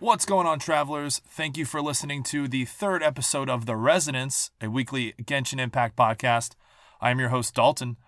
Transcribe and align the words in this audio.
What's 0.00 0.24
going 0.24 0.46
on, 0.46 0.58
travelers? 0.60 1.20
Thank 1.28 1.58
you 1.58 1.66
for 1.66 1.82
listening 1.82 2.22
to 2.22 2.48
the 2.48 2.64
third 2.64 3.02
episode 3.02 3.50
of 3.50 3.66
The 3.66 3.76
Residence, 3.76 4.50
a 4.58 4.70
weekly 4.70 5.12
Genshin 5.22 5.60
Impact 5.60 5.94
podcast. 5.94 6.52
I'm 7.02 7.20
your 7.20 7.28
host, 7.28 7.54
Dalton, 7.54 7.98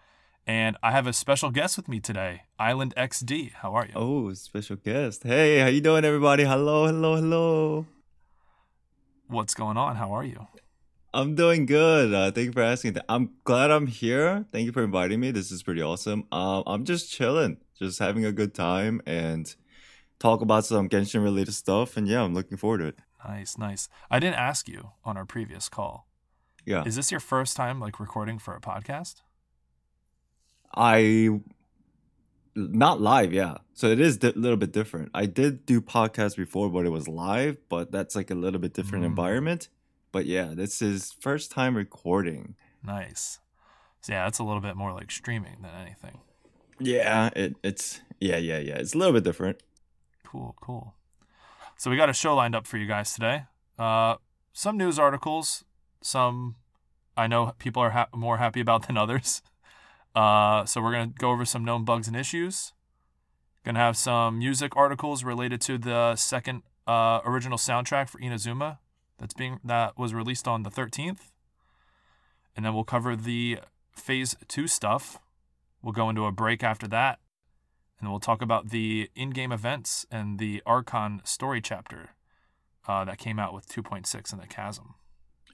and 0.47 0.79
I 0.83 0.91
have 0.93 1.07
a 1.07 1.13
special 1.13 1.51
guest 1.51 1.77
with 1.77 1.89
me 1.89 2.01
today, 2.01 2.45
Island 2.59 2.95
XD. 2.97 3.53
How 3.57 3.75
are 3.75 3.85
you? 3.85 3.93
Oh, 3.95 4.33
special 4.33 4.77
guest. 4.77 5.25
Hey, 5.25 5.59
how 5.59 5.67
you 5.67 5.83
doing, 5.83 6.07
everybody? 6.07 6.45
Hello, 6.45 6.87
hello, 6.87 7.17
hello. 7.17 7.87
What's 9.27 9.53
going 9.53 9.77
on? 9.77 9.97
How 9.97 10.13
are 10.13 10.25
you? 10.25 10.47
I'm 11.13 11.35
doing 11.35 11.67
good. 11.67 12.15
Uh, 12.15 12.31
thank 12.31 12.47
you 12.47 12.53
for 12.53 12.63
asking. 12.63 12.97
I'm 13.07 13.33
glad 13.45 13.71
I'm 13.71 13.87
here. 13.87 14.47
Thank 14.51 14.65
you 14.65 14.73
for 14.73 14.83
inviting 14.83 15.21
me. 15.21 15.31
This 15.31 15.53
is 15.53 15.63
pretty 15.63 15.83
awesome. 15.83 16.25
Uh, 16.33 16.63
I'm 16.67 16.87
just 16.87 17.13
chilling, 17.13 17.59
just 17.79 17.99
having 17.99 18.25
a 18.25 18.33
good 18.33 18.55
time, 18.55 19.03
and 19.05 19.55
talk 20.23 20.41
about 20.41 20.65
some 20.65 20.89
Genshin 20.89 21.23
related 21.23 21.53
stuff. 21.53 21.97
And 21.97 22.07
yeah, 22.09 22.23
I'm 22.23 22.33
looking 22.35 22.57
forward 22.57 22.79
to 22.79 22.87
it. 22.87 22.99
Nice, 23.29 23.59
nice. 23.59 23.89
I 24.11 24.19
didn't 24.21 24.37
ask 24.39 24.69
you 24.69 24.91
on 25.05 25.17
our 25.17 25.27
previous 25.27 25.69
call. 25.69 26.07
Yeah. 26.65 26.85
Is 26.85 26.97
this 26.97 27.11
your 27.11 27.21
first 27.21 27.57
time 27.57 27.81
like 27.81 27.99
recording 28.01 28.39
for 28.39 28.55
a 28.55 28.61
podcast? 28.61 29.17
I 30.75 31.29
not 32.55 33.01
live, 33.01 33.33
yeah. 33.33 33.59
So 33.75 33.89
it 33.89 34.01
is 34.01 34.17
a 34.17 34.19
di- 34.33 34.33
little 34.39 34.57
bit 34.57 34.73
different. 34.73 35.11
I 35.15 35.27
did 35.27 35.65
do 35.67 35.81
podcasts 35.81 36.37
before, 36.37 36.69
but 36.71 36.85
it 36.87 36.91
was 36.91 37.09
live, 37.09 37.57
but 37.69 37.91
that's 37.91 38.15
like 38.15 38.31
a 38.31 38.35
little 38.35 38.61
bit 38.61 38.75
different 38.75 39.05
Mm. 39.05 39.09
environment. 39.09 39.69
But 40.13 40.27
yeah, 40.27 40.53
this 40.55 40.83
is 40.83 41.13
first 41.21 41.51
time 41.51 41.77
recording. 41.77 42.55
Nice. 42.85 43.39
So 44.03 44.13
yeah, 44.13 44.27
it's 44.29 44.39
a 44.39 44.45
little 44.45 44.61
bit 44.61 44.77
more 44.77 44.93
like 44.93 45.11
streaming 45.11 45.63
than 45.63 45.71
anything. 45.75 46.21
Yeah, 46.79 47.31
it, 47.35 47.57
it's 47.63 48.01
yeah, 48.21 48.37
yeah, 48.37 48.59
yeah. 48.59 48.75
It's 48.77 48.95
a 48.95 48.99
little 48.99 49.15
bit 49.15 49.25
different. 49.25 49.63
Cool, 50.33 50.57
cool. 50.63 50.95
So 51.77 51.91
we 51.91 51.99
got 51.99 52.09
a 52.09 52.15
show 52.15 52.35
lined 52.35 52.55
up 52.55 52.67
for 52.67 52.79
you 52.79 52.87
guys 52.87 53.13
today. 53.13 53.43
Uh, 53.79 54.15
some 54.55 54.79
news 54.79 54.99
articles, 54.99 55.63
some 56.01 56.57
I 57.19 57.27
know 57.27 57.53
people 57.59 57.83
are 57.83 57.91
ha- 57.91 58.09
more 58.15 58.39
happy 58.39 58.61
about 58.61 58.87
than 58.87 58.97
others. 58.97 59.43
Uh, 60.15 60.67
so 60.67 60.83
we're 60.83 60.93
gonna 60.93 61.07
go 61.07 61.31
over 61.31 61.47
some 61.47 61.65
known 61.65 61.87
bugs 61.87 62.07
and 62.07 62.15
issues. 62.15 62.75
Gonna 63.65 63.79
have 63.79 63.97
some 63.97 64.41
music 64.41 64.77
articles 64.77 65.25
related 65.25 65.63
to 65.63 65.79
the 65.79 66.17
second 66.17 66.65
uh, 66.87 67.21
original 67.25 67.57
soundtrack 67.57 68.11
for 68.11 68.21
Inazuma 68.21 68.77
that's 69.19 69.33
being 69.33 69.59
that 69.65 69.97
was 69.99 70.13
released 70.13 70.47
on 70.47 70.65
the 70.65 70.71
13th. 70.71 71.31
And 72.55 72.67
then 72.67 72.75
we'll 72.75 72.85
cover 72.85 73.17
the 73.17 73.61
phase 73.97 74.37
two 74.49 74.67
stuff. 74.67 75.19
We'll 75.83 75.95
go 75.95 76.11
into 76.11 76.27
a 76.27 76.31
break 76.31 76.63
after 76.63 76.87
that 76.89 77.19
and 78.03 78.11
we'll 78.11 78.21
talk 78.21 78.43
about 78.43 78.69
the 78.71 79.09
in-game 79.15 79.53
events 79.53 80.05
and 80.11 80.39
the 80.39 80.61
Archon 80.67 81.23
story 81.25 81.61
chapter 81.63 82.11
uh, 82.89 83.05
that 83.05 83.17
came 83.17 83.39
out 83.39 83.55
with 83.55 83.67
2.6 83.69 84.33
in 84.33 84.39
the 84.41 84.47
Chasm. 84.47 84.95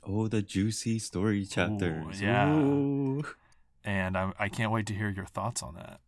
Oh, 0.02 0.26
the 0.28 0.40
juicy 0.42 0.98
story 0.98 1.44
chapters. 1.44 2.20
yeah. 2.22 2.50
Ooh. 2.56 3.22
And 3.84 4.16
I, 4.16 4.32
I 4.38 4.48
can't 4.48 4.72
wait 4.72 4.86
to 4.86 4.94
hear 4.94 5.10
your 5.10 5.26
thoughts 5.26 5.62
on 5.62 5.74
that. 5.74 6.00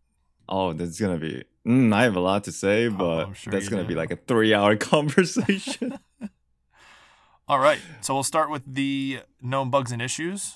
Oh, 0.48 0.72
that's 0.72 0.98
gonna 0.98 1.18
be. 1.18 1.44
Mm, 1.66 1.92
I 1.94 2.02
have 2.04 2.16
a 2.16 2.20
lot 2.20 2.42
to 2.44 2.52
say, 2.52 2.88
but 2.88 3.28
Oh, 3.28 3.32
sure 3.34 3.52
that's 3.52 3.68
gonna 3.68 3.82
do. 3.82 3.88
be 3.88 3.94
like 3.94 4.10
a 4.10 4.16
three-hour 4.16 4.76
conversation. 4.92 5.98
All 7.48 7.58
right, 7.58 7.80
so 8.00 8.14
we'll 8.14 8.22
start 8.22 8.50
with 8.50 8.62
the 8.66 9.20
known 9.42 9.70
bugs 9.70 9.92
and 9.92 10.00
issues, 10.00 10.54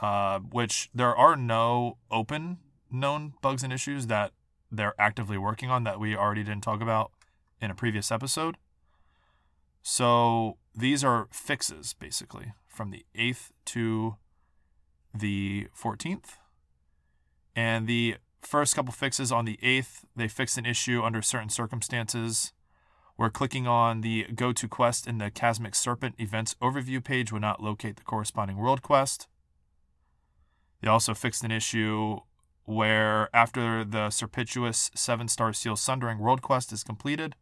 uh, 0.00 0.38
which 0.38 0.90
there 0.94 1.14
are 1.14 1.36
no 1.36 1.98
open 2.10 2.58
known 2.90 3.34
bugs 3.42 3.62
and 3.62 3.72
issues 3.72 4.06
that 4.06 4.32
they're 4.70 4.94
actively 4.98 5.38
working 5.38 5.70
on 5.70 5.84
that 5.84 6.00
we 6.00 6.16
already 6.16 6.44
didn't 6.44 6.62
talk 6.62 6.80
about 6.80 7.10
in 7.60 7.70
a 7.70 7.74
previous 7.74 8.10
episode. 8.12 8.56
So 9.82 10.58
these 10.74 11.02
are 11.02 11.28
fixes 11.30 11.94
basically 11.94 12.52
from 12.66 12.90
the 12.90 13.04
8th 13.16 13.50
to 13.66 14.16
the 15.14 15.68
14th. 15.76 16.36
And 17.56 17.86
the 17.86 18.16
first 18.42 18.76
couple 18.76 18.92
fixes 18.92 19.32
on 19.32 19.44
the 19.44 19.58
8th, 19.62 20.04
they 20.14 20.28
fixed 20.28 20.58
an 20.58 20.66
issue 20.66 21.02
under 21.02 21.22
certain 21.22 21.48
circumstances 21.48 22.52
where 23.16 23.30
clicking 23.30 23.66
on 23.66 24.02
the 24.02 24.26
Go 24.34 24.52
to 24.52 24.68
Quest 24.68 25.08
in 25.08 25.18
the 25.18 25.28
Chasmic 25.28 25.74
Serpent 25.74 26.14
events 26.18 26.54
overview 26.62 27.02
page 27.02 27.32
would 27.32 27.42
not 27.42 27.60
locate 27.60 27.96
the 27.96 28.04
corresponding 28.04 28.58
world 28.58 28.80
quest. 28.80 29.26
They 30.80 30.88
also 30.88 31.14
fixed 31.14 31.42
an 31.42 31.50
issue 31.50 32.18
where 32.68 33.34
after 33.34 33.82
the 33.82 34.10
Serpituous 34.10 34.90
7 34.94 35.26
star 35.28 35.54
seal 35.54 35.74
Sundering 35.74 36.18
world 36.18 36.42
quest 36.42 36.70
is 36.70 36.84
completed, 36.84 37.34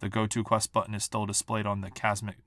the 0.00 0.08
Go 0.08 0.26
to 0.26 0.42
Quest 0.42 0.72
button 0.72 0.92
is 0.92 1.04
still 1.04 1.24
displayed 1.24 1.66
on 1.66 1.82
the 1.82 1.90
Chasmic, 1.90 2.38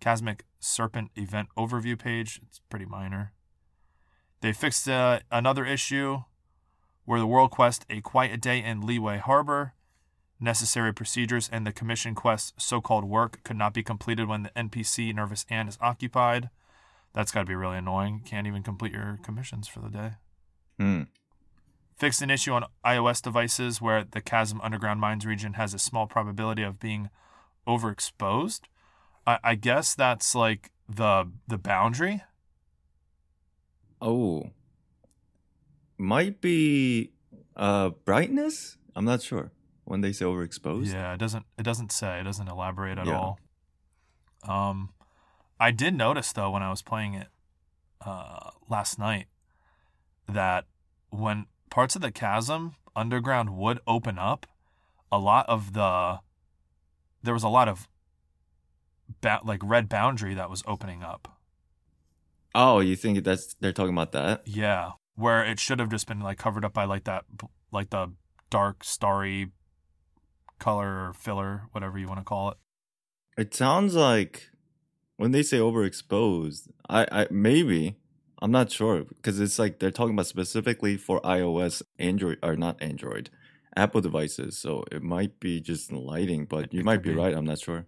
Chasmic 0.00 0.44
Serpent 0.60 1.10
event 1.16 1.48
overview 1.58 1.98
page. 1.98 2.40
It's 2.46 2.60
pretty 2.70 2.84
minor. 2.84 3.32
They 4.42 4.52
fixed 4.52 4.88
uh, 4.88 5.18
another 5.32 5.66
issue 5.66 6.22
where 7.04 7.18
the 7.18 7.26
world 7.26 7.50
quest 7.50 7.84
A 7.90 8.00
Quiet 8.00 8.40
Day 8.40 8.62
in 8.62 8.82
Liyue 8.82 9.18
Harbor 9.18 9.74
necessary 10.38 10.94
procedures 10.94 11.48
and 11.50 11.66
the 11.66 11.72
commission 11.72 12.14
quest 12.14 12.54
so-called 12.58 13.04
work 13.04 13.42
could 13.42 13.56
not 13.56 13.74
be 13.74 13.82
completed 13.82 14.28
when 14.28 14.42
the 14.42 14.50
npc 14.50 15.14
nervous 15.14 15.46
ann 15.48 15.66
is 15.66 15.78
occupied 15.80 16.50
that's 17.14 17.32
got 17.32 17.40
to 17.40 17.46
be 17.46 17.54
really 17.54 17.78
annoying 17.78 18.20
can't 18.22 18.46
even 18.46 18.62
complete 18.62 18.92
your 18.92 19.18
commissions 19.22 19.66
for 19.66 19.80
the 19.80 19.88
day 19.88 20.10
Hmm. 20.78 21.04
Fixed 21.96 22.20
an 22.22 22.30
issue 22.30 22.52
on 22.52 22.64
ios 22.84 23.22
devices 23.22 23.80
where 23.80 24.04
the 24.04 24.20
chasm 24.20 24.60
underground 24.62 25.00
mines 25.00 25.24
region 25.26 25.54
has 25.54 25.72
a 25.74 25.78
small 25.78 26.06
probability 26.06 26.62
of 26.62 26.78
being 26.78 27.08
overexposed 27.66 28.60
i, 29.26 29.38
I 29.42 29.54
guess 29.54 29.94
that's 29.94 30.34
like 30.34 30.70
the 30.88 31.30
the 31.48 31.58
boundary 31.58 32.22
Oh, 34.00 34.50
might 35.96 36.42
be 36.42 37.10
uh 37.56 37.88
brightness. 38.04 38.76
I'm 38.94 39.06
not 39.06 39.22
sure 39.22 39.52
when 39.84 40.02
they 40.02 40.12
say 40.12 40.26
overexposed. 40.26 40.92
Yeah, 40.92 41.14
it 41.14 41.18
doesn't 41.18 41.46
it 41.58 41.62
doesn't 41.62 41.92
say, 41.92 42.20
it 42.20 42.24
doesn't 42.24 42.46
elaborate 42.48 42.98
at 42.98 43.06
Yeah. 43.06 43.16
all. 43.16 43.38
Um 44.46 44.90
I 45.58 45.70
did 45.70 45.94
notice 45.94 46.30
though 46.32 46.50
when 46.50 46.62
I 46.62 46.68
was 46.70 46.82
playing 46.82 47.14
it 47.14 47.28
uh 48.04 48.50
last 48.68 48.98
night 48.98 49.26
that 50.28 50.66
when 51.08 51.46
parts 51.76 51.94
of 51.94 52.00
the 52.00 52.10
chasm 52.10 52.74
underground 52.96 53.54
would 53.54 53.78
open 53.86 54.18
up, 54.18 54.46
a 55.12 55.18
lot 55.18 55.46
of 55.46 55.74
the 55.74 56.20
there 57.22 57.34
was 57.34 57.42
a 57.42 57.50
lot 57.50 57.68
of 57.68 57.86
ba- 59.20 59.42
like 59.44 59.60
red 59.62 59.86
boundary 59.86 60.32
that 60.32 60.48
was 60.48 60.62
opening 60.66 61.02
up. 61.02 61.36
Oh, 62.54 62.80
you 62.80 62.96
think 62.96 63.22
that's 63.24 63.52
they're 63.60 63.74
talking 63.74 63.92
about 63.92 64.12
that? 64.12 64.40
Yeah, 64.46 64.92
where 65.16 65.44
it 65.44 65.60
should 65.60 65.78
have 65.78 65.90
just 65.90 66.06
been 66.06 66.20
like 66.20 66.38
covered 66.38 66.64
up 66.64 66.72
by 66.72 66.86
like 66.86 67.04
that 67.04 67.24
like 67.70 67.90
the 67.90 68.10
dark 68.48 68.82
starry 68.82 69.50
color 70.58 71.08
or 71.08 71.12
filler, 71.12 71.64
whatever 71.72 71.98
you 71.98 72.08
want 72.08 72.20
to 72.20 72.24
call 72.24 72.52
it. 72.52 72.56
It 73.36 73.54
sounds 73.54 73.94
like 73.94 74.48
when 75.18 75.32
they 75.32 75.42
say 75.42 75.58
overexposed, 75.58 76.70
I, 76.88 77.06
I 77.12 77.26
maybe 77.30 77.96
I'm 78.42 78.50
not 78.50 78.70
sure 78.70 79.04
because 79.04 79.40
it's 79.40 79.58
like 79.58 79.78
they're 79.78 79.90
talking 79.90 80.14
about 80.14 80.26
specifically 80.26 80.96
for 80.96 81.20
iOS, 81.22 81.82
Android 81.98 82.38
or 82.42 82.56
not 82.56 82.80
Android, 82.82 83.30
Apple 83.76 84.00
devices. 84.00 84.58
So 84.58 84.84
it 84.92 85.02
might 85.02 85.40
be 85.40 85.60
just 85.60 85.90
lighting, 85.90 86.44
but 86.44 86.72
you 86.72 86.80
it 86.80 86.84
might 86.84 87.02
be, 87.02 87.10
be. 87.10 87.16
right. 87.16 87.34
I'm 87.34 87.46
not 87.46 87.60
sure. 87.60 87.86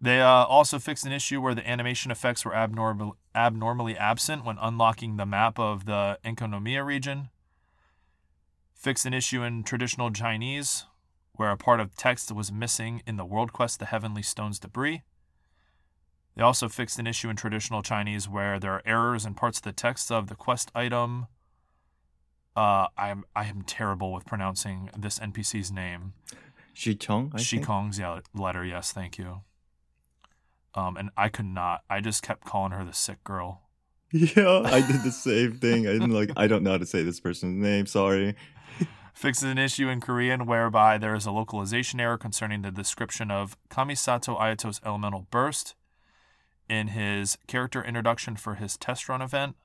They 0.00 0.20
uh, 0.20 0.26
also 0.26 0.78
fixed 0.78 1.06
an 1.06 1.12
issue 1.12 1.40
where 1.40 1.54
the 1.54 1.68
animation 1.68 2.10
effects 2.10 2.44
were 2.44 2.54
abnormal, 2.54 3.16
abnormally 3.34 3.96
absent 3.96 4.44
when 4.44 4.58
unlocking 4.60 5.16
the 5.16 5.26
map 5.26 5.58
of 5.58 5.86
the 5.86 6.18
Enkanomiya 6.24 6.84
region. 6.84 7.30
Fixed 8.74 9.06
an 9.06 9.14
issue 9.14 9.42
in 9.42 9.62
traditional 9.62 10.10
Chinese 10.10 10.84
where 11.36 11.50
a 11.50 11.56
part 11.56 11.80
of 11.80 11.96
text 11.96 12.30
was 12.32 12.52
missing 12.52 13.02
in 13.06 13.16
the 13.16 13.24
world 13.24 13.52
quest 13.52 13.78
The 13.78 13.86
Heavenly 13.86 14.22
Stones 14.22 14.58
Debris. 14.58 15.02
They 16.36 16.42
also 16.42 16.68
fixed 16.68 16.98
an 16.98 17.06
issue 17.06 17.28
in 17.28 17.36
traditional 17.36 17.82
Chinese 17.82 18.28
where 18.28 18.58
there 18.58 18.72
are 18.72 18.82
errors 18.84 19.24
in 19.24 19.34
parts 19.34 19.58
of 19.58 19.62
the 19.62 19.72
text 19.72 20.10
of 20.10 20.26
the 20.28 20.34
quest 20.34 20.70
item. 20.74 21.26
Uh, 22.56 22.86
I'm 22.96 23.24
I 23.34 23.44
am 23.44 23.62
terrible 23.62 24.12
with 24.12 24.26
pronouncing 24.26 24.90
this 24.96 25.18
NPC's 25.18 25.70
name. 25.70 26.14
Zhiqiong. 26.74 27.32
I 27.34 27.64
Kong's 27.64 27.98
yeah, 27.98 28.20
letter, 28.34 28.64
yes, 28.64 28.92
thank 28.92 29.16
you. 29.16 29.42
Um, 30.74 30.96
and 30.96 31.10
I 31.16 31.28
could 31.28 31.46
not. 31.46 31.82
I 31.88 32.00
just 32.00 32.22
kept 32.22 32.44
calling 32.44 32.72
her 32.72 32.84
the 32.84 32.92
sick 32.92 33.22
girl. 33.24 33.60
Yeah, 34.16 34.60
I 34.64 34.80
did 34.80 35.02
the 35.02 35.10
same 35.10 35.54
thing. 35.54 35.88
I 35.88 35.92
didn't 35.92 36.12
like. 36.12 36.30
I 36.36 36.46
don't 36.46 36.62
know 36.62 36.72
how 36.72 36.78
to 36.78 36.86
say 36.86 37.02
this 37.02 37.18
person's 37.18 37.60
name. 37.60 37.86
Sorry. 37.86 38.36
Fixes 39.14 39.42
an 39.42 39.58
issue 39.58 39.88
in 39.88 40.00
Korean 40.00 40.46
whereby 40.46 40.98
there 40.98 41.16
is 41.16 41.26
a 41.26 41.32
localization 41.32 41.98
error 41.98 42.16
concerning 42.16 42.62
the 42.62 42.70
description 42.70 43.32
of 43.32 43.56
Kamisato 43.70 44.38
Ayato's 44.38 44.80
elemental 44.84 45.26
burst 45.32 45.74
in 46.68 46.88
his 46.88 47.36
character 47.46 47.82
introduction 47.82 48.36
for 48.36 48.54
his 48.54 48.76
test 48.76 49.08
run 49.08 49.22
event. 49.22 49.56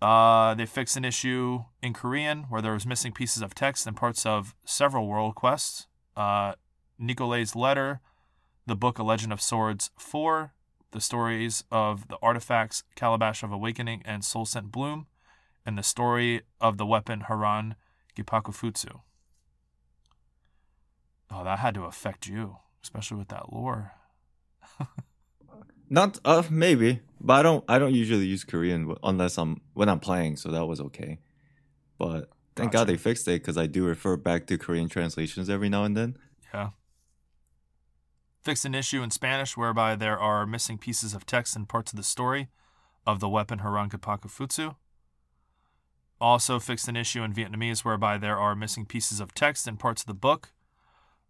Uh, 0.00 0.54
they 0.54 0.64
fixed 0.66 0.96
an 0.96 1.04
issue 1.04 1.64
in 1.82 1.92
Korean 1.92 2.44
where 2.44 2.62
there 2.62 2.72
was 2.72 2.86
missing 2.86 3.12
pieces 3.12 3.42
of 3.42 3.54
text 3.54 3.86
and 3.86 3.96
parts 3.96 4.24
of 4.24 4.54
several 4.64 5.06
world 5.06 5.34
quests. 5.34 5.86
Uh, 6.16 6.54
Nicole's 6.98 7.54
letter, 7.54 8.00
the 8.66 8.76
book 8.76 8.98
A 8.98 9.02
Legend 9.02 9.32
of 9.32 9.42
Swords 9.42 9.90
4, 9.98 10.54
the 10.92 11.00
stories 11.00 11.64
of 11.70 12.08
the 12.08 12.16
artifacts 12.22 12.82
Calabash 12.94 13.42
of 13.42 13.52
Awakening 13.52 14.02
and 14.04 14.24
Soul 14.24 14.46
Scent 14.46 14.72
Bloom, 14.72 15.06
and 15.66 15.76
the 15.76 15.82
story 15.82 16.42
of 16.60 16.78
the 16.78 16.86
weapon 16.86 17.22
Haran 17.22 17.74
Geppaku 18.16 18.54
Futsu. 18.54 19.00
Oh, 21.30 21.44
that 21.44 21.60
had 21.60 21.74
to 21.74 21.84
affect 21.84 22.26
you, 22.26 22.56
especially 22.82 23.18
with 23.18 23.28
that 23.28 23.52
lore. 23.52 23.92
Not 25.90 26.20
uh 26.24 26.44
maybe, 26.48 27.00
but 27.20 27.34
I 27.34 27.42
don't. 27.42 27.64
I 27.68 27.78
don't 27.78 27.94
usually 27.94 28.26
use 28.26 28.44
Korean 28.44 28.94
unless 29.02 29.36
I'm 29.36 29.60
when 29.74 29.88
I'm 29.88 30.00
playing. 30.00 30.36
So 30.36 30.50
that 30.50 30.66
was 30.66 30.80
okay. 30.80 31.18
But 31.98 32.30
thank 32.56 32.72
God 32.72 32.86
they 32.86 32.96
fixed 32.96 33.26
it 33.28 33.42
because 33.42 33.58
I 33.58 33.66
do 33.66 33.84
refer 33.84 34.16
back 34.16 34.46
to 34.46 34.56
Korean 34.56 34.88
translations 34.88 35.50
every 35.50 35.68
now 35.68 35.84
and 35.84 35.96
then. 35.96 36.16
Yeah. 36.54 36.70
Fixed 38.42 38.64
an 38.64 38.74
issue 38.74 39.02
in 39.02 39.10
Spanish 39.10 39.56
whereby 39.56 39.96
there 39.96 40.18
are 40.18 40.46
missing 40.46 40.78
pieces 40.78 41.12
of 41.12 41.26
text 41.26 41.56
and 41.56 41.68
parts 41.68 41.92
of 41.92 41.96
the 41.96 42.02
story 42.02 42.48
of 43.06 43.20
the 43.20 43.28
weapon 43.28 43.58
Haran 43.58 43.90
Geppaku 43.90 44.30
Futsu. 44.30 44.76
Also 46.20 46.58
fixed 46.58 46.88
an 46.88 46.96
issue 46.96 47.22
in 47.22 47.34
Vietnamese 47.34 47.84
whereby 47.84 48.16
there 48.16 48.38
are 48.38 48.54
missing 48.54 48.86
pieces 48.86 49.20
of 49.20 49.34
text 49.34 49.66
and 49.66 49.78
parts 49.78 50.02
of 50.02 50.06
the 50.06 50.14
book 50.14 50.52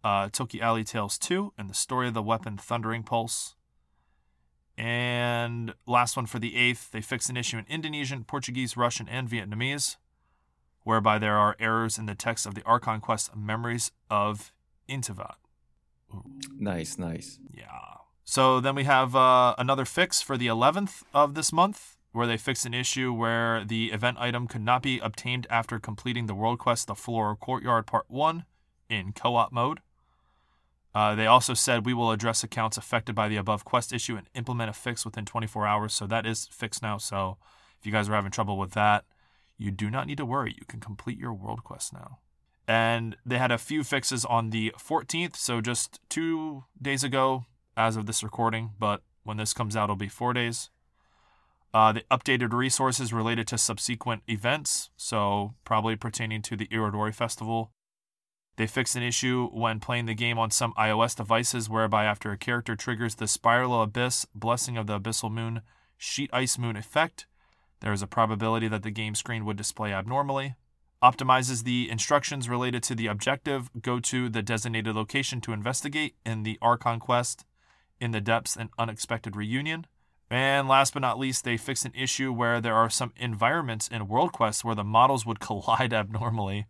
uh, 0.03 0.29
Toki 0.31 0.61
Alley 0.61 0.83
Tales 0.83 1.17
2 1.17 1.53
and 1.57 1.69
the 1.69 1.73
story 1.73 2.07
of 2.07 2.13
the 2.13 2.21
weapon 2.21 2.57
Thundering 2.57 3.03
Pulse. 3.03 3.55
And 4.77 5.73
last 5.85 6.15
one 6.15 6.25
for 6.25 6.39
the 6.39 6.55
eighth, 6.55 6.91
they 6.91 7.01
fixed 7.01 7.29
an 7.29 7.37
issue 7.37 7.57
in 7.57 7.65
Indonesian, 7.67 8.23
Portuguese, 8.23 8.75
Russian, 8.75 9.07
and 9.07 9.29
Vietnamese, 9.29 9.97
whereby 10.83 11.19
there 11.19 11.37
are 11.37 11.55
errors 11.59 11.97
in 11.97 12.05
the 12.05 12.15
text 12.15 12.45
of 12.45 12.55
the 12.55 12.63
Archon 12.63 12.99
Quest 12.99 13.35
Memories 13.35 13.91
of 14.09 14.51
Inteyvat. 14.89 15.35
Nice, 16.57 16.97
nice. 16.97 17.39
Yeah. 17.53 17.67
So 18.23 18.59
then 18.59 18.75
we 18.75 18.85
have 18.85 19.15
uh, 19.15 19.55
another 19.57 19.85
fix 19.85 20.21
for 20.21 20.37
the 20.37 20.47
11th 20.47 21.03
of 21.13 21.35
this 21.35 21.53
month, 21.53 21.97
where 22.11 22.27
they 22.27 22.37
fixed 22.37 22.65
an 22.65 22.73
issue 22.73 23.13
where 23.13 23.63
the 23.63 23.91
event 23.91 24.17
item 24.19 24.47
could 24.47 24.61
not 24.61 24.81
be 24.81 24.99
obtained 24.99 25.47
after 25.49 25.79
completing 25.79 26.25
the 26.25 26.35
world 26.35 26.59
quest 26.59 26.87
The 26.87 26.95
Floral 26.95 27.35
Courtyard 27.35 27.85
Part 27.85 28.05
1 28.07 28.45
in 28.89 29.13
co 29.13 29.35
op 29.35 29.51
mode. 29.51 29.79
Uh, 30.93 31.15
they 31.15 31.25
also 31.25 31.53
said 31.53 31.85
we 31.85 31.93
will 31.93 32.11
address 32.11 32.43
accounts 32.43 32.77
affected 32.77 33.15
by 33.15 33.27
the 33.27 33.37
above 33.37 33.63
quest 33.63 33.93
issue 33.93 34.17
and 34.17 34.27
implement 34.35 34.69
a 34.69 34.73
fix 34.73 35.05
within 35.05 35.25
24 35.25 35.65
hours. 35.65 35.93
So 35.93 36.05
that 36.07 36.25
is 36.25 36.47
fixed 36.51 36.81
now. 36.81 36.97
So 36.97 37.37
if 37.79 37.85
you 37.85 37.91
guys 37.91 38.09
are 38.09 38.13
having 38.13 38.31
trouble 38.31 38.57
with 38.57 38.71
that, 38.71 39.05
you 39.57 39.71
do 39.71 39.89
not 39.89 40.07
need 40.07 40.17
to 40.17 40.25
worry. 40.25 40.55
You 40.57 40.65
can 40.67 40.79
complete 40.79 41.17
your 41.17 41.33
world 41.33 41.63
quest 41.63 41.93
now. 41.93 42.19
And 42.67 43.15
they 43.25 43.37
had 43.37 43.51
a 43.51 43.57
few 43.57 43.83
fixes 43.83 44.25
on 44.25 44.49
the 44.49 44.73
14th, 44.77 45.35
so 45.35 45.61
just 45.61 45.99
two 46.09 46.63
days 46.81 47.03
ago 47.03 47.45
as 47.75 47.95
of 47.95 48.05
this 48.05 48.23
recording, 48.23 48.71
but 48.79 49.01
when 49.23 49.37
this 49.37 49.53
comes 49.53 49.75
out, 49.75 49.85
it'll 49.85 49.95
be 49.95 50.07
four 50.07 50.33
days. 50.33 50.69
Uh, 51.73 51.91
the 51.91 52.03
updated 52.11 52.53
resources 52.53 53.13
related 53.13 53.47
to 53.47 53.57
subsequent 53.57 54.23
events, 54.27 54.89
so 54.97 55.53
probably 55.63 55.95
pertaining 55.95 56.41
to 56.41 56.55
the 56.55 56.67
Irodori 56.67 57.13
Festival. 57.13 57.71
They 58.57 58.67
fixed 58.67 58.95
an 58.95 59.03
issue 59.03 59.49
when 59.51 59.79
playing 59.79 60.05
the 60.05 60.13
game 60.13 60.37
on 60.37 60.51
some 60.51 60.73
iOS 60.73 61.15
devices, 61.15 61.69
whereby 61.69 62.05
after 62.05 62.31
a 62.31 62.37
character 62.37 62.75
triggers 62.75 63.15
the 63.15 63.27
Spiral 63.27 63.81
Abyss 63.81 64.25
Blessing 64.35 64.77
of 64.77 64.87
the 64.87 64.99
Abyssal 64.99 65.31
Moon 65.31 65.61
Sheet 65.97 66.29
Ice 66.33 66.57
Moon 66.57 66.75
effect, 66.75 67.27
there 67.79 67.93
is 67.93 68.01
a 68.01 68.07
probability 68.07 68.67
that 68.67 68.83
the 68.83 68.91
game 68.91 69.15
screen 69.15 69.45
would 69.45 69.57
display 69.57 69.93
abnormally. 69.93 70.55
Optimizes 71.03 71.63
the 71.63 71.89
instructions 71.89 72.47
related 72.47 72.83
to 72.83 72.95
the 72.95 73.07
objective. 73.07 73.71
Go 73.81 73.99
to 73.99 74.29
the 74.29 74.43
designated 74.43 74.95
location 74.95 75.41
to 75.41 75.53
investigate 75.53 76.15
in 76.25 76.43
the 76.43 76.59
Archon 76.61 76.99
quest 76.99 77.43
in 77.99 78.11
the 78.11 78.21
depths 78.21 78.55
and 78.55 78.69
unexpected 78.77 79.35
reunion. 79.35 79.87
And 80.29 80.67
last 80.67 80.93
but 80.93 81.01
not 81.01 81.19
least, 81.19 81.43
they 81.43 81.57
fixed 81.57 81.85
an 81.85 81.93
issue 81.93 82.31
where 82.31 82.61
there 82.61 82.75
are 82.75 82.89
some 82.89 83.13
environments 83.17 83.87
in 83.87 84.07
World 84.07 84.31
Quest 84.31 84.63
where 84.63 84.75
the 84.75 84.83
models 84.83 85.25
would 85.25 85.39
collide 85.41 85.93
abnormally. 85.93 86.67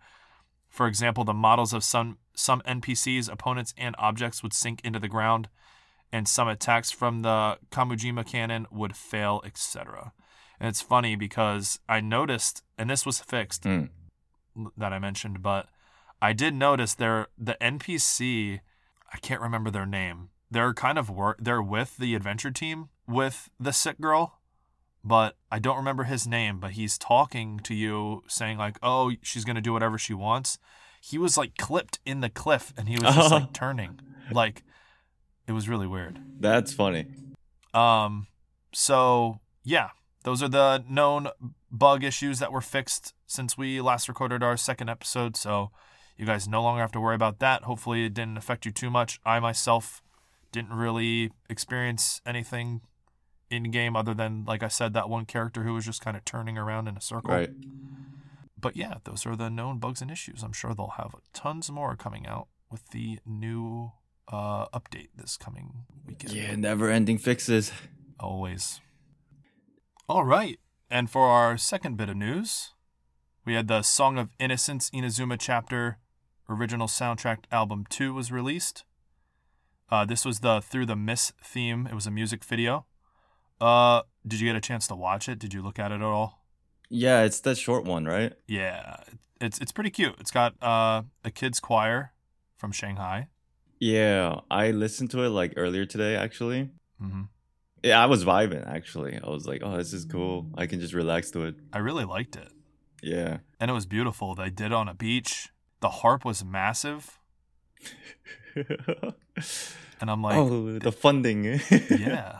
For 0.72 0.88
example, 0.88 1.24
the 1.24 1.34
models 1.34 1.74
of 1.74 1.84
some 1.84 2.18
some 2.34 2.62
NPCs, 2.62 3.30
opponents, 3.32 3.74
and 3.78 3.94
objects 4.00 4.42
would 4.42 4.54
sink 4.54 4.80
into 4.86 5.00
the 5.00 5.10
ground, 5.10 5.50
and 6.14 6.28
some 6.28 6.48
attacks 6.48 6.90
from 6.90 7.22
the 7.22 7.60
Kamujima 7.72 8.26
cannon 8.26 8.66
would 8.72 8.96
fail, 8.96 9.42
etc. 9.46 10.14
And 10.60 10.70
it's 10.70 10.82
funny 10.82 11.16
because 11.18 11.78
I 11.90 12.00
noticed, 12.00 12.64
and 12.78 12.90
this 12.90 13.06
was 13.06 13.20
fixed 13.20 13.66
Hmm. 13.66 13.86
that 14.78 14.94
I 14.94 15.00
mentioned, 15.00 15.42
but 15.44 15.68
I 16.22 16.32
did 16.34 16.54
notice 16.56 16.96
there 16.96 17.28
the 17.38 17.58
NPC. 17.62 18.62
I 19.14 19.18
can't 19.18 19.42
remember 19.42 19.70
their 19.72 19.86
name. 19.86 20.30
They're 20.50 20.74
kind 20.74 20.98
of 20.98 21.10
work. 21.10 21.38
They're 21.42 21.62
with 21.62 21.98
the 21.98 22.16
adventure 22.16 22.52
team 22.52 22.90
with 23.08 23.50
the 23.60 23.74
sick 23.74 24.00
girl, 24.00 24.40
but 25.03 25.36
I 25.51 25.59
don't 25.59 25.77
remember 25.77 26.03
his 26.03 26.27
name. 26.27 26.59
But 26.59 26.72
he's 26.72 26.98
talking 26.98 27.60
to 27.60 27.74
you, 27.74 28.24
saying 28.27 28.58
like, 28.58 28.77
"Oh, 28.84 29.13
she's 29.22 29.46
gonna 29.46 29.62
do 29.62 29.74
whatever 29.74 29.98
she 29.98 30.13
wants." 30.13 30.58
He 31.01 31.17
was 31.17 31.38
like 31.38 31.58
clipped 31.58 32.00
in 32.05 32.22
the 32.22 32.29
cliff, 32.29 32.74
and 32.77 32.88
he 32.88 32.96
was 32.96 33.15
just 33.15 33.31
like 33.31 33.53
turning, 33.53 34.00
like 34.31 34.63
it 35.48 35.53
was 35.53 35.67
really 35.67 35.88
weird. 35.88 36.20
That's 36.39 36.74
funny. 36.74 37.05
Um, 37.74 38.27
so 38.74 39.39
yeah, 39.63 39.89
those 40.24 40.43
are 40.43 40.50
the 40.50 40.84
known 40.88 41.29
bug 41.72 42.03
issues 42.03 42.39
that 42.39 42.51
were 42.51 42.62
fixed 42.62 43.13
since 43.25 43.58
we 43.58 43.81
last 43.81 44.08
recorded 44.08 44.43
our 44.43 44.58
second 44.58 44.89
episode. 44.89 45.36
So 45.36 45.72
you 46.17 46.25
guys 46.25 46.48
no 46.48 46.62
longer 46.62 46.81
have 46.81 46.91
to 46.91 47.00
worry 47.00 47.15
about 47.15 47.39
that. 47.39 47.63
Hopefully, 47.63 48.05
it 48.05 48.13
didn't 48.13 48.38
affect 48.38 48.65
you 48.65 48.72
too 48.72 48.89
much. 48.89 49.20
I 49.25 49.39
myself 49.39 50.01
didn't 50.51 50.74
really 50.74 51.31
experience 51.50 52.22
anything 52.25 52.81
in 53.51 53.70
game 53.70 53.96
other 53.96 54.13
than, 54.13 54.46
like 54.46 54.63
I 54.63 54.70
said, 54.70 54.93
that 54.93 55.10
one 55.10 55.25
character 55.25 55.63
who 55.63 55.74
was 55.74 55.86
just 55.86 56.01
kind 56.01 56.15
of 56.15 56.25
turning 56.25 56.58
around 56.58 56.88
in 56.88 56.98
a 56.98 57.01
circle. 57.01 57.34
Right. 57.34 57.51
But 58.60 58.75
yeah, 58.75 58.96
those 59.03 59.25
are 59.25 59.36
the 59.36 59.50
known 59.50 59.79
bugs 59.79 60.01
and 60.01 60.10
issues. 60.10 60.41
I'm 60.41 60.53
sure 60.53 60.74
they'll 60.74 60.93
have 60.98 61.15
tons 61.34 61.70
more 61.70 61.96
coming 61.96 62.25
out 62.25 62.48
with 62.72 62.89
the 62.89 63.20
new 63.25 63.91
uh, 64.31 64.67
update 64.67 65.10
this 65.15 65.36
coming 65.36 65.86
weekend. 66.08 66.34
Yeah, 66.34 66.55
never 66.55 66.89
ending 66.89 67.17
fixes. 67.17 67.72
Always. 68.20 68.79
All 70.08 70.24
right. 70.24 70.60
And 70.89 71.10
for 71.10 71.27
our 71.27 71.58
second 71.58 71.98
bit 71.98 72.10
of 72.10 72.17
news, 72.17 72.74
we 73.46 73.55
had 73.55 73.67
the 73.67 73.81
Song 73.81 74.17
of 74.17 74.29
Innocence 74.39 74.89
Inazuma 74.91 75.38
chapter 75.39 75.98
original 76.48 76.88
soundtrack 76.88 77.46
album 77.51 77.86
2 77.89 78.13
was 78.13 78.31
released. 78.31 78.84
Uh, 79.89 80.05
this 80.05 80.24
was 80.24 80.39
the 80.39 80.62
Through 80.62 80.86
the 80.86 80.96
Mist 80.96 81.34
theme. 81.43 81.88
It 81.88 81.96
was 81.96 82.08
a 82.08 82.12
music 82.12 82.43
video. 82.43 82.86
Uh, 83.62 84.01
did 84.27 84.39
you 84.41 84.48
get 84.50 84.56
a 84.56 84.62
chance 84.62 84.88
to 84.88 84.96
watch 84.96 85.30
it? 85.30 85.39
Did 85.39 85.53
you 85.53 85.62
look 85.62 85.77
at 85.80 85.91
it 85.91 85.96
at 85.96 86.01
all? 86.01 86.44
Yeah, 86.89 87.24
it's 87.24 87.39
that 87.41 87.58
short 87.58 87.86
one, 87.86 88.06
right? 88.06 88.34
Yeah, 88.48 88.98
it's 89.39 89.60
it's 89.60 89.72
pretty 89.72 89.91
cute. 89.91 90.15
It's 90.20 90.32
got 90.32 90.56
uh, 90.62 91.03
a 91.24 91.32
kids 91.32 91.60
choir 91.62 92.12
from 92.58 92.72
Shanghai. 92.72 93.27
Yeah, 93.80 94.41
I 94.51 94.72
listened 94.72 95.12
to 95.12 95.24
it 95.24 95.30
like 95.30 95.53
earlier 95.58 95.86
today, 95.86 96.15
actually. 96.15 96.70
hmm 97.00 97.24
Yeah, 97.84 98.01
I 98.03 98.08
was 98.08 98.25
vibing, 98.25 98.68
actually. 98.68 99.18
I 99.24 99.30
was 99.30 99.48
like, 99.48 99.62
oh, 99.63 99.77
this 99.77 99.94
is 99.94 100.06
cool. 100.06 100.48
I 100.56 100.65
can 100.68 100.80
just 100.80 100.94
relax 100.94 101.32
to 101.32 101.46
it. 101.46 101.56
I 101.72 101.80
really 101.80 102.06
liked 102.06 102.36
it. 102.36 102.51
Yeah. 103.03 103.38
and 103.60 103.72
it 103.72 103.74
was 103.74 103.86
beautiful. 103.88 104.36
They 104.36 104.50
did 104.51 104.68
it 104.68 104.74
on 104.74 104.88
a 104.88 104.94
beach. 104.94 105.50
The 105.80 105.89
harp 105.89 106.25
was 106.25 106.44
massive. 106.46 107.20
And 110.01 110.10
I'm 110.10 110.22
like, 110.24 110.36
oh, 110.36 110.80
the 110.80 110.91
funding. 110.91 111.44
yeah. 111.89 112.39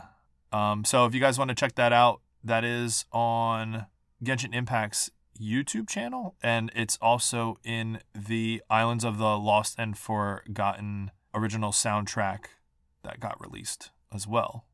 Um, 0.52 0.84
so 0.84 1.06
if 1.06 1.14
you 1.14 1.20
guys 1.20 1.38
want 1.38 1.48
to 1.48 1.54
check 1.54 1.74
that 1.76 1.92
out, 1.92 2.20
that 2.44 2.64
is 2.64 3.06
on 3.12 3.86
Genshin 4.22 4.54
Impact's 4.54 5.10
YouTube 5.40 5.88
channel, 5.88 6.36
and 6.42 6.70
it's 6.74 6.98
also 7.00 7.56
in 7.64 8.00
the 8.14 8.62
Islands 8.68 9.04
of 9.04 9.18
the 9.18 9.38
Lost 9.38 9.76
and 9.78 9.96
Forgotten 9.96 11.10
original 11.34 11.72
soundtrack 11.72 12.44
that 13.02 13.18
got 13.18 13.40
released 13.40 13.90
as 14.12 14.26
well, 14.26 14.66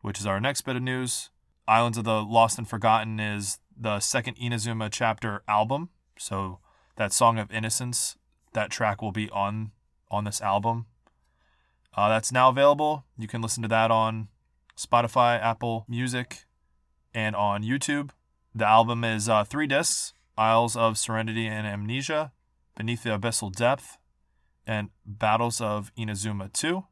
which 0.00 0.20
is 0.20 0.26
our 0.26 0.40
next 0.40 0.62
bit 0.62 0.76
of 0.76 0.82
news. 0.82 1.30
Islands 1.66 1.98
of 1.98 2.04
the 2.04 2.22
Lost 2.22 2.58
and 2.58 2.68
Forgotten 2.68 3.18
is 3.18 3.58
the 3.76 4.00
second 4.00 4.36
Inazuma 4.36 4.88
chapter 4.90 5.42
album. 5.48 5.90
So 6.18 6.58
that 6.96 7.12
Song 7.12 7.38
of 7.38 7.50
Innocence, 7.50 8.16
that 8.52 8.70
track 8.70 9.02
will 9.02 9.12
be 9.12 9.28
on 9.30 9.72
on 10.10 10.24
this 10.24 10.40
album. 10.40 10.86
Uh, 11.94 12.08
that's 12.08 12.32
now 12.32 12.48
available. 12.48 13.04
You 13.18 13.28
can 13.28 13.42
listen 13.42 13.62
to 13.62 13.68
that 13.68 13.90
on 13.90 14.28
Spotify, 14.76 15.40
Apple 15.40 15.84
Music, 15.88 16.44
and 17.14 17.36
on 17.36 17.62
YouTube. 17.62 18.10
The 18.54 18.66
album 18.66 19.04
is 19.04 19.28
uh, 19.28 19.44
three 19.44 19.66
discs 19.66 20.12
Isles 20.36 20.76
of 20.76 20.98
Serenity 20.98 21.46
and 21.46 21.66
Amnesia, 21.66 22.32
Beneath 22.76 23.02
the 23.02 23.10
Abyssal 23.10 23.54
Depth, 23.54 23.98
and 24.66 24.90
Battles 25.04 25.60
of 25.60 25.92
Inazuma 25.96 26.52
2. 26.52 26.84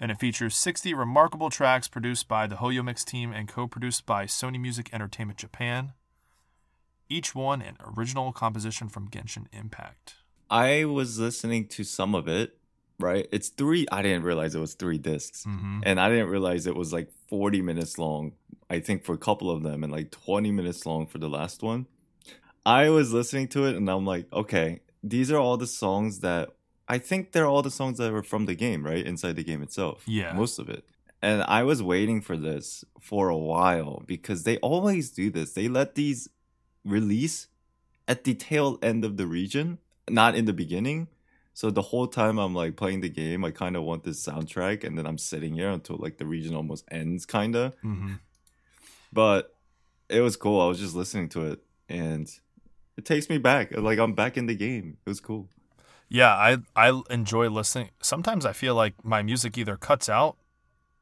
And 0.00 0.10
it 0.10 0.20
features 0.20 0.56
60 0.56 0.94
remarkable 0.94 1.50
tracks 1.50 1.88
produced 1.88 2.28
by 2.28 2.46
the 2.46 2.56
Hoyo 2.56 2.84
Mix 2.84 3.04
team 3.04 3.32
and 3.32 3.48
co 3.48 3.66
produced 3.66 4.06
by 4.06 4.26
Sony 4.26 4.60
Music 4.60 4.90
Entertainment 4.92 5.38
Japan. 5.38 5.92
Each 7.08 7.34
one 7.34 7.62
an 7.62 7.76
original 7.96 8.32
composition 8.32 8.88
from 8.88 9.08
Genshin 9.08 9.46
Impact. 9.52 10.14
I 10.50 10.84
was 10.84 11.18
listening 11.18 11.66
to 11.68 11.84
some 11.84 12.14
of 12.14 12.28
it, 12.28 12.57
right? 12.98 13.26
It's 13.32 13.48
three, 13.48 13.86
I 13.90 14.02
didn't 14.02 14.24
realize 14.24 14.54
it 14.54 14.60
was 14.60 14.74
three 14.74 14.98
discs. 14.98 15.44
Mm-hmm. 15.44 15.80
And 15.84 16.00
I 16.00 16.08
didn't 16.08 16.28
realize 16.28 16.66
it 16.66 16.76
was 16.76 16.92
like 16.92 17.10
40 17.28 17.62
minutes 17.62 17.98
long, 17.98 18.32
I 18.68 18.80
think, 18.80 19.04
for 19.04 19.14
a 19.14 19.18
couple 19.18 19.50
of 19.50 19.62
them, 19.62 19.84
and 19.84 19.92
like 19.92 20.10
20 20.10 20.50
minutes 20.50 20.84
long 20.86 21.06
for 21.06 21.18
the 21.18 21.28
last 21.28 21.62
one. 21.62 21.86
I 22.66 22.90
was 22.90 23.12
listening 23.12 23.48
to 23.48 23.64
it 23.64 23.76
and 23.76 23.88
I'm 23.88 24.04
like, 24.04 24.30
okay, 24.32 24.80
these 25.02 25.30
are 25.30 25.38
all 25.38 25.56
the 25.56 25.66
songs 25.66 26.20
that 26.20 26.50
I 26.88 26.98
think 26.98 27.32
they're 27.32 27.46
all 27.46 27.62
the 27.62 27.70
songs 27.70 27.98
that 27.98 28.12
were 28.12 28.22
from 28.22 28.46
the 28.46 28.54
game, 28.54 28.84
right? 28.84 29.06
Inside 29.06 29.36
the 29.36 29.44
game 29.44 29.62
itself. 29.62 30.02
Yeah. 30.06 30.32
Most 30.32 30.58
of 30.58 30.68
it. 30.68 30.84
And 31.20 31.42
I 31.42 31.62
was 31.62 31.82
waiting 31.82 32.20
for 32.20 32.36
this 32.36 32.84
for 33.00 33.28
a 33.28 33.36
while 33.36 34.02
because 34.06 34.44
they 34.44 34.56
always 34.58 35.10
do 35.10 35.30
this. 35.30 35.52
They 35.52 35.68
let 35.68 35.94
these 35.94 36.28
release 36.84 37.48
at 38.06 38.24
the 38.24 38.34
tail 38.34 38.78
end 38.82 39.04
of 39.04 39.16
the 39.16 39.26
region, 39.26 39.78
not 40.08 40.34
in 40.34 40.44
the 40.44 40.52
beginning. 40.52 41.08
So 41.58 41.70
the 41.72 41.82
whole 41.82 42.06
time 42.06 42.38
I'm 42.38 42.54
like 42.54 42.76
playing 42.76 43.00
the 43.00 43.08
game, 43.08 43.44
I 43.44 43.50
kind 43.50 43.74
of 43.74 43.82
want 43.82 44.04
this 44.04 44.24
soundtrack, 44.24 44.84
and 44.84 44.96
then 44.96 45.08
I'm 45.08 45.18
sitting 45.18 45.54
here 45.54 45.70
until 45.70 45.96
like 45.96 46.16
the 46.16 46.24
region 46.24 46.54
almost 46.54 46.84
ends, 46.88 47.26
kind 47.26 47.56
of. 47.56 47.72
Mm-hmm. 47.78 48.12
But 49.12 49.56
it 50.08 50.20
was 50.20 50.36
cool. 50.36 50.60
I 50.60 50.68
was 50.68 50.78
just 50.78 50.94
listening 50.94 51.28
to 51.30 51.50
it, 51.50 51.64
and 51.88 52.30
it 52.96 53.04
takes 53.04 53.28
me 53.28 53.38
back. 53.38 53.76
Like 53.76 53.98
I'm 53.98 54.12
back 54.12 54.36
in 54.36 54.46
the 54.46 54.54
game. 54.54 54.98
It 55.04 55.10
was 55.10 55.18
cool. 55.18 55.48
Yeah, 56.08 56.32
I 56.32 56.58
I 56.76 57.02
enjoy 57.10 57.48
listening. 57.48 57.90
Sometimes 58.00 58.46
I 58.46 58.52
feel 58.52 58.76
like 58.76 59.04
my 59.04 59.24
music 59.24 59.58
either 59.58 59.76
cuts 59.76 60.08
out 60.08 60.36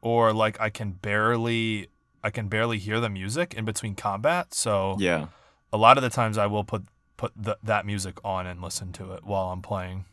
or 0.01 0.33
like 0.33 0.59
I 0.59 0.71
can 0.71 0.93
barely 0.93 1.89
I 2.25 2.31
can 2.31 2.49
barely 2.49 2.79
hear 2.79 2.99
the 2.99 3.11
music 3.11 3.53
in 3.53 3.67
between 3.67 3.95
combat. 3.95 4.55
So 4.55 4.97
Yeah. 4.99 5.27
a 5.71 5.77
lot 5.77 5.99
of 5.99 6.03
the 6.03 6.09
times 6.09 6.39
I 6.39 6.47
will 6.47 6.65
put 6.65 6.85
put 7.19 7.33
the, 7.37 7.59
that 7.63 7.85
music 7.85 8.17
on 8.25 8.47
and 8.47 8.63
listen 8.63 8.91
to 8.95 9.13
it 9.13 9.25
while 9.25 9.51
I'm 9.53 9.61
playing. 9.61 10.07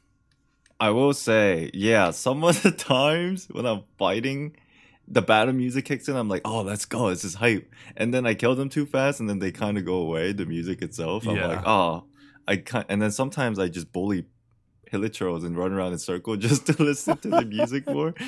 I 0.84 0.90
will 0.90 1.13
say, 1.13 1.70
yeah, 1.74 2.12
some 2.12 2.44
of 2.44 2.62
the 2.63 2.72
times 2.96 3.48
when 3.52 3.66
I'm 3.66 3.84
fighting, 3.98 4.56
the 5.08 5.22
battle 5.22 5.54
music 5.54 5.86
kicks 5.86 6.08
in. 6.10 6.16
I'm 6.16 6.30
like, 6.30 6.42
oh, 6.46 6.62
let's 6.62 6.86
go. 6.86 7.10
This 7.10 7.24
is 7.24 7.36
hype. 7.36 7.66
And 7.96 8.13
then 8.13 8.25
I 8.25 8.34
kill 8.34 8.56
them 8.56 8.70
too 8.70 8.86
fast, 8.86 9.20
and 9.20 9.30
then 9.30 9.40
they 9.40 9.52
kind 9.52 9.78
of 9.78 9.86
go 9.86 9.96
away. 9.96 10.34
The 10.34 10.46
music 10.46 10.82
itself. 10.82 11.25
I'm 11.28 11.36
Yeah. 11.38 11.48
like, 11.48 11.63
oh, 11.66 12.04
I 12.48 12.56
can't. 12.58 12.86
And 12.90 13.02
then 13.02 13.12
sometimes 13.12 13.60
I 13.60 13.68
just 13.70 13.92
bully 13.94 14.25
Hilichurls 14.92 15.44
and 15.46 15.58
run 15.58 15.72
around 15.74 15.94
in 15.94 16.00
circle 16.00 16.36
just 16.50 16.66
to 16.68 16.74
listen 16.84 17.18
to 17.18 17.30
the 17.30 17.46
music 17.46 17.88
more. 17.88 18.13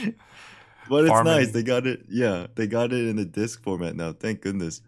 But 0.88 1.05
it's 1.05 1.09
Farming. 1.09 1.33
nice. 1.33 1.51
They 1.51 1.63
got 1.63 1.88
it. 1.88 2.05
Yeah, 2.09 2.45
they 2.55 2.67
got 2.67 2.93
it 2.93 3.07
in 3.07 3.17
a 3.17 3.25
disc 3.25 3.63
format 3.63 3.95
now. 3.95 4.13
Thank 4.13 4.41
goodness. 4.41 4.81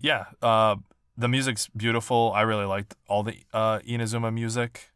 Yeah, 0.00 0.24
uh, 0.40 0.76
the 1.18 1.28
music's 1.28 1.68
beautiful. 1.68 2.32
I 2.34 2.42
really 2.42 2.64
liked 2.64 2.96
all 3.08 3.22
the 3.24 3.34
uh, 3.52 3.80
Inazuma 3.80 4.32
music. 4.32 4.90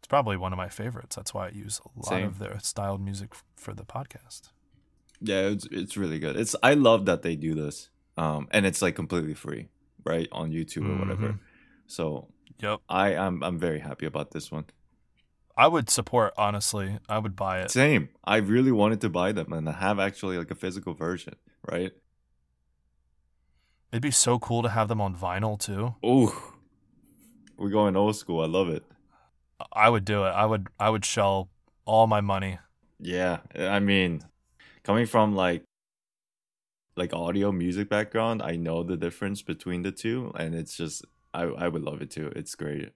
It's 0.00 0.08
probably 0.08 0.36
one 0.38 0.52
of 0.52 0.56
my 0.56 0.68
favorites. 0.68 1.14
That's 1.14 1.32
why 1.34 1.48
I 1.48 1.50
use 1.50 1.80
a 1.84 1.98
lot 1.98 2.06
Same. 2.08 2.26
of 2.26 2.38
their 2.38 2.58
styled 2.60 3.00
music 3.02 3.34
for 3.56 3.74
the 3.74 3.84
podcast. 3.84 4.50
Yeah, 5.20 5.42
it's 5.48 5.66
it's 5.70 5.96
really 5.98 6.18
good. 6.18 6.36
It's 6.36 6.56
I 6.62 6.72
love 6.74 7.04
that 7.04 7.20
they 7.22 7.36
do 7.36 7.54
this. 7.54 7.90
Um, 8.16 8.48
and 8.50 8.64
it's 8.66 8.80
like 8.82 8.96
completely 8.96 9.34
free, 9.34 9.68
right, 10.04 10.26
on 10.32 10.50
YouTube 10.50 10.88
or 10.88 10.98
whatever. 10.98 11.28
Mhm. 11.34 11.38
So 11.86 12.28
Yep, 12.60 12.80
I 12.88 13.12
am 13.12 13.42
I'm 13.42 13.58
very 13.58 13.80
happy 13.80 14.06
about 14.06 14.30
this 14.32 14.50
one. 14.50 14.64
I 15.56 15.66
would 15.68 15.90
support. 15.90 16.32
Honestly, 16.38 16.98
I 17.08 17.18
would 17.18 17.36
buy 17.36 17.60
it. 17.60 17.70
Same. 17.70 18.08
I 18.24 18.36
really 18.36 18.72
wanted 18.72 19.02
to 19.02 19.10
buy 19.10 19.32
them 19.32 19.52
and 19.52 19.68
I 19.68 19.72
have 19.72 19.98
actually 19.98 20.38
like 20.38 20.50
a 20.50 20.54
physical 20.54 20.94
version, 20.94 21.34
right? 21.70 21.92
It'd 23.92 24.02
be 24.02 24.10
so 24.10 24.38
cool 24.38 24.62
to 24.62 24.70
have 24.70 24.88
them 24.88 25.00
on 25.00 25.14
vinyl 25.14 25.58
too. 25.58 25.94
Oh, 26.02 26.54
we're 27.58 27.68
going 27.70 27.96
old 27.96 28.16
school. 28.16 28.40
I 28.40 28.46
love 28.46 28.68
it. 28.68 28.84
I 29.72 29.88
would 29.88 30.04
do 30.04 30.24
it. 30.24 30.30
I 30.30 30.46
would. 30.46 30.68
I 30.78 30.90
would 30.90 31.04
shell 31.04 31.48
all 31.84 32.06
my 32.06 32.20
money. 32.20 32.58
Yeah, 32.98 33.38
I 33.56 33.80
mean, 33.80 34.22
coming 34.84 35.06
from 35.06 35.34
like 35.34 35.64
like 36.96 37.12
audio 37.12 37.50
music 37.52 37.88
background, 37.88 38.42
I 38.42 38.56
know 38.56 38.82
the 38.82 38.96
difference 38.96 39.42
between 39.42 39.82
the 39.82 39.92
two, 39.92 40.32
and 40.36 40.54
it's 40.54 40.76
just 40.76 41.04
I 41.32 41.42
I 41.42 41.68
would 41.68 41.82
love 41.82 42.02
it 42.02 42.10
too. 42.10 42.32
It's 42.36 42.54
great. 42.54 42.92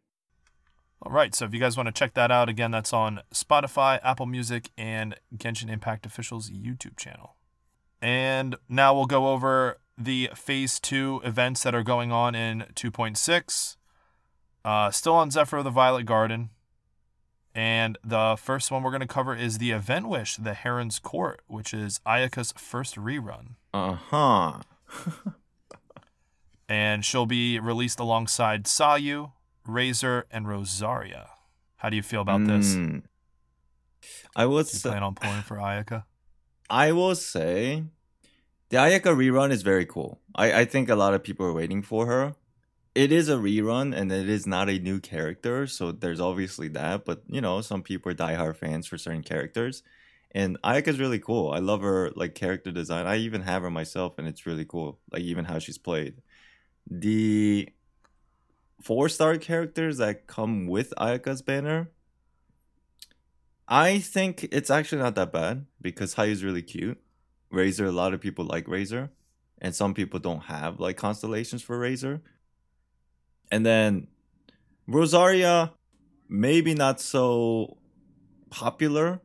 All 1.03 1.13
right. 1.13 1.35
So 1.35 1.45
if 1.45 1.53
you 1.53 1.61
guys 1.61 1.77
want 1.77 1.87
to 1.87 1.93
check 1.93 2.15
that 2.15 2.31
out, 2.31 2.49
again, 2.49 2.71
that's 2.71 2.93
on 2.93 3.21
Spotify, 3.33 4.01
Apple 4.03 4.27
Music, 4.27 4.71
and 4.79 5.17
Genshin 5.37 5.69
Impact 5.71 6.07
Official's 6.07 6.51
YouTube 6.51 6.97
channel. 6.97 7.37
And 8.01 8.57
now 8.69 8.95
we'll 8.95 9.07
go 9.07 9.29
over 9.29 9.79
the 9.99 10.31
Phase 10.35 10.81
2 10.81 11.21
events 11.25 11.63
that 11.63 11.75
are 11.75 11.83
going 11.83 12.11
on 12.11 12.35
in 12.35 12.65
2.6. 12.75 13.77
Uh, 14.65 14.91
still 14.91 15.15
on 15.15 15.31
Zephyr 15.31 15.59
of 15.59 15.65
the 15.65 15.71
Violet 15.71 16.07
Garden. 16.07 16.51
And 17.55 17.99
the 18.03 18.37
first 18.37 18.71
one 18.71 18.83
we're 18.83 18.91
going 18.91 19.01
to 19.01 19.07
cover 19.07 19.37
is 19.37 19.59
the 19.59 19.71
Event 19.71 20.09
Wish, 20.09 20.37
the 20.37 20.55
Heron's 20.55 20.99
Court, 20.99 21.41
which 21.47 21.73
is 21.73 22.01
Ayaka's 22.05 22.53
first 22.57 22.97
rerun. 22.97 23.55
Uh 23.73 23.95
huh. 23.95 24.61
And 26.69 27.05
she'll 27.05 27.27
be 27.27 27.59
released 27.59 28.01
alongside 28.01 28.65
Sayu, 28.65 29.33
Razor, 29.67 30.27
and 30.31 30.49
Rosaria. 30.49 31.29
How 31.77 31.91
do 31.91 31.97
you 31.97 32.03
feel 32.03 32.23
about 32.23 32.47
this? 32.47 32.75
Mm. 32.75 33.03
I 34.35 34.47
would 34.47 34.67
say, 34.67 34.89
plan 34.89 35.03
on 35.03 35.15
pulling 35.15 35.43
for 35.43 35.57
Ayaka? 35.57 36.05
I 36.71 36.93
will 36.93 37.15
say 37.15 37.85
the 38.71 38.79
Ayaka 38.79 39.15
rerun 39.15 39.51
is 39.51 39.63
very 39.63 39.85
cool. 39.85 40.21
I, 40.35 40.61
I 40.61 40.65
think 40.65 40.89
a 40.89 40.97
lot 40.97 41.15
of 41.15 41.23
people 41.23 41.45
are 41.47 41.53
waiting 41.53 41.83
for 41.83 42.07
her. 42.07 42.35
It 42.95 43.11
is 43.11 43.29
a 43.29 43.37
rerun 43.37 43.95
and 43.97 44.13
it 44.13 44.29
is 44.29 44.47
not 44.47 44.69
a 44.69 44.79
new 44.79 45.01
character, 45.01 45.67
so 45.67 45.91
there's 45.93 46.21
obviously 46.21 46.69
that. 46.69 47.05
But 47.05 47.23
you 47.29 47.41
know, 47.41 47.61
some 47.61 47.83
people 47.83 48.13
are 48.13 48.15
diehard 48.15 48.57
fans 48.57 48.87
for 48.87 48.99
certain 48.99 49.23
characters. 49.23 49.83
And 50.33 50.59
Ayaka's 50.65 50.99
really 50.99 51.19
cool. 51.21 51.53
I 51.53 51.59
love 51.59 51.83
her 51.83 52.11
like 52.17 52.35
character 52.35 52.73
design. 52.73 53.07
I 53.07 53.17
even 53.17 53.43
have 53.43 53.63
her 53.63 53.71
myself 53.71 54.19
and 54.19 54.27
it's 54.27 54.47
really 54.47 54.65
cool. 54.65 54.99
Like 55.13 55.23
even 55.23 55.45
how 55.45 55.59
she's 55.61 55.79
played. 55.79 56.23
The 56.91 57.69
four 58.83 59.09
star 59.09 59.39
characters 59.39 59.99
that 59.99 60.27
come 60.27 60.67
with 60.67 60.93
Ayaka's 60.99 61.43
banner 61.43 61.91
I 63.69 63.99
think 63.99 64.49
it's 64.53 64.71
actually 64.71 65.03
not 65.03 65.15
that 65.15 65.33
bad 65.33 65.67
because 65.81 66.15
Sayu's 66.15 66.45
really 66.45 66.63
cute. 66.63 67.01
Razor, 67.51 67.87
a 67.87 67.93
lot 67.93 68.13
of 68.13 68.21
people 68.21 68.45
like 68.45 68.69
Razor, 68.69 69.11
and 69.61 69.75
some 69.75 69.95
people 69.95 70.21
don't 70.21 70.45
have 70.45 70.81
like 70.81 70.97
constellations 70.97 71.63
for 71.63 71.79
Razor. 71.79 72.21
And 73.55 73.65
then 73.65 74.09
Rosaria, 74.89 75.73
maybe 76.29 76.75
not 76.75 77.01
so 77.01 77.79
popular, 78.51 79.21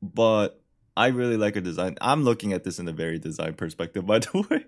but 0.00 0.62
I 0.96 1.08
really 1.08 1.36
like 1.36 1.54
her 1.56 1.60
design. 1.60 1.98
I'm 2.00 2.24
looking 2.24 2.54
at 2.54 2.64
this 2.64 2.78
in 2.78 2.88
a 2.88 2.92
very 2.92 3.18
design 3.18 3.52
perspective, 3.52 4.06
by 4.12 4.20
the 4.20 4.46
way. 4.48 4.64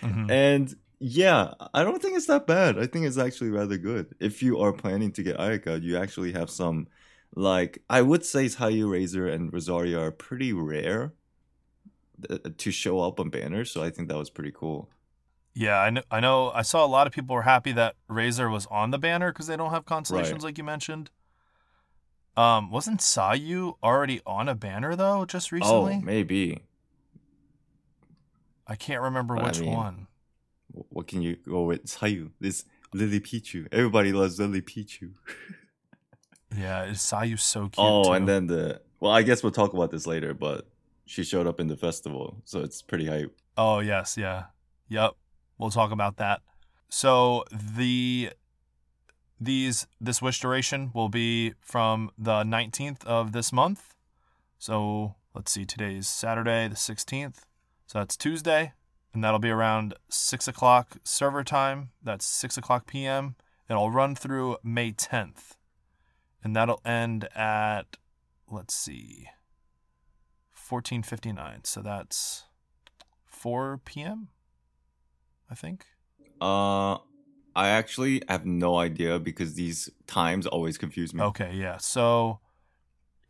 Mhm. 0.00 0.30
And 0.30 0.74
yeah, 1.00 1.54
I 1.74 1.82
don't 1.82 2.00
think 2.00 2.16
it's 2.16 2.26
that 2.26 2.46
bad. 2.46 2.78
I 2.78 2.86
think 2.86 3.04
it's 3.04 3.18
actually 3.18 3.50
rather 3.50 3.78
good. 3.78 4.14
If 4.20 4.44
you 4.44 4.60
are 4.60 4.72
planning 4.72 5.10
to 5.12 5.24
get 5.24 5.36
Ayaka, 5.36 5.82
you 5.82 5.96
actually 5.96 6.32
have 6.32 6.50
some, 6.50 6.86
like, 7.34 7.82
I 7.90 8.02
would 8.02 8.24
say 8.24 8.46
Sayu 8.46 8.88
Razor 8.88 9.26
and 9.26 9.52
Rosaria 9.52 9.98
are 9.98 10.12
pretty 10.12 10.52
rare 10.52 11.14
uh, 12.30 12.38
to 12.58 12.70
show 12.70 13.00
up 13.00 13.18
on 13.18 13.30
banners, 13.30 13.72
so 13.72 13.82
I 13.82 13.90
think 13.90 14.06
that 14.08 14.18
was 14.18 14.30
pretty 14.30 14.52
cool. 14.54 14.88
Yeah, 15.58 15.80
I 15.80 15.90
know. 15.90 16.02
I 16.08 16.20
know. 16.20 16.50
I 16.52 16.62
saw 16.62 16.84
a 16.84 16.86
lot 16.86 17.08
of 17.08 17.12
people 17.12 17.34
were 17.34 17.42
happy 17.42 17.72
that 17.72 17.96
Razor 18.06 18.48
was 18.48 18.66
on 18.70 18.92
the 18.92 18.98
banner 18.98 19.32
because 19.32 19.48
they 19.48 19.56
don't 19.56 19.70
have 19.72 19.84
constellations 19.84 20.44
like 20.44 20.56
you 20.56 20.62
mentioned. 20.62 21.10
Um, 22.36 22.70
wasn't 22.70 23.00
Sayu 23.00 23.74
already 23.82 24.20
on 24.24 24.48
a 24.48 24.54
banner 24.54 24.94
though 24.94 25.24
just 25.24 25.50
recently? 25.50 25.94
Oh, 25.94 26.00
maybe. 26.00 26.60
I 28.68 28.76
can't 28.76 29.02
remember 29.02 29.34
But 29.34 29.44
I 29.44 29.46
which 29.48 29.60
mean- 29.60 29.72
one. 29.74 30.06
What 30.90 31.08
can 31.08 31.22
you 31.22 31.34
go 31.48 31.62
with? 31.64 31.86
Sayu. 31.86 32.30
This 32.38 32.64
Lily 32.94 33.18
Pichu. 33.18 33.66
Everybody 33.72 34.12
loves 34.12 34.38
Lily 34.38 34.62
Pichu. 34.62 35.10
Yeah, 36.56 36.84
is 36.84 36.98
Sayu 37.00 37.38
so 37.38 37.64
cute. 37.64 37.74
oh, 37.76 38.04
too. 38.04 38.12
and 38.12 38.26
then 38.26 38.46
the 38.46 38.80
well, 39.00 39.12
I 39.12 39.20
guess 39.22 39.42
we'll 39.42 39.52
talk 39.52 39.74
about 39.74 39.90
this 39.90 40.06
later, 40.06 40.32
but 40.32 40.66
she 41.04 41.22
showed 41.22 41.46
up 41.46 41.60
in 41.60 41.66
the 41.68 41.76
festival, 41.76 42.40
so 42.44 42.60
it's 42.60 42.80
pretty 42.80 43.04
hype. 43.04 43.36
Oh 43.58 43.80
yes, 43.80 44.16
yeah. 44.16 44.44
Yep. 44.88 45.12
We'll 45.58 45.70
talk 45.70 45.90
about 45.90 46.16
that. 46.16 46.40
So 46.88 47.44
the 47.50 48.30
these 49.40 49.86
this 50.00 50.22
wish 50.22 50.40
duration 50.40 50.90
will 50.94 51.08
be 51.08 51.54
from 51.60 52.10
the 52.16 52.42
19th 52.42 53.04
of 53.04 53.32
this 53.32 53.52
month. 53.52 53.94
So 54.58 55.16
let's 55.34 55.52
see, 55.52 55.64
today's 55.64 56.08
Saturday, 56.08 56.66
the 56.68 56.74
16th. 56.74 57.44
So 57.86 57.98
that's 57.98 58.16
Tuesday, 58.16 58.72
and 59.12 59.22
that'll 59.22 59.38
be 59.38 59.50
around 59.50 59.94
six 60.08 60.48
o'clock 60.48 60.96
server 61.04 61.44
time. 61.44 61.90
That's 62.02 62.26
six 62.26 62.56
o'clock 62.56 62.86
PM. 62.86 63.36
It'll 63.68 63.90
run 63.90 64.14
through 64.14 64.56
May 64.64 64.92
10th, 64.92 65.56
and 66.42 66.56
that'll 66.56 66.80
end 66.84 67.28
at 67.34 67.98
let's 68.50 68.74
see, 68.74 69.28
14:59. 70.54 71.66
So 71.66 71.82
that's 71.82 72.44
4 73.26 73.80
p.m. 73.84 74.28
I 75.50 75.54
think. 75.54 75.86
Uh, 76.40 76.98
I 77.56 77.68
actually 77.68 78.22
have 78.28 78.46
no 78.46 78.76
idea 78.76 79.18
because 79.18 79.54
these 79.54 79.90
times 80.06 80.46
always 80.46 80.78
confuse 80.78 81.12
me. 81.12 81.22
Okay, 81.22 81.52
yeah. 81.54 81.78
So 81.78 82.40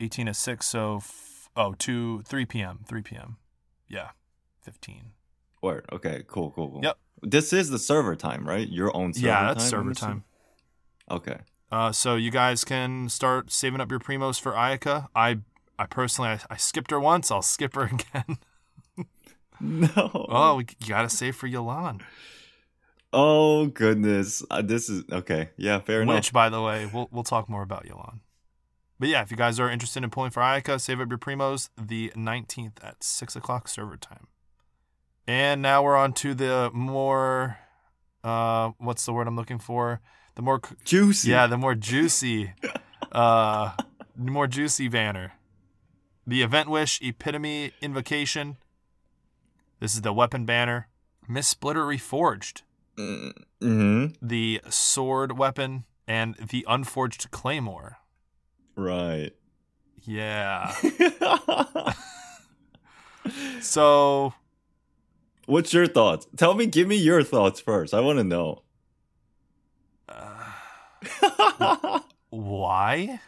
18 0.00 0.26
to 0.26 0.34
6, 0.34 0.66
so 0.66 0.96
f- 0.96 1.48
oh, 1.56 1.74
2 1.78 2.22
3 2.22 2.44
p.m. 2.44 2.80
3 2.86 3.02
p.m. 3.02 3.36
Yeah. 3.88 4.10
15. 4.62 5.12
Word. 5.62 5.86
Okay. 5.92 6.24
Cool. 6.26 6.50
Cool. 6.50 6.70
Cool. 6.70 6.80
Yep. 6.82 6.98
This 7.22 7.52
is 7.52 7.70
the 7.70 7.78
server 7.78 8.14
time, 8.14 8.46
right? 8.46 8.68
Your 8.68 8.94
own 8.96 9.14
server 9.14 9.26
yeah, 9.26 9.34
time. 9.34 9.46
that's 9.46 9.64
I'm 9.64 9.70
server 9.70 9.94
time. 9.94 10.24
Okay. 11.10 11.38
Uh, 11.70 11.92
so 11.92 12.16
you 12.16 12.30
guys 12.30 12.64
can 12.64 13.08
start 13.08 13.50
saving 13.50 13.80
up 13.80 13.90
your 13.90 14.00
primos 14.00 14.40
for 14.40 14.52
Ayaka. 14.52 15.08
I 15.14 15.38
I 15.78 15.86
personally 15.86 16.30
I, 16.30 16.40
I 16.50 16.56
skipped 16.56 16.90
her 16.90 17.00
once. 17.00 17.30
I'll 17.30 17.42
skip 17.42 17.74
her 17.74 17.82
again. 18.14 18.38
No. 19.60 20.26
oh, 20.28 20.56
we, 20.56 20.66
you 20.80 20.88
got 20.88 21.02
to 21.02 21.08
save 21.10 21.36
for 21.36 21.48
Yelan. 21.48 22.00
Oh 23.12 23.66
goodness. 23.66 24.44
Uh, 24.50 24.62
this 24.62 24.88
is 24.88 25.04
okay. 25.10 25.50
Yeah. 25.56 25.80
Fair 25.80 26.02
enough. 26.02 26.16
Which, 26.16 26.32
by 26.32 26.48
the 26.48 26.60
way, 26.62 26.88
we'll 26.92 27.08
we'll 27.10 27.24
talk 27.24 27.48
more 27.48 27.62
about 27.62 27.84
Yelan. 27.86 28.20
But 29.00 29.08
yeah, 29.08 29.22
if 29.22 29.30
you 29.30 29.36
guys 29.36 29.60
are 29.60 29.70
interested 29.70 30.02
in 30.02 30.10
pulling 30.10 30.30
for 30.30 30.40
Ayaka, 30.40 30.80
save 30.80 31.00
up 31.00 31.08
your 31.08 31.18
primos 31.18 31.68
the 31.80 32.10
19th 32.16 32.82
at 32.82 33.02
6 33.04 33.36
o'clock 33.36 33.68
server 33.68 33.96
time. 33.96 34.26
And 35.26 35.62
now 35.62 35.84
we're 35.84 35.96
on 35.96 36.12
to 36.14 36.34
the 36.34 36.70
more, 36.74 37.58
uh, 38.24 38.72
what's 38.78 39.06
the 39.06 39.12
word 39.12 39.28
I'm 39.28 39.36
looking 39.36 39.60
for? 39.60 40.00
The 40.34 40.42
more, 40.42 40.60
Juicy. 40.84 41.30
yeah, 41.30 41.46
the 41.46 41.56
more 41.56 41.74
juicy, 41.76 42.54
uh, 43.12 43.72
more 44.16 44.46
juicy 44.48 44.88
banner. 44.88 45.32
The 46.26 46.42
Event 46.42 46.68
Wish 46.68 47.00
Epitome 47.00 47.72
Invocation. 47.80 48.56
This 49.80 49.94
is 49.94 50.02
the 50.02 50.12
weapon 50.12 50.44
banner. 50.44 50.88
Mistsplitter 51.28 51.84
Reforged 51.86 52.62
Mm-hmm. 52.98 54.06
the 54.20 54.60
sword 54.68 55.38
weapon 55.38 55.84
and 56.08 56.34
the 56.34 56.64
unforged 56.68 57.30
claymore. 57.30 57.98
Right. 58.76 59.30
Yeah. 60.02 60.74
So 63.60 64.32
What's 65.46 65.72
your 65.74 65.86
thoughts? 65.86 66.26
Tell 66.36 66.54
me. 66.54 66.66
Give 66.66 66.86
me 66.88 66.96
your 66.96 67.22
thoughts 67.22 67.60
first. 67.60 67.94
I 67.94 68.00
want 68.00 68.18
to 68.18 68.24
know. 68.24 68.62
why? 72.30 73.20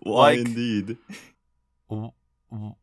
Why 0.00 0.34
Like- 0.34 0.38
indeed? 0.40 0.96
W- 1.90 2.12
w- 2.50 2.74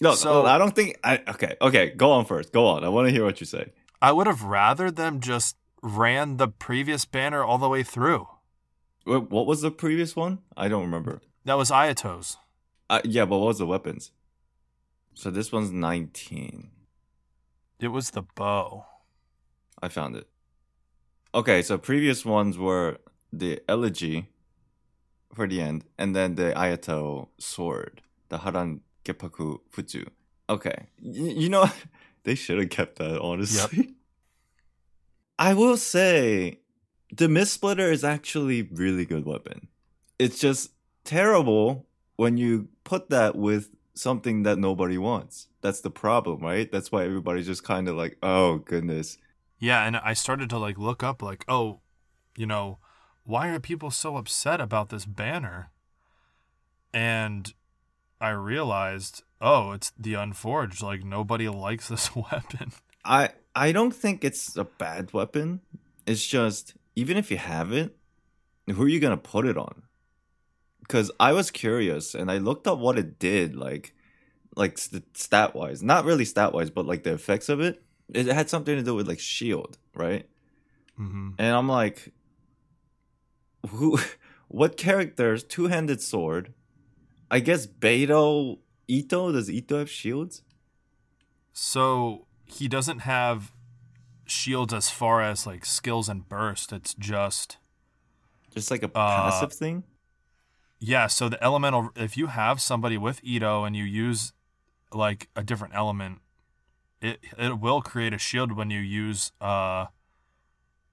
No, 0.00 0.14
So- 0.14 0.46
I 0.46 0.58
don't 0.58 0.74
think. 0.74 0.98
I 1.02 1.20
okay. 1.28 1.56
Okay, 1.60 1.90
go 1.90 2.12
on 2.12 2.24
first. 2.24 2.52
Go 2.52 2.66
on. 2.66 2.84
I 2.84 2.88
want 2.88 3.08
to 3.08 3.12
hear 3.12 3.24
what 3.24 3.40
you 3.40 3.46
say. 3.46 3.72
I 4.00 4.12
would 4.12 4.26
have 4.26 4.42
rather 4.44 4.90
them 4.90 5.20
just 5.20 5.56
ran 5.82 6.36
the 6.36 6.48
previous 6.48 7.04
banner 7.04 7.42
all 7.42 7.58
the 7.58 7.68
way 7.68 7.82
through. 7.82 8.28
What, 9.04 9.30
what 9.30 9.46
was 9.46 9.60
the 9.62 9.70
previous 9.70 10.14
one? 10.14 10.38
I 10.56 10.68
don't 10.68 10.82
remember. 10.82 11.20
That 11.44 11.56
was 11.56 11.70
Ayato's. 11.70 12.36
Uh, 12.90 13.00
yeah, 13.04 13.24
but 13.24 13.38
what 13.38 13.46
was 13.48 13.58
the 13.58 13.66
weapons? 13.66 14.12
So 15.14 15.30
this 15.30 15.50
one's 15.50 15.70
19. 15.72 16.70
It 17.80 17.88
was 17.88 18.10
the 18.10 18.22
bow. 18.22 18.86
I 19.82 19.88
found 19.88 20.16
it. 20.16 20.28
Okay, 21.34 21.62
so 21.62 21.76
previous 21.78 22.24
ones 22.24 22.56
were 22.58 22.98
the 23.32 23.60
elegy 23.68 24.28
for 25.34 25.46
the 25.46 25.60
end, 25.60 25.84
and 25.98 26.14
then 26.14 26.34
the 26.36 26.52
Ayato 26.56 27.28
sword, 27.38 28.02
the 28.28 28.38
Haran 28.38 28.80
Geppaku 29.12 29.60
Futsu. 29.72 30.08
Okay, 30.50 30.86
y- 31.02 31.34
you 31.36 31.48
know, 31.48 31.70
they 32.24 32.34
should 32.34 32.58
have 32.58 32.70
kept 32.70 32.98
that, 32.98 33.20
honestly. 33.20 33.94
I 35.38 35.54
will 35.54 35.76
say, 35.76 36.60
the 37.12 37.28
Mist 37.28 37.52
Splitter 37.52 37.92
is 37.92 38.02
actually 38.04 38.62
really 38.62 39.04
good 39.04 39.24
weapon. 39.24 39.68
It's 40.18 40.38
just 40.38 40.72
terrible 41.04 41.86
when 42.16 42.36
you 42.36 42.68
put 42.82 43.08
that 43.10 43.36
with 43.36 43.70
something 43.94 44.42
that 44.42 44.58
nobody 44.58 44.98
wants. 44.98 45.48
That's 45.60 45.80
the 45.80 45.90
problem, 45.90 46.40
right? 46.40 46.70
That's 46.70 46.90
why 46.90 47.04
everybody's 47.04 47.46
just 47.46 47.64
kind 47.64 47.88
of 47.88 47.96
like, 47.96 48.18
oh 48.22 48.58
goodness. 48.58 49.18
Yeah, 49.60 49.84
and 49.84 49.96
I 49.96 50.12
started 50.12 50.50
to 50.50 50.58
like 50.58 50.78
look 50.78 51.02
up 51.02 51.22
like, 51.22 51.44
oh, 51.48 51.80
you 52.36 52.46
know, 52.46 52.78
why 53.24 53.48
are 53.48 53.60
people 53.60 53.90
so 53.90 54.16
upset 54.16 54.60
about 54.60 54.88
this 54.88 55.04
banner? 55.04 55.70
And 56.92 57.52
I 58.20 58.30
realized, 58.30 59.22
oh, 59.40 59.72
it's 59.72 59.92
the 59.98 60.14
unforged. 60.14 60.82
Like 60.82 61.04
nobody 61.04 61.48
likes 61.66 61.88
this 61.88 62.14
weapon. 62.16 62.72
I 63.04 63.30
I 63.54 63.72
don't 63.72 63.94
think 63.94 64.24
it's 64.24 64.56
a 64.56 64.64
bad 64.64 65.12
weapon. 65.12 65.60
It's 66.06 66.26
just 66.26 66.74
even 66.96 67.16
if 67.16 67.30
you 67.30 67.36
have 67.36 67.72
it, 67.72 67.96
who 68.66 68.82
are 68.82 68.88
you 68.88 69.00
gonna 69.00 69.16
put 69.16 69.46
it 69.46 69.56
on? 69.56 69.82
Because 70.80 71.10
I 71.20 71.32
was 71.32 71.50
curious 71.50 72.14
and 72.14 72.30
I 72.30 72.38
looked 72.38 72.66
up 72.66 72.78
what 72.78 72.98
it 72.98 73.18
did, 73.18 73.54
like 73.54 73.94
like 74.56 74.78
st- 74.78 75.16
stat 75.16 75.54
wise, 75.54 75.82
not 75.82 76.04
really 76.04 76.24
stat 76.24 76.52
wise, 76.52 76.70
but 76.70 76.86
like 76.86 77.04
the 77.04 77.12
effects 77.12 77.48
of 77.48 77.60
it. 77.60 77.82
It 78.12 78.26
had 78.26 78.48
something 78.48 78.74
to 78.74 78.82
do 78.82 78.94
with 78.94 79.06
like 79.06 79.20
shield, 79.20 79.76
right? 79.94 80.26
Mm-hmm. 80.98 81.30
And 81.38 81.56
I'm 81.56 81.68
like, 81.68 82.12
who? 83.68 83.98
What 84.50 84.78
characters? 84.78 85.44
Two 85.44 85.66
handed 85.66 86.00
sword. 86.00 86.54
I 87.30 87.40
guess 87.40 87.66
Beto 87.66 88.58
Itto. 88.88 89.32
Does 89.32 89.48
Itto 89.48 89.78
have 89.78 89.90
shields? 89.90 90.42
So 91.52 92.26
he 92.46 92.68
doesn't 92.68 93.00
have 93.00 93.52
shields 94.26 94.72
as 94.72 94.90
far 94.90 95.22
as 95.22 95.46
like 95.46 95.64
skills 95.64 96.08
and 96.08 96.28
burst. 96.28 96.72
It's 96.72 96.94
just 96.94 97.58
Just 98.54 98.70
like 98.70 98.82
a 98.82 98.86
Uh, 98.86 99.30
passive 99.30 99.52
thing. 99.52 99.84
yeah. 100.78 101.06
So 101.06 101.28
the 101.28 101.42
elemental, 101.42 101.90
if 101.96 102.16
you 102.16 102.26
have 102.28 102.60
somebody 102.60 102.96
with 102.96 103.22
Itto 103.22 103.66
and 103.66 103.76
you 103.76 103.84
use 103.84 104.32
like 104.92 105.28
a 105.36 105.42
different 105.42 105.74
element, 105.74 106.20
it 107.00 107.20
it 107.36 107.58
will 107.60 107.82
create 107.82 108.14
a 108.14 108.18
shield 108.18 108.52
when 108.52 108.70
you 108.70 108.80
use 108.80 109.32
uh. 109.40 109.86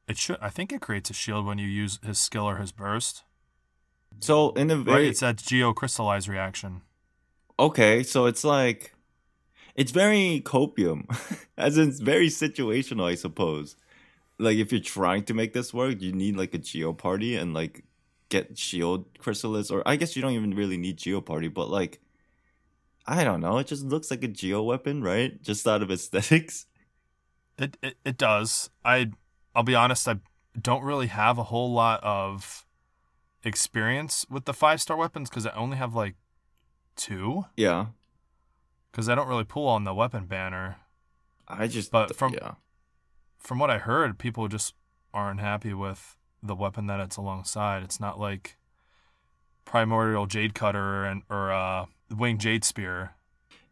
It 0.08 0.18
should. 0.20 0.38
I 0.40 0.50
think 0.52 0.72
it 0.72 0.82
creates 0.82 1.10
a 1.10 1.14
shield 1.14 1.48
when 1.48 1.58
you 1.58 1.68
use 1.68 2.00
his 2.06 2.20
skill 2.20 2.48
or 2.48 2.58
his 2.58 2.72
burst. 2.72 3.24
So 4.20 4.52
in 4.54 4.68
the 4.68 4.78
Right. 4.78 5.06
It's 5.06 5.20
that 5.22 5.38
geo 5.38 5.74
crystallize 5.74 6.28
reaction. 6.30 6.82
okay, 7.60 8.04
so 8.04 8.26
it's 8.26 8.44
like 8.44 8.94
it's 9.76 9.92
very 9.92 10.42
copium, 10.46 11.06
as 11.58 11.78
in 11.78 11.90
it's 11.90 12.00
very 12.00 12.28
situational, 12.30 13.06
I 13.06 13.16
suppose. 13.16 13.76
Like 14.38 14.58
if 14.58 14.72
you're 14.72 14.82
trying 14.82 15.24
to 15.26 15.34
make 15.34 15.54
this 15.54 15.74
work, 15.74 16.02
you 16.02 16.12
need 16.12 16.36
like 16.36 16.54
a 16.54 16.58
geo 16.58 16.94
party 16.94 17.36
and 17.36 17.54
like 17.54 17.84
get 18.30 18.58
shield 18.58 19.06
chrysalis, 19.20 19.72
or 19.72 19.82
I 19.88 19.96
guess 19.96 20.16
you 20.16 20.22
don't 20.22 20.34
even 20.34 20.56
really 20.56 20.78
need 20.78 20.98
geo 20.98 21.22
party, 21.22 21.48
but 21.48 21.70
like 21.70 22.02
I 23.08 23.24
don't 23.24 23.42
know, 23.42 23.60
it 23.60 23.68
just 23.68 23.86
looks 23.86 24.10
like 24.12 24.24
a 24.24 24.28
geo 24.28 24.64
weapon, 24.64 25.04
right? 25.04 25.42
Just 25.42 25.68
out 25.68 25.82
of 25.82 25.92
aesthetics. 25.92 26.66
It, 27.58 27.78
it 27.82 27.96
it 28.04 28.18
does. 28.18 28.70
I 28.84 29.12
I'll 29.56 29.64
be 29.64 29.76
honest. 29.76 30.10
I 30.10 30.18
don't 30.62 30.84
really 30.84 31.08
have 31.08 31.38
a 31.38 31.44
whole 31.44 31.72
lot 31.72 32.04
of 32.04 32.66
experience 33.46 34.26
with 34.30 34.44
the 34.46 34.54
five 34.54 34.82
star 34.82 34.98
weapons 34.98 35.30
because 35.30 35.46
I 35.46 35.52
only 35.54 35.78
have 35.78 35.94
like 35.94 36.16
two. 36.98 37.46
Yeah, 37.56 37.88
Because 38.92 39.08
I 39.10 39.16
don't 39.16 39.28
really 39.28 39.44
pull 39.46 39.68
on 39.68 39.84
the 39.86 39.94
weapon 39.94 40.26
banner. 40.26 40.78
I 41.48 41.68
just 41.68 41.92
But 41.92 42.16
from- 42.16 42.34
yeah. 42.34 42.56
From 43.38 43.60
what 43.60 43.70
I 43.70 43.78
heard, 43.78 44.18
people 44.18 44.48
just 44.48 44.74
aren't 45.14 45.40
happy 45.40 45.74
with 45.74 46.18
the 46.42 46.56
weapon 46.56 46.88
that 46.88 47.00
it's 47.00 47.16
alongside. 47.18 47.84
It's 47.84 48.00
not 48.00 48.20
like 48.20 48.58
primordial 49.66 50.26
jade 50.26 50.54
cutter 50.54 51.06
and 51.06 51.22
or 51.30 51.52
uh, 51.52 51.86
winged 52.16 52.42
jade 52.42 52.64
spear. 52.64 53.16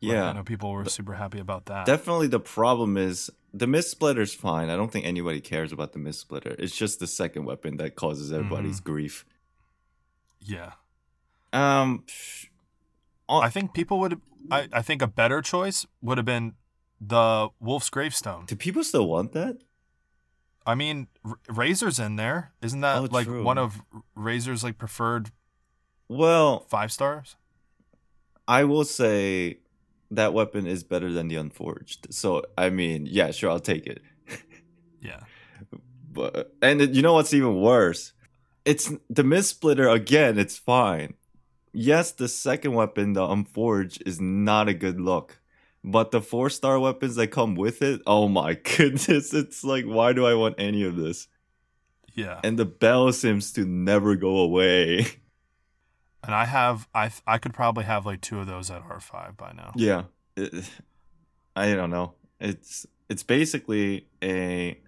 Like, 0.01 0.11
Yeah. 0.13 0.29
I 0.29 0.33
know 0.33 0.43
people 0.43 0.71
were 0.71 0.85
super 0.89 1.13
happy 1.13 1.39
about 1.39 1.65
that. 1.65 1.85
Definitely 1.85 2.27
the 2.27 2.39
problem 2.39 2.97
is 2.97 3.29
the 3.53 3.67
mist 3.67 3.89
splitter's 3.91 4.33
fine. 4.33 4.69
I 4.69 4.75
don't 4.75 4.91
think 4.91 5.05
anybody 5.05 5.39
cares 5.41 5.71
about 5.71 5.93
the 5.93 5.99
mist 5.99 6.19
splitter. 6.19 6.55
It's 6.59 6.75
just 6.75 6.99
the 6.99 7.07
second 7.07 7.45
weapon 7.45 7.77
that 7.77 7.95
causes 7.95 8.31
everybody's 8.33 8.79
Mm-hmm. 8.81 8.91
grief. 8.91 9.25
Yeah. 10.43 10.73
Um 11.51 12.05
I 13.29 13.49
think 13.49 13.73
people 13.73 13.99
would. 13.99 14.21
I, 14.51 14.67
I 14.73 14.81
think 14.81 15.01
a 15.01 15.07
better 15.07 15.41
choice 15.41 15.85
would 16.01 16.17
have 16.17 16.25
been 16.25 16.53
the 16.99 17.49
Wolf's 17.59 17.89
Gravestone. 17.89 18.45
do 18.45 18.55
people 18.55 18.83
still 18.83 19.07
want 19.07 19.31
that? 19.33 19.57
I 20.65 20.75
mean, 20.75 21.07
R- 21.25 21.39
Razor's 21.49 21.99
in 21.99 22.15
there. 22.17 22.51
Isn't 22.61 22.81
that 22.81 22.97
Oh, 22.99 23.07
like 23.11 23.25
true. 23.25 23.43
one 23.43 23.57
of 23.57 23.81
Razor's 24.15 24.63
like 24.63 24.77
preferred 24.77 25.31
Well, 26.07 26.59
five 26.69 26.91
stars? 26.91 27.35
I 28.47 28.65
will 28.65 28.83
say 28.85 29.59
that 30.11 30.33
weapon 30.33 30.67
is 30.67 30.83
better 30.83 31.11
than 31.11 31.27
the 31.29 31.37
unforged. 31.37 32.13
So 32.13 32.43
I 32.57 32.69
mean, 32.69 33.07
yeah, 33.09 33.31
sure, 33.31 33.49
I'll 33.49 33.59
take 33.59 33.87
it. 33.87 34.01
Yeah. 35.01 35.19
But 36.11 36.53
and 36.61 36.95
you 36.95 37.01
know 37.01 37.13
what's 37.13 37.33
even 37.33 37.59
worse? 37.59 38.13
It's 38.65 38.91
the 39.09 39.23
mist 39.23 39.49
splitter 39.49 39.87
again. 39.89 40.37
It's 40.37 40.57
fine. 40.57 41.15
Yes, 41.73 42.11
the 42.11 42.27
second 42.27 42.73
weapon, 42.73 43.13
the 43.13 43.25
unforged, 43.25 44.03
is 44.05 44.21
not 44.21 44.69
a 44.69 44.73
good 44.73 45.01
look. 45.01 45.39
But 45.83 46.11
the 46.11 46.21
four 46.21 46.49
star 46.49 46.79
weapons 46.79 47.15
that 47.15 47.27
come 47.27 47.55
with 47.55 47.81
it, 47.81 48.01
oh 48.07 48.27
my 48.29 48.53
goodness! 48.77 49.33
It's 49.33 49.63
like, 49.63 49.83
why 49.85 50.13
do 50.13 50.25
I 50.25 50.33
want 50.35 50.55
any 50.57 50.83
of 50.83 50.95
this? 50.95 51.27
Yeah. 52.13 52.39
And 52.43 52.57
the 52.57 52.65
bell 52.65 53.11
seems 53.11 53.51
to 53.53 53.65
never 53.65 54.15
go 54.15 54.37
away. 54.37 55.05
And 56.25 56.33
I 56.33 56.45
have 56.45 56.87
I 56.95 57.09
th- 57.09 57.21
I 57.27 57.37
could 57.37 57.53
probably 57.53 57.83
have 57.83 58.05
like 58.05 58.21
two 58.21 58.39
of 58.39 58.47
those 58.47 58.71
at 58.71 58.81
R5 58.81 59.35
by 59.35 59.51
now. 59.51 59.73
yeah, 59.75 60.03
It- 60.37 60.53
I 61.55 61.73
don't 61.75 61.89
know. 61.89 62.13
It's 62.39 62.85
it's 63.09 63.23
basically 63.23 64.07
a 64.23 64.79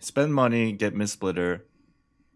spend 0.00 0.34
money, 0.34 0.72
get 0.72 0.96
mist 0.96 1.12
splitter, 1.12 1.64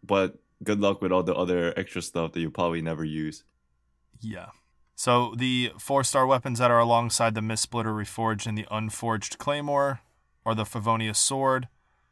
but 0.04 0.38
good 0.62 0.80
luck 0.80 1.02
with 1.02 1.12
all 1.12 1.22
the 1.22 1.34
other 1.34 1.72
extra 1.76 2.02
stuff 2.02 2.32
that 2.32 2.40
you 2.40 2.50
probably 2.50 2.82
never 2.82 3.04
use. 3.04 3.44
Yeah. 4.20 4.48
So 4.94 5.34
the 5.36 5.72
four 5.78 6.04
star 6.04 6.26
weapons 6.26 6.58
that 6.58 6.70
are 6.70 6.78
alongside 6.78 7.34
the 7.34 7.42
Mist 7.42 7.64
Splitter 7.64 7.92
Reforged 7.92 8.46
and 8.46 8.56
the 8.56 8.66
Unforged 8.70 9.38
Claymore 9.38 10.00
are 10.46 10.54
the 10.54 10.64
Favonius 10.64 11.16
Sword, 11.16 11.68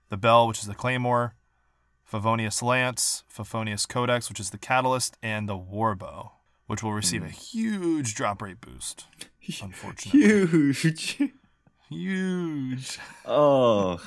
the 0.08 0.16
Bell, 0.16 0.48
which 0.48 0.60
is 0.60 0.66
the 0.66 0.74
Claymore, 0.74 1.34
Favonius 2.10 2.62
Lance, 2.62 3.24
Favonius 3.32 3.88
Codex, 3.88 4.28
which 4.28 4.40
is 4.40 4.50
the 4.50 4.58
Catalyst, 4.58 5.16
and 5.22 5.48
the 5.48 5.56
Warbow, 5.56 6.32
which 6.66 6.82
will 6.82 6.92
receive 6.92 7.22
a 7.22 7.26
hmm. 7.26 7.32
huge 7.32 8.14
drop 8.14 8.42
rate 8.42 8.60
boost. 8.60 9.06
Unfortunately. 9.62 10.20
Huge. 10.20 11.32
Huge. 11.88 12.98
oh, 13.26 14.00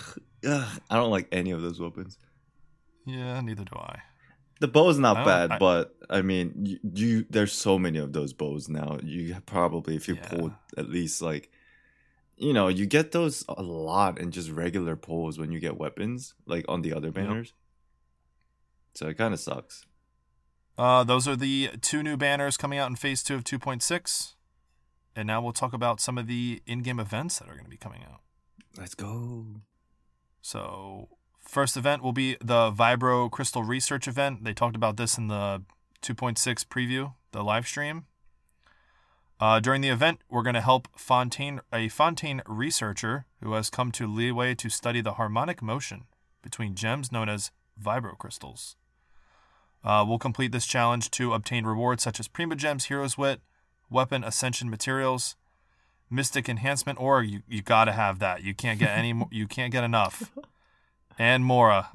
ugh, 0.48 0.82
I 0.90 0.96
don't 0.96 1.12
like 1.12 1.28
any 1.32 1.52
of 1.52 1.62
those 1.62 1.80
weapons. 1.80 2.18
Yeah, 3.06 3.40
neither 3.42 3.64
do 3.64 3.76
I. 3.76 4.02
The 4.66 4.72
bow's 4.72 4.98
not 4.98 5.16
don't- 5.18 5.26
bad, 5.26 5.52
I- 5.52 5.58
but 5.60 5.96
I 6.10 6.22
mean, 6.22 6.54
you, 6.66 6.80
you 6.94 7.26
there's 7.30 7.54
so 7.54 7.78
many 7.78 8.00
of 8.00 8.14
those 8.14 8.34
bows 8.34 8.68
now. 8.68 8.98
You 9.04 9.36
probably, 9.46 9.96
if 9.96 10.08
you 10.08 10.16
Yeah. 10.16 10.28
pull 10.28 10.54
at 10.78 10.90
least 10.90 11.22
like, 11.22 11.52
you 12.38 12.52
know, 12.52 12.68
you 12.68 12.86
get 12.86 13.12
those 13.12 13.46
a 13.48 13.62
lot 13.62 14.20
in 14.20 14.32
just 14.32 14.50
regular 14.50 14.96
pulls 14.96 15.38
when 15.38 15.52
you 15.52 15.60
get 15.60 15.78
weapons, 15.78 16.34
like 16.46 16.66
on 16.68 16.82
the 16.82 16.94
other 16.94 17.12
banners. 17.12 17.54
So 18.96 19.08
it 19.08 19.18
kind 19.18 19.34
of 19.34 19.40
sucks. 19.40 19.86
Uh, 20.78 21.04
those 21.04 21.28
are 21.28 21.36
the 21.36 21.70
two 21.82 22.02
new 22.04 22.18
banners 22.18 22.58
coming 22.58 22.80
out 22.80 22.90
in 22.90 22.96
Phase 22.96 23.24
2 23.24 23.36
of 23.36 23.44
2.6. 23.44 24.34
And 25.16 25.28
now 25.28 25.42
we'll 25.42 25.54
talk 25.54 25.74
about 25.74 26.02
some 26.02 26.18
of 26.18 26.28
the 26.28 26.62
in 26.66 26.82
game 26.82 27.00
events 27.00 27.40
that 27.40 27.48
are 27.48 27.54
going 27.54 27.64
to 27.66 27.70
be 27.70 27.78
coming 27.78 28.04
out. 28.04 28.22
Let's 28.78 28.96
go. 28.96 29.62
So, 30.42 31.08
first 31.46 31.78
event 31.78 32.04
will 32.04 32.14
be 32.14 32.38
the 32.42 32.72
Vibro 32.72 33.30
Crystal 33.30 33.64
Research 33.64 34.08
event. 34.08 34.44
They 34.44 34.54
talked 34.54 34.76
about 34.76 34.98
this 34.98 35.18
in 35.18 35.28
the 35.28 35.64
2.6 36.02 36.66
preview, 36.66 37.14
the 37.32 37.44
live 37.44 37.68
stream. 37.68 38.06
Uh, 39.40 39.60
during 39.60 39.82
the 39.82 39.90
event, 39.90 40.20
we're 40.30 40.44
going 40.44 40.56
to 40.56 40.62
help 40.62 40.88
Fontaine, 40.98 41.60
a 41.74 41.90
Fontaine 41.90 42.42
researcher 42.48 43.26
who 43.44 43.54
has 43.54 43.70
come 43.70 43.92
to 43.92 44.08
Liyue 44.08 44.58
to 44.58 44.70
study 44.70 45.02
the 45.02 45.14
harmonic 45.14 45.62
motion 45.62 46.06
between 46.42 46.76
gems 46.76 47.12
known 47.12 47.28
as 47.28 47.52
vibro 47.82 48.18
crystals. 48.18 48.78
Uh, 49.84 50.06
we'll 50.08 50.18
complete 50.18 50.52
this 50.52 50.66
challenge 50.66 51.12
to 51.12 51.34
obtain 51.34 51.66
rewards 51.66 52.02
such 52.02 52.20
as 52.20 52.28
Prima 52.28 52.56
Gems, 52.56 52.86
Heroes 52.86 53.18
Wit, 53.18 53.42
Weapon 53.90 54.24
Ascension 54.24 54.70
Materials, 54.70 55.36
Mystic 56.10 56.48
Enhancement, 56.48 57.00
or 57.00 57.22
you, 57.22 57.42
you 57.48 57.62
got 57.62 57.86
to 57.86 57.92
have 57.92 58.20
that. 58.20 58.42
You 58.42 58.56
can't 58.56 58.80
get 58.80 58.98
any. 58.98 59.14
mo- 59.14 59.30
you 59.32 59.48
can't 59.48 59.72
get 59.72 59.84
enough. 59.84 60.32
And 61.18 61.46
Mora. 61.46 61.90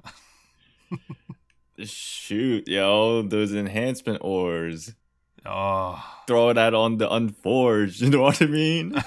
Shoot, 1.82 2.68
yo, 2.68 3.22
those 3.22 3.54
enhancement 3.54 4.18
ores. 4.22 4.94
Oh, 5.46 6.02
Throw 6.26 6.52
that 6.52 6.74
on 6.74 6.98
the 6.98 7.10
unforged. 7.10 8.02
You 8.02 8.10
know 8.10 8.22
what 8.22 8.42
I 8.42 8.46
mean? 8.46 8.94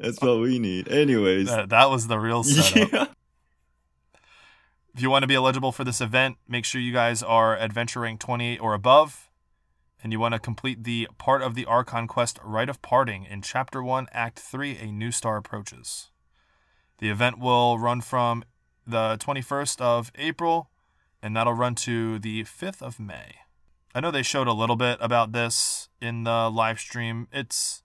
That's 0.00 0.20
what 0.20 0.40
we 0.40 0.58
need. 0.58 0.88
Anyways. 0.88 1.46
that, 1.46 1.68
that 1.70 1.90
was 1.90 2.06
the 2.06 2.18
real 2.18 2.42
setup. 2.42 2.92
Yeah. 2.92 3.06
If 4.94 5.02
you 5.02 5.10
want 5.10 5.24
to 5.24 5.26
be 5.26 5.34
eligible 5.34 5.72
for 5.72 5.84
this 5.84 6.00
event, 6.00 6.38
make 6.48 6.64
sure 6.64 6.80
you 6.80 6.92
guys 6.92 7.22
are 7.22 7.54
adventure 7.54 8.00
rank 8.00 8.18
28 8.18 8.58
or 8.62 8.72
above, 8.72 9.28
and 10.02 10.10
you 10.10 10.18
want 10.18 10.32
to 10.32 10.38
complete 10.38 10.84
the 10.84 11.06
part 11.18 11.42
of 11.42 11.54
the 11.54 11.66
Archon 11.66 12.06
quest 12.06 12.38
Rite 12.42 12.70
of 12.70 12.80
Parting 12.80 13.24
in 13.24 13.42
Chapter 13.42 13.82
1, 13.82 14.06
Act 14.12 14.38
3, 14.38 14.78
A 14.78 14.86
New 14.86 15.10
Star 15.10 15.36
Approaches. 15.36 16.08
The 16.98 17.10
event 17.10 17.38
will 17.38 17.78
run 17.78 18.00
from 18.00 18.44
the 18.86 19.16
21st 19.18 19.80
of 19.80 20.10
April, 20.16 20.70
and 21.22 21.36
that'll 21.36 21.52
run 21.52 21.74
to 21.76 22.18
the 22.18 22.44
5th 22.44 22.80
of 22.82 22.98
May. 23.00 23.36
I 23.94 24.00
know 24.00 24.10
they 24.10 24.22
showed 24.22 24.46
a 24.46 24.52
little 24.52 24.76
bit 24.76 24.98
about 25.00 25.32
this 25.32 25.88
in 26.00 26.24
the 26.24 26.50
live 26.50 26.78
stream. 26.78 27.28
It's 27.32 27.82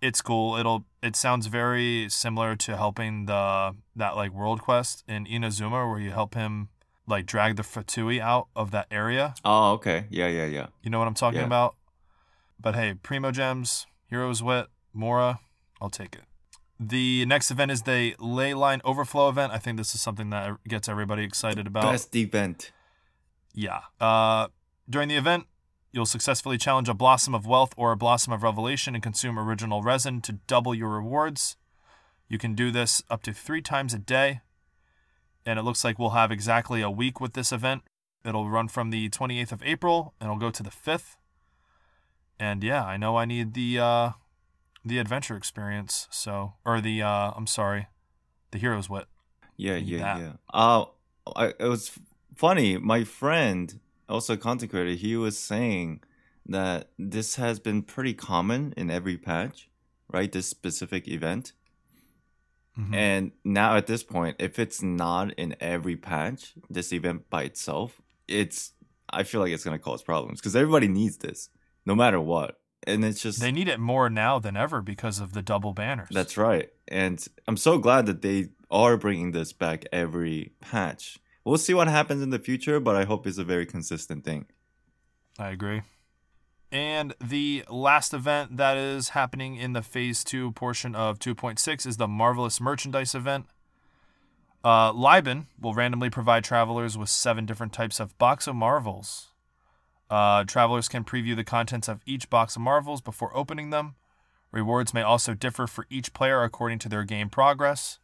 it's 0.00 0.20
cool. 0.22 0.56
It'll 0.56 0.84
it 1.02 1.16
sounds 1.16 1.46
very 1.46 2.08
similar 2.08 2.56
to 2.56 2.76
helping 2.76 3.26
the 3.26 3.74
that 3.96 4.16
like 4.16 4.32
world 4.32 4.60
quest 4.62 5.04
in 5.06 5.26
Inazuma 5.26 5.88
where 5.90 6.00
you 6.00 6.10
help 6.10 6.34
him 6.34 6.68
like 7.06 7.26
drag 7.26 7.56
the 7.56 7.62
Fatui 7.62 8.20
out 8.20 8.48
of 8.56 8.70
that 8.70 8.86
area. 8.90 9.34
Oh, 9.44 9.72
okay. 9.72 10.06
Yeah, 10.08 10.28
yeah, 10.28 10.46
yeah. 10.46 10.66
You 10.82 10.90
know 10.90 10.98
what 10.98 11.08
I'm 11.08 11.14
talking 11.14 11.40
Yeah. 11.40 11.46
about? 11.46 11.76
But 12.58 12.74
hey, 12.74 12.94
Primo 12.94 13.30
Gems, 13.30 13.86
Heroes 14.06 14.42
Wit, 14.42 14.68
Mora, 14.94 15.40
I'll 15.80 15.90
take 15.90 16.14
it. 16.14 16.24
The 16.78 17.24
next 17.26 17.50
event 17.50 17.70
is 17.70 17.82
the 17.82 18.16
Ley 18.18 18.52
Line 18.52 18.80
Overflow 18.84 19.28
event. 19.28 19.52
I 19.52 19.58
think 19.58 19.78
this 19.78 19.94
is 19.94 20.00
something 20.00 20.30
that 20.30 20.56
gets 20.66 20.88
everybody 20.88 21.22
excited 21.22 21.66
about. 21.66 21.92
Best 21.92 22.14
event. 22.16 22.72
Yeah. 23.54 23.82
Uh, 24.00 24.48
during 24.90 25.08
the 25.08 25.16
event, 25.16 25.46
you'll 25.92 26.06
successfully 26.06 26.58
challenge 26.58 26.88
a 26.88 26.94
Blossom 26.94 27.34
of 27.34 27.46
Wealth 27.46 27.72
or 27.76 27.92
a 27.92 27.96
Blossom 27.96 28.32
of 28.32 28.42
Revelation 28.42 28.94
and 28.94 29.02
consume 29.02 29.38
original 29.38 29.82
resin 29.82 30.20
to 30.22 30.32
double 30.48 30.74
your 30.74 30.88
rewards. 30.88 31.56
You 32.28 32.38
can 32.38 32.54
do 32.54 32.72
this 32.72 33.02
up 33.08 33.22
to 33.22 33.32
three 33.32 33.62
times 33.62 33.94
a 33.94 33.98
day. 33.98 34.40
And 35.46 35.58
it 35.58 35.62
looks 35.62 35.84
like 35.84 35.98
we'll 35.98 36.10
have 36.10 36.32
exactly 36.32 36.82
a 36.82 36.90
week 36.90 37.20
with 37.20 37.34
this 37.34 37.52
event. 37.52 37.82
It'll 38.24 38.48
run 38.48 38.66
from 38.68 38.90
the 38.90 39.08
28th 39.10 39.52
of 39.52 39.62
April 39.62 40.14
and 40.18 40.28
it'll 40.28 40.40
go 40.40 40.50
to 40.50 40.62
the 40.62 40.70
5th. 40.70 41.16
And 42.40 42.64
yeah, 42.64 42.84
I 42.84 42.96
know 42.96 43.16
I 43.16 43.26
need 43.26 43.54
the 43.54 43.78
uh, 43.78 44.10
the 44.84 44.98
adventure 44.98 45.36
experience. 45.36 46.08
So, 46.10 46.54
or 46.64 46.80
the 46.80 47.02
uh, 47.02 47.32
I'm 47.36 47.46
sorry, 47.46 47.88
the 48.50 48.58
hero's 48.58 48.88
wit. 48.90 49.06
Yeah, 49.56 49.76
yeah, 49.76 49.98
that. 49.98 50.20
yeah. 50.20 50.32
Uh, 50.52 50.84
I, 51.36 51.46
it 51.58 51.68
was 51.68 51.92
funny. 52.34 52.76
My 52.76 53.04
friend, 53.04 53.78
also 54.08 54.34
a 54.34 54.36
content 54.36 54.70
creator, 54.70 54.92
he 54.92 55.16
was 55.16 55.38
saying 55.38 56.02
that 56.46 56.90
this 56.98 57.36
has 57.36 57.58
been 57.58 57.82
pretty 57.82 58.14
common 58.14 58.74
in 58.76 58.90
every 58.90 59.16
patch, 59.16 59.70
right? 60.10 60.30
This 60.30 60.46
specific 60.46 61.08
event. 61.08 61.52
Mhm. 62.78 62.94
And 62.94 63.32
now 63.44 63.76
at 63.76 63.86
this 63.86 64.02
point, 64.02 64.36
if 64.40 64.58
it's 64.58 64.82
not 64.82 65.32
in 65.34 65.54
every 65.60 65.96
patch, 65.96 66.54
this 66.68 66.92
event 66.92 67.30
by 67.30 67.44
itself, 67.44 68.02
it's 68.26 68.72
I 69.08 69.22
feel 69.22 69.40
like 69.40 69.52
it's 69.52 69.64
gonna 69.64 69.78
cause 69.78 70.02
problems 70.02 70.40
because 70.40 70.56
everybody 70.56 70.88
needs 70.88 71.18
this, 71.18 71.50
no 71.86 71.94
matter 71.94 72.20
what. 72.20 72.60
And 72.86 73.04
it's 73.04 73.22
just 73.22 73.40
They 73.40 73.52
need 73.52 73.68
it 73.68 73.80
more 73.80 74.10
now 74.10 74.38
than 74.38 74.56
ever 74.56 74.82
because 74.82 75.18
of 75.20 75.32
the 75.32 75.42
double 75.42 75.72
banners. 75.72 76.08
that's 76.10 76.36
right. 76.36 76.70
And 76.88 77.24
I'm 77.48 77.56
so 77.56 77.78
glad 77.78 78.06
that 78.06 78.22
they 78.22 78.48
are 78.70 78.96
bringing 78.96 79.32
this 79.32 79.52
back 79.52 79.84
every 79.92 80.52
patch. 80.60 81.18
We'll 81.44 81.58
see 81.58 81.74
what 81.74 81.88
happens 81.88 82.22
in 82.22 82.30
the 82.30 82.38
future, 82.38 82.80
but 82.80 82.96
I 82.96 83.04
hope 83.04 83.26
it's 83.26 83.38
a 83.38 83.44
very 83.44 83.66
consistent 83.66 84.24
thing. 84.24 84.46
I 85.38 85.50
agree. 85.50 85.82
And 86.72 87.14
the 87.20 87.64
last 87.70 88.12
event 88.12 88.56
that 88.56 88.76
is 88.76 89.10
happening 89.10 89.56
in 89.56 89.74
the 89.74 89.82
phase 89.82 90.24
two 90.24 90.52
portion 90.52 90.94
of 90.94 91.18
2.6 91.18 91.86
is 91.86 91.96
the 91.98 92.08
Marvelous 92.08 92.60
Merchandise 92.60 93.14
event. 93.14 93.46
Uh, 94.64 94.92
Liben 94.92 95.46
will 95.60 95.74
randomly 95.74 96.08
provide 96.10 96.42
travelers 96.42 96.96
with 96.96 97.10
seven 97.10 97.46
different 97.46 97.72
types 97.72 98.00
of 98.00 98.16
box 98.18 98.46
of 98.46 98.56
marvels. 98.56 99.28
Uh, 100.10 100.44
travelers 100.44 100.88
can 100.88 101.04
preview 101.04 101.34
the 101.34 101.44
contents 101.44 101.88
of 101.88 102.02
each 102.06 102.30
box 102.30 102.56
of 102.56 102.62
marvels 102.62 103.00
before 103.00 103.36
opening 103.36 103.70
them. 103.70 103.94
Rewards 104.52 104.94
may 104.94 105.02
also 105.02 105.34
differ 105.34 105.66
for 105.66 105.86
each 105.90 106.12
player 106.12 106.42
according 106.42 106.78
to 106.80 106.88
their 106.88 107.04
game 107.04 107.28
progress. 107.28 107.98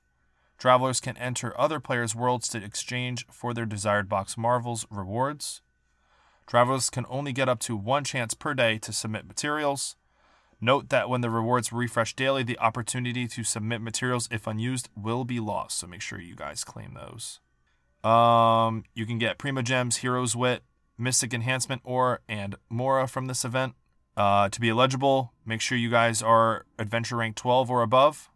Travelers 0.59 1.01
can 1.01 1.17
enter 1.17 1.59
other 1.59 1.81
players' 1.81 2.15
worlds 2.15 2.49
to 2.49 2.63
exchange 2.63 3.27
for 3.31 3.55
their 3.55 3.65
desired 3.65 4.09
box 4.09 4.37
marvels 4.37 4.87
rewards. 4.91 5.63
Travelers 6.47 6.91
can 6.91 7.07
only 7.09 7.33
get 7.33 7.49
up 7.49 7.61
to 7.61 7.77
one 7.77 8.05
chance 8.05 8.35
per 8.35 8.53
day 8.55 8.77
to 8.79 8.93
submit 8.93 9.27
materials. 9.27 9.97
Note 10.61 10.91
that 10.91 11.09
when 11.09 11.23
the 11.23 11.31
rewards 11.31 11.73
refresh 11.73 12.15
daily, 12.15 12.43
the 12.43 12.59
opportunity 12.59 13.27
to 13.29 13.45
submit 13.45 13.81
materials, 13.81 14.29
if 14.31 14.47
unused, 14.47 14.91
will 14.95 15.25
be 15.25 15.41
lost. 15.41 15.79
So 15.79 15.87
make 15.87 16.03
sure 16.03 16.21
you 16.21 16.35
guys 16.35 16.65
claim 16.65 16.95
those. 16.95 17.41
Um, 18.03 18.85
you 18.93 19.07
can 19.07 19.19
get 19.19 19.39
Primo 19.39 19.63
Gems, 19.63 19.99
Heroes 19.99 20.37
Wit, 20.37 20.63
Mystic 21.01 21.35
Enhancement 21.35 21.83
Ore, 21.85 22.21
and 22.29 22.55
Mora 22.69 23.09
from 23.09 23.27
this 23.27 23.45
event. 23.45 23.75
Uh, 24.17 24.49
to 24.51 24.61
be 24.61 24.69
eligible, 24.69 25.33
make 25.47 25.61
sure 25.61 25.79
you 25.79 25.91
guys 25.91 26.23
are 26.23 26.67
Adventure 26.79 27.17
Rank 27.17 27.37
12 27.37 27.71
or 27.71 27.83
above. 27.83 28.29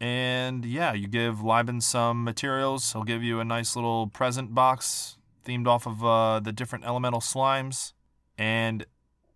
And 0.00 0.64
yeah, 0.64 0.92
you 0.92 1.08
give 1.08 1.42
Liben 1.42 1.80
some 1.80 2.22
materials. 2.24 2.92
He'll 2.92 3.04
give 3.04 3.22
you 3.22 3.40
a 3.40 3.44
nice 3.44 3.74
little 3.74 4.06
present 4.06 4.54
box 4.54 5.18
themed 5.44 5.66
off 5.66 5.86
of 5.86 6.04
uh, 6.04 6.40
the 6.40 6.52
different 6.52 6.84
elemental 6.84 7.20
slimes. 7.20 7.92
And 8.38 8.86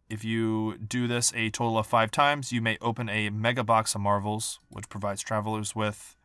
if 0.09 0.25
you 0.25 0.79
do 0.79 1.07
this 1.07 1.33
a 1.35 1.51
total 1.51 1.79
of 1.79 1.87
five 1.87 2.11
times, 2.11 2.53
you 2.53 2.61
may 2.61 2.79
open 2.81 3.09
a 3.09 3.31
mega 3.31 3.63
box 3.63 3.95
of 3.95 4.01
marvels, 4.01 4.59
which 4.71 4.89
provides 4.89 5.23
travelers 5.23 5.75
with 5.75 6.17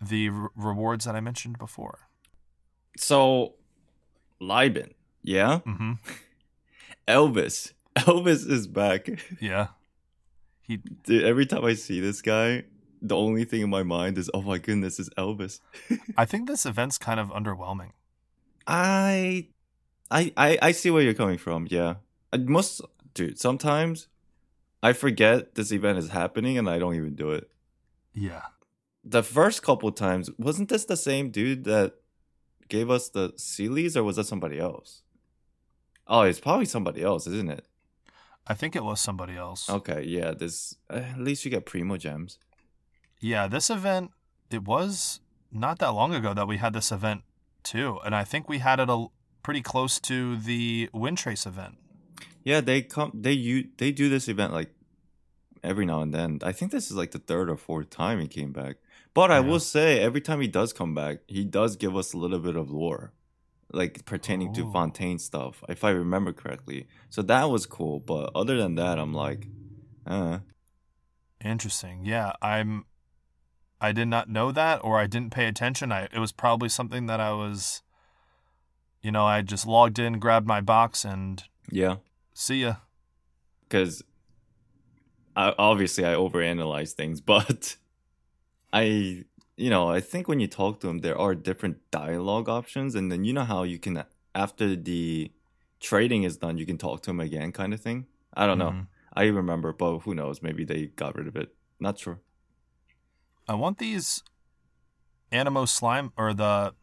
the 0.00 0.28
re- 0.30 0.48
rewards 0.56 1.04
that 1.04 1.14
I 1.14 1.20
mentioned 1.20 1.58
before. 1.58 2.08
So, 2.96 3.54
Liben, 4.40 4.94
yeah? 5.28 5.60
Mm-hmm. 5.66 5.92
Elvis. 7.06 7.72
Elvis 7.96 8.48
is 8.48 8.66
back. 8.66 9.08
Yeah. 9.40 9.68
He 10.62 10.78
Dude, 10.78 11.24
every 11.24 11.46
time 11.46 11.64
I 11.64 11.74
see 11.74 12.00
this 12.00 12.22
guy, 12.22 12.64
the 13.02 13.14
only 13.14 13.44
thing 13.44 13.60
in 13.60 13.70
my 13.70 13.82
mind 13.82 14.18
is, 14.18 14.30
oh 14.32 14.42
my 14.42 14.58
goodness, 14.58 14.98
is 14.98 15.10
Elvis. 15.18 15.60
I 16.16 16.24
think 16.24 16.48
this 16.48 16.64
event's 16.64 16.98
kind 16.98 17.20
of 17.20 17.28
underwhelming. 17.28 17.92
I, 18.66 19.48
I, 20.10 20.32
I, 20.36 20.58
I 20.62 20.72
see 20.72 20.90
where 20.90 21.02
you're 21.02 21.14
coming 21.14 21.38
from. 21.38 21.68
Yeah, 21.70 21.96
I 22.32 22.38
most 22.38 22.80
dude. 23.14 23.38
Sometimes 23.38 24.08
I 24.82 24.92
forget 24.92 25.54
this 25.54 25.72
event 25.72 25.98
is 25.98 26.10
happening 26.10 26.56
and 26.58 26.68
I 26.68 26.78
don't 26.78 26.94
even 26.94 27.14
do 27.14 27.32
it. 27.32 27.50
Yeah. 28.14 28.42
The 29.04 29.22
first 29.22 29.62
couple 29.62 29.90
times, 29.92 30.30
wasn't 30.38 30.68
this 30.68 30.84
the 30.84 30.96
same 30.96 31.30
dude 31.30 31.64
that 31.64 31.94
gave 32.68 32.90
us 32.90 33.08
the 33.08 33.30
Seelies, 33.30 33.96
or 33.96 34.04
was 34.04 34.16
that 34.16 34.24
somebody 34.24 34.58
else? 34.58 35.02
Oh, 36.08 36.22
it's 36.22 36.40
probably 36.40 36.64
somebody 36.64 37.02
else, 37.02 37.26
isn't 37.26 37.50
it? 37.50 37.66
I 38.46 38.54
think 38.54 38.74
it 38.74 38.82
was 38.82 39.00
somebody 39.00 39.36
else. 39.36 39.68
Okay, 39.68 40.02
yeah. 40.04 40.32
This 40.32 40.76
eh, 40.90 41.00
at 41.12 41.20
least 41.20 41.44
you 41.44 41.50
get 41.50 41.66
Primo 41.66 41.96
Gems. 41.98 42.38
Yeah, 43.20 43.46
this 43.46 43.68
event, 43.68 44.12
it 44.50 44.64
was 44.64 45.20
not 45.52 45.78
that 45.80 45.90
long 45.90 46.14
ago 46.14 46.32
that 46.32 46.48
we 46.48 46.56
had 46.56 46.72
this 46.72 46.90
event 46.90 47.22
too. 47.62 47.98
And 48.04 48.14
I 48.14 48.24
think 48.24 48.48
we 48.48 48.58
had 48.58 48.80
it 48.80 48.88
a, 48.88 49.06
pretty 49.42 49.60
close 49.60 50.00
to 50.00 50.36
the 50.36 50.88
Wind 50.92 51.18
Trace 51.18 51.44
event. 51.46 51.76
Yeah, 52.42 52.60
they 52.62 52.80
come. 52.82 53.12
They 53.14 53.32
you 53.32 53.68
they 53.76 53.92
do 53.92 54.08
this 54.08 54.28
event 54.28 54.54
like 54.54 54.70
every 55.62 55.84
now 55.84 56.00
and 56.00 56.14
then. 56.14 56.38
I 56.42 56.52
think 56.52 56.72
this 56.72 56.90
is 56.90 56.96
like 56.96 57.10
the 57.10 57.18
third 57.18 57.50
or 57.50 57.56
fourth 57.56 57.90
time 57.90 58.20
he 58.20 58.28
came 58.28 58.52
back. 58.52 58.76
But 59.14 59.30
I 59.30 59.40
will 59.40 59.58
say, 59.58 59.98
every 60.00 60.20
time 60.20 60.40
he 60.40 60.46
does 60.46 60.72
come 60.72 60.94
back, 60.94 61.18
he 61.26 61.44
does 61.44 61.76
give 61.76 61.96
us 61.96 62.12
a 62.12 62.16
little 62.16 62.38
bit 62.38 62.54
of 62.54 62.70
lore, 62.70 63.12
like 63.72 64.04
pertaining 64.04 64.52
to 64.54 64.70
Fontaine 64.72 65.18
stuff, 65.18 65.62
if 65.68 65.84
I 65.84 65.90
remember 65.90 66.32
correctly. 66.32 66.86
So 67.10 67.22
that 67.22 67.50
was 67.50 67.66
cool. 67.66 68.00
But 68.00 68.30
other 68.34 68.56
than 68.56 68.76
that, 68.76 68.98
I'm 68.98 69.12
like, 69.12 69.46
uh, 70.06 70.38
Interesting. 71.44 72.04
Yeah, 72.04 72.32
I'm 72.42 72.86
I 73.80 73.92
did 73.92 74.08
not 74.08 74.28
know 74.28 74.50
that 74.50 74.80
or 74.82 74.98
I 74.98 75.06
didn't 75.06 75.30
pay 75.30 75.46
attention. 75.46 75.92
I 75.92 76.08
it 76.12 76.18
was 76.18 76.32
probably 76.32 76.68
something 76.68 77.06
that 77.06 77.20
I 77.20 77.32
was 77.32 77.82
you 79.02 79.12
know, 79.12 79.24
I 79.24 79.42
just 79.42 79.66
logged 79.66 79.98
in, 79.98 80.18
grabbed 80.18 80.46
my 80.46 80.60
box 80.60 81.04
and 81.04 81.42
yeah, 81.70 81.96
see 82.34 82.62
ya. 82.62 82.76
because 83.62 84.02
I, 85.36 85.54
obviously 85.58 86.04
I 86.04 86.14
overanalyze 86.14 86.92
things, 86.92 87.20
but 87.34 87.76
I, 88.72 89.24
you 89.58 89.70
know, 89.70 89.88
I 89.90 90.00
think 90.00 90.28
when 90.28 90.40
you 90.40 90.46
talk 90.46 90.80
to 90.80 90.88
him, 90.88 90.98
there 91.00 91.18
are 91.18 91.34
different 91.34 91.76
dialogue 91.90 92.48
options, 92.48 92.94
and 92.94 93.10
then 93.10 93.24
you 93.24 93.32
know 93.32 93.44
how 93.44 93.62
you 93.64 93.78
can 93.78 94.04
after 94.34 94.76
the 94.76 95.32
trading 95.80 96.22
is 96.24 96.36
done, 96.38 96.58
you 96.58 96.66
can 96.66 96.78
talk 96.78 97.02
to 97.02 97.10
him 97.10 97.20
again, 97.20 97.50
kind 97.52 97.72
of 97.74 97.80
thing. 97.80 98.06
I 98.34 98.46
don't 98.46 98.58
know. 98.58 98.70
Mhm. 98.70 98.86
I 99.14 99.24
remember, 99.24 99.72
but 99.72 100.00
who 100.04 100.14
knows? 100.14 100.42
Maybe 100.42 100.64
they 100.64 100.86
got 101.02 101.16
rid 101.16 101.26
of 101.26 101.36
it. 101.36 101.48
Not 101.80 101.98
sure. 101.98 102.20
I 103.48 103.54
want 103.54 103.78
these 103.78 104.22
Anemo 105.32 105.66
slime 105.68 106.12
or 106.16 106.34
the 106.34 106.74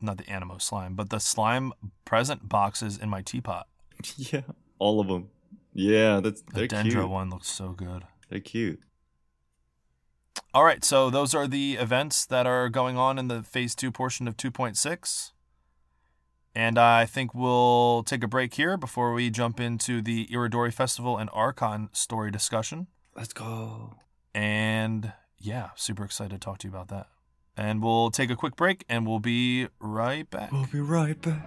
not 0.00 0.16
the 0.16 0.24
Anemo 0.24 0.60
slime, 0.60 0.94
but 0.94 1.10
the 1.10 1.18
slime 1.20 1.72
present 2.04 2.48
boxes 2.48 2.98
in 2.98 3.08
my 3.08 3.22
teapot. 3.22 3.66
yeah, 4.16 4.42
all 4.78 5.00
of 5.00 5.08
them. 5.08 5.28
Yeah, 5.72 6.20
that's 6.20 6.42
The 6.42 6.52
they're 6.54 6.68
Dendro 6.68 6.90
cute. 6.90 7.08
one 7.10 7.30
looks 7.30 7.48
so 7.48 7.70
good. 7.72 8.04
They're 8.28 8.40
cute. 8.40 8.80
All 10.54 10.64
right, 10.64 10.82
so 10.84 11.10
those 11.10 11.34
are 11.34 11.46
the 11.46 11.74
events 11.74 12.26
that 12.26 12.46
are 12.46 12.68
going 12.68 12.96
on 12.96 13.18
in 13.18 13.28
the 13.28 13.42
phase 13.42 13.74
two 13.74 13.90
portion 13.90 14.26
of 14.26 14.36
2.6. 14.36 15.32
And 16.54 16.78
I 16.78 17.06
think 17.06 17.34
we'll 17.34 18.02
take 18.02 18.24
a 18.24 18.28
break 18.28 18.54
here 18.54 18.76
before 18.76 19.12
we 19.12 19.30
jump 19.30 19.60
into 19.60 20.02
the 20.02 20.26
Iridori 20.26 20.72
Festival 20.72 21.16
and 21.16 21.30
Archon 21.32 21.88
story 21.92 22.30
discussion. 22.30 22.88
Let's 23.14 23.32
go. 23.32 23.94
And 24.34 25.12
yeah, 25.38 25.70
super 25.76 26.04
excited 26.04 26.32
to 26.32 26.38
talk 26.38 26.58
to 26.58 26.68
you 26.68 26.72
about 26.72 26.88
that. 26.88 27.06
And 27.56 27.82
we'll 27.82 28.10
take 28.10 28.30
a 28.30 28.36
quick 28.36 28.56
break 28.56 28.84
and 28.88 29.06
we'll 29.06 29.20
be 29.20 29.68
right 29.80 30.28
back. 30.30 30.50
We'll 30.50 30.66
be 30.66 30.80
right 30.80 31.20
back. 31.20 31.46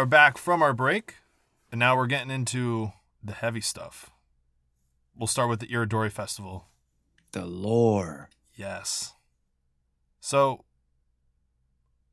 Are 0.00 0.06
back 0.06 0.38
from 0.38 0.62
our 0.62 0.72
break. 0.72 1.16
And 1.70 1.78
now 1.78 1.94
we're 1.94 2.06
getting 2.06 2.30
into 2.30 2.92
the 3.22 3.34
heavy 3.34 3.60
stuff. 3.60 4.10
We'll 5.14 5.26
start 5.26 5.50
with 5.50 5.60
the 5.60 5.66
Iridori 5.66 6.10
Festival. 6.10 6.68
The 7.32 7.44
lore. 7.44 8.30
Yes. 8.54 9.12
So 10.18 10.64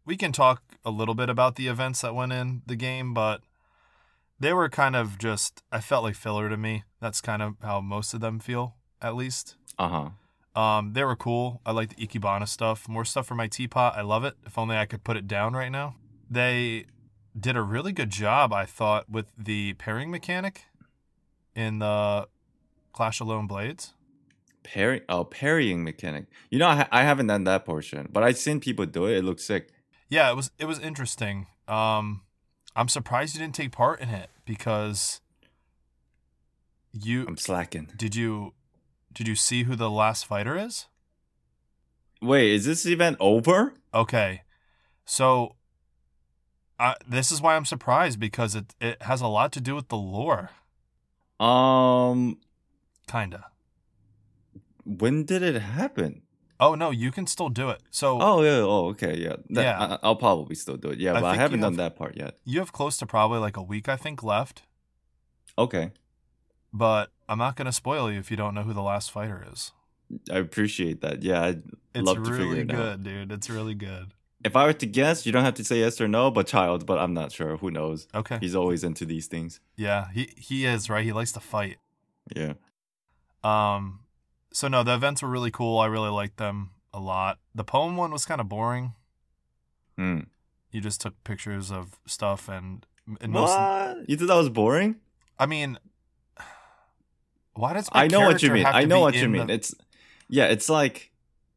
we 0.06 0.18
can 0.18 0.34
talk 0.34 0.62
a 0.84 0.92
little 0.92 1.16
bit 1.16 1.30
about 1.30 1.56
the 1.56 1.68
events 1.68 2.02
that 2.02 2.14
went 2.14 2.34
in 2.34 2.62
the 2.66 2.76
game, 2.76 3.14
but 3.14 3.40
they 4.38 4.52
were 4.52 4.68
kind 4.68 4.98
of 4.98 5.18
just 5.18 5.64
I 5.72 5.80
felt 5.80 6.04
like 6.04 6.16
filler 6.16 6.50
to 6.50 6.58
me. 6.58 6.84
That's 7.00 7.22
kind 7.22 7.42
of 7.42 7.56
how 7.62 7.80
most 7.80 8.14
of 8.14 8.20
them 8.20 8.40
feel, 8.40 8.76
at 9.02 9.16
least. 9.16 9.56
Uh 9.80 10.10
huh. 10.56 10.62
Um, 10.62 10.92
they 10.92 11.06
were 11.06 11.16
cool. 11.16 11.62
I 11.66 11.72
like 11.72 11.96
the 11.96 12.06
Ikebana 12.06 12.50
stuff. 12.50 12.90
More 12.90 13.06
stuff 13.06 13.28
for 13.28 13.36
my 13.36 13.48
teapot. 13.48 13.96
I 13.96 14.02
love 14.02 14.26
it. 14.26 14.36
If 14.46 14.58
only 14.58 14.76
I 14.76 14.86
could 14.86 15.06
put 15.06 15.16
it 15.16 15.26
down 15.26 15.54
right 15.54 15.72
now. 15.72 15.96
They 16.30 16.88
did 17.40 17.56
a 17.56 17.62
really 17.62 17.92
good 17.92 18.10
job, 18.10 18.52
I 18.54 18.66
thought, 18.66 19.10
with 19.10 19.28
the 19.38 19.74
pairing 19.74 20.10
mechanic 20.12 20.66
in 21.56 21.80
the 21.80 22.28
Clash 22.94 23.22
of 23.22 23.28
Lone 23.28 23.48
Blades. 23.48 23.94
Parry, 24.64 25.02
oh, 25.08 25.24
parrying 25.24 25.84
mechanic. 25.84 26.26
You 26.50 26.60
know, 26.60 26.68
I, 26.68 26.88
I 26.92 27.04
haven't 27.04 27.28
done 27.28 27.46
that 27.46 27.66
portion, 27.66 28.10
but 28.12 28.24
I've 28.24 28.38
seen 28.38 28.60
people 28.60 28.86
do 28.86 29.06
it. 29.06 29.18
It 29.18 29.24
looks 29.24 29.44
sick. 29.44 29.70
Yeah, 30.10 30.30
it 30.32 30.36
was 30.36 30.52
it 30.58 30.66
was 30.66 30.80
interesting. 30.80 31.48
Um, 31.68 32.22
I'm 32.76 32.88
surprised 32.88 33.36
you 33.36 33.42
didn't 33.42 33.56
take 33.56 33.72
part 33.72 34.00
in 34.02 34.10
it 34.10 34.30
because 34.46 35.22
you 36.94 37.26
I'm 37.28 37.38
slacking. 37.38 37.92
did 37.96 38.16
you 38.16 38.54
did 39.14 39.28
you 39.28 39.36
see 39.36 39.64
who 39.64 39.76
the 39.76 39.90
last 39.90 40.26
fighter 40.26 40.58
is? 40.58 40.88
Wait, 42.22 42.52
is 42.52 42.66
this 42.66 42.86
event 42.86 43.18
over? 43.20 43.74
Okay, 43.94 44.44
so 45.06 45.57
I, 46.80 46.96
this 47.08 47.32
is 47.32 47.42
why 47.42 47.56
I'm 47.56 47.66
surprised 47.66 48.20
because 48.20 48.56
it 48.56 48.76
it 48.80 49.02
has 49.02 49.22
a 49.22 49.28
lot 49.28 49.52
to 49.54 49.62
do 49.62 49.76
with 49.76 49.88
the 49.90 49.98
lore. 49.98 50.52
Um, 51.40 52.38
Kinda. 53.08 53.46
when 54.84 55.24
did 55.26 55.42
it 55.44 55.60
happen? 55.62 56.22
Oh 56.60 56.74
no, 56.76 56.90
you 56.92 57.12
can 57.12 57.28
still 57.28 57.50
do 57.50 57.70
it. 57.70 57.82
So 57.92 58.20
Oh 58.22 58.42
yeah. 58.42 58.62
Oh 58.64 58.88
okay. 58.90 59.18
Yeah. 59.18 59.36
That- 59.50 59.64
Yeah. 59.64 59.80
I, 59.80 60.00
I'll 60.04 60.16
probably 60.16 60.56
still 60.56 60.78
do 60.78 60.90
it. 60.90 61.00
Yeah, 61.00 61.14
I 61.14 61.22
but 61.22 61.26
I 61.28 61.36
haven't 61.36 61.60
done 61.62 61.74
have- 61.74 61.78
that 61.78 61.96
part 61.96 62.18
yet. 62.18 62.38
you 62.46 62.60
have 62.60 62.72
close 62.74 62.98
to 62.98 63.06
probably 63.06 63.40
like 63.40 63.58
a 63.58 63.62
week, 63.64 63.88
I 63.90 63.96
think, 63.96 64.24
left. 64.24 64.64
Okay. 65.58 65.92
But 66.74 67.12
I'm 67.30 67.38
not 67.38 67.56
gonna 67.56 67.72
spoil 67.72 68.12
you 68.12 68.20
if 68.20 68.32
you 68.32 68.38
don't 68.38 68.56
know 68.56 68.64
who 68.64 68.74
the 68.74 68.82
last 68.82 69.12
fighter 69.12 69.46
is. 69.52 69.72
I 70.32 70.38
appreciate 70.38 71.02
that. 71.02 71.22
Yeah, 71.22 71.42
I'd 71.44 71.64
It's 71.94 72.06
love 72.06 72.18
to 72.18 72.24
figure 72.32 72.38
really 72.46 72.60
it 72.62 72.72
out. 72.72 72.76
good, 72.78 73.04
dude. 73.04 73.32
It's 73.32 73.50
really 73.50 73.74
good. 73.76 74.14
If 74.46 74.56
I 74.56 74.66
were 74.66 74.74
to 74.74 74.86
guess, 74.86 75.26
you 75.26 75.32
don't 75.32 75.44
have 75.44 75.56
to 75.56 75.64
say 75.64 75.80
yes 75.80 76.00
or 76.00 76.08
no, 76.08 76.30
but 76.30 76.46
child, 76.48 76.86
but 76.86 77.00
I'm 77.00 77.14
not 77.14 77.32
sure. 77.32 77.58
Who 77.58 77.72
knows? 77.72 78.08
Okay. 78.14 78.38
He's 78.40 78.54
always 78.56 78.84
into 78.84 79.04
these 79.06 79.26
things. 79.28 79.60
Yeah, 79.76 80.08
he 80.14 80.30
he 80.38 80.66
is 80.66 80.90
right. 80.90 81.04
He 81.04 81.12
likes 81.12 81.32
to 81.34 81.40
fight. 81.40 81.78
Yeah. 82.36 82.54
Um, 83.44 84.02
so 84.54 84.68
no, 84.68 84.84
the 84.84 84.94
events 84.94 85.22
were 85.22 85.30
really 85.30 85.52
cool. 85.52 85.80
I 85.80 85.88
really 85.88 86.10
liked 86.10 86.38
them 86.38 86.72
a 86.94 87.00
lot. 87.00 87.40
The 87.56 87.64
poem 87.64 87.98
one 87.98 88.12
was 88.12 88.26
kind 88.26 88.40
of 88.42 88.48
boring. 88.48 88.94
Hmm. 89.98 90.20
You 90.72 90.82
just 90.82 91.02
took 91.02 91.24
pictures 91.24 91.72
of 91.72 92.00
stuff 92.06 92.48
and 92.48 92.86
and 93.22 93.32
most. 93.32 93.58
What? 93.58 94.10
You 94.10 94.18
thought 94.18 94.28
that 94.28 94.36
was 94.36 94.50
boring? 94.50 94.98
I 95.40 95.46
mean, 95.48 95.80
why 97.54 97.74
does 97.74 97.90
I 97.92 98.08
know 98.08 98.22
what 98.22 98.44
you 98.44 98.52
mean. 98.52 98.66
I 98.66 98.86
know 98.86 99.00
what 99.00 99.16
you 99.16 99.28
mean. 99.30 99.48
the- 99.48 99.54
It's 99.54 99.74
yeah, 100.30 100.46
it's 100.46 100.70
like 100.70 101.12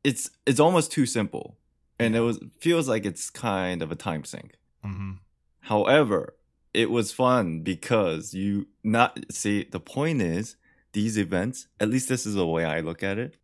it's 0.05 0.31
it's 0.47 0.61
almost 0.61 0.93
too 0.93 1.05
simple. 1.07 1.57
And 2.01 2.17
it 2.17 2.21
was 2.21 2.41
feels 2.59 2.89
like 2.89 3.05
it's 3.05 3.31
kind 3.31 3.83
of 3.83 3.91
a 3.93 3.97
time 3.97 4.25
sink. 4.25 4.57
Mhm. 4.85 5.19
However, 5.61 6.35
it 6.73 6.91
was 6.91 7.13
fun 7.13 7.61
because 7.61 8.35
you 8.35 8.69
not 8.83 9.19
see 9.31 9.65
the 9.65 9.81
point 9.81 10.23
is 10.23 10.57
these 10.93 11.19
events, 11.19 11.69
at 11.79 11.89
least 11.89 12.09
this 12.09 12.27
is 12.27 12.35
the 12.35 12.47
way 12.47 12.65
I 12.65 12.81
look 12.81 13.03
at 13.03 13.19
it. 13.19 13.37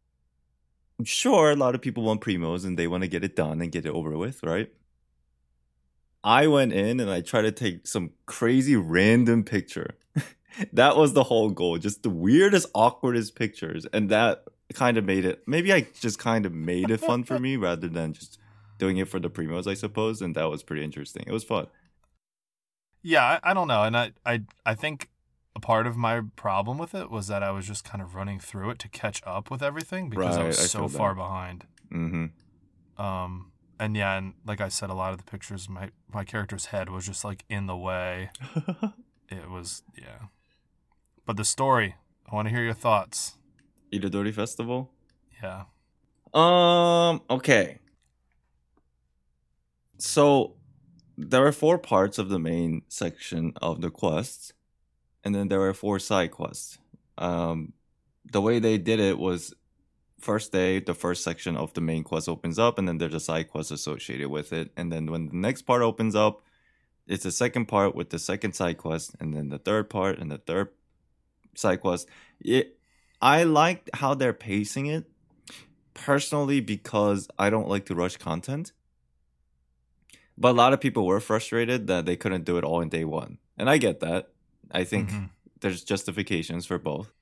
Sure, 1.05 1.51
a 1.51 1.57
lot 1.57 1.75
of 1.75 1.83
people 1.83 2.03
want 2.03 2.23
primos 2.23 2.64
and 2.64 2.79
they 2.79 2.87
want 2.87 3.03
to 3.03 3.09
get 3.09 3.23
it 3.23 3.37
done 3.37 3.61
and 3.61 3.71
get 3.71 3.85
it 3.85 3.90
over 3.90 4.16
with, 4.16 4.42
right? 4.42 4.73
I 6.25 6.47
went 6.47 6.73
in 6.73 6.99
and 6.99 7.11
I 7.11 7.21
tried 7.21 7.42
to 7.42 7.53
take 7.53 7.87
some 7.87 8.11
crazy 8.25 8.75
random 8.75 9.45
picture. 9.45 9.97
that 10.73 10.97
was 10.97 11.12
the 11.12 11.25
whole 11.25 11.51
goal, 11.51 11.79
just 11.79 12.03
the 12.03 12.11
weirdest, 12.11 12.73
awkwardest 12.73 13.35
pictures. 13.37 13.87
And 13.92 14.09
that 14.09 14.45
kind 14.75 14.97
of 14.97 15.05
made 15.05 15.25
it 15.25 15.47
maybe 15.47 15.73
I 15.73 15.87
just 16.01 16.19
kind 16.19 16.45
of 16.45 16.53
made 16.53 16.90
it 16.90 16.99
fun 16.99 17.23
for 17.23 17.38
me 17.38 17.57
rather 17.57 17.87
than 17.88 18.12
just 18.12 18.38
doing 18.79 18.97
it 18.99 19.09
for 19.09 19.19
the 19.21 19.31
primos, 19.31 19.67
I 19.67 19.75
suppose. 19.75 20.21
And 20.23 20.35
that 20.35 20.51
was 20.51 20.62
pretty 20.62 20.85
interesting. 20.85 21.25
It 21.27 21.33
was 21.33 21.45
fun. 21.45 21.67
Yeah, 23.03 23.25
I, 23.43 23.51
I 23.51 23.55
don't 23.55 23.69
know, 23.69 23.85
and 23.85 23.97
I, 23.97 24.12
I 24.25 24.43
I 24.65 24.75
think 24.75 25.11
a 25.55 25.61
part 25.61 25.87
of 25.87 25.97
my 25.97 26.23
problem 26.35 26.77
with 26.77 26.93
it 26.95 27.09
was 27.09 27.29
that 27.29 27.43
I 27.43 27.51
was 27.53 27.67
just 27.67 27.85
kind 27.85 28.03
of 28.03 28.15
running 28.17 28.41
through 28.41 28.71
it 28.71 28.79
to 28.81 28.89
catch 28.89 29.23
up 29.25 29.49
with 29.51 29.62
everything 29.62 30.11
because 30.11 30.37
I 30.37 30.45
was 30.45 30.59
I 30.59 30.62
so 30.62 30.79
feel 30.81 30.89
that. 30.89 30.99
far 30.99 31.15
behind. 31.15 31.67
Mm-hmm. 31.93 33.03
Um, 33.03 33.53
and 33.79 33.97
yeah, 33.97 34.19
and 34.19 34.35
like 34.45 34.61
I 34.61 34.69
said, 34.69 34.91
a 34.91 34.95
lot 34.95 35.12
of 35.12 35.19
the 35.19 35.25
pictures, 35.25 35.69
my 35.69 35.91
my 36.12 36.25
character's 36.25 36.67
head 36.67 36.89
was 36.91 37.07
just 37.07 37.25
like 37.25 37.45
in 37.49 37.67
the 37.67 37.77
way. 37.77 38.31
It 39.29 39.51
was 39.51 39.83
yeah, 39.99 40.29
but 41.25 41.37
the 41.37 41.45
story. 41.45 41.97
I 42.31 42.35
want 42.35 42.47
to 42.47 42.55
hear 42.55 42.62
your 42.62 42.75
thoughts. 42.75 43.37
Iridori 43.93 44.33
Festival. 44.33 44.93
Yeah. 45.43 45.65
Um. 46.33 47.23
Okay. 47.29 47.79
So 49.98 50.56
there 51.16 51.46
are 51.46 51.52
four 51.52 51.78
parts 51.78 52.18
of 52.18 52.28
the 52.28 52.38
main 52.38 52.82
section 52.88 53.52
of 53.62 53.80
the 53.80 53.90
quests, 53.90 54.52
and 55.24 55.35
then 55.35 55.48
there 55.48 55.62
are 55.62 55.74
four 55.74 55.98
side 55.98 56.30
quests. 56.30 56.78
Um, 57.18 57.72
the 58.30 58.40
way 58.40 58.59
they 58.59 58.78
did 58.78 59.00
it 59.00 59.18
was 59.18 59.54
first 60.20 60.52
day, 60.52 60.80
the 60.80 60.94
first 60.94 61.24
section 61.24 61.56
of 61.56 61.72
the 61.74 61.80
main 61.80 62.04
quest 62.04 62.28
opens 62.28 62.59
up, 62.59 62.78
and 62.78 62.87
then 62.87 62.98
there's 62.98 63.14
a 63.14 63.20
side 63.20 63.48
quest 63.48 63.70
associated 63.70 64.28
with 64.28 64.52
it. 64.52 64.70
And 64.76 64.92
then 64.92 65.06
when 65.06 65.28
the 65.28 65.37
next 65.37 65.62
part 65.62 65.82
opens 65.82 66.14
up, 66.14 66.42
it's 67.06 67.22
the 67.24 67.32
second 67.32 67.66
part 67.66 67.94
with 67.94 68.11
the 68.11 68.18
second 68.18 68.54
side 68.54 68.78
quest, 68.78 69.14
and 69.20 69.35
then 69.35 69.48
the 69.48 69.59
third 69.59 69.88
part 69.88 70.18
and 70.18 70.30
the 70.30 70.38
third 70.38 70.68
side 71.54 71.80
quest. 71.80 72.09
It, 72.40 72.78
I 73.22 73.44
liked 73.44 73.88
how 73.94 74.14
they're 74.14 74.32
pacing 74.32 74.87
it 74.87 75.04
personally 75.94 76.61
because 76.61 77.28
I 77.38 77.48
don't 77.48 77.68
like 77.68 77.87
to 77.87 77.94
rush 77.94 78.16
content. 78.16 78.72
But 80.38 80.51
a 80.51 80.53
lot 80.53 80.72
of 80.72 80.81
people 80.81 81.07
were 81.07 81.20
frustrated 81.20 81.87
that 81.87 82.05
they 82.07 82.16
couldn't 82.16 82.44
do 82.44 82.59
it 82.59 82.64
all 82.64 82.81
in 82.81 82.88
day 82.88 83.05
one. 83.05 83.38
And 83.57 83.70
I 83.70 83.79
get 83.79 84.01
that. 84.01 84.29
I 84.70 84.85
think 84.85 85.11
Mhm. 85.11 85.31
there's 85.61 85.83
justifications 85.83 86.66
for 86.66 86.79
both. 86.79 87.12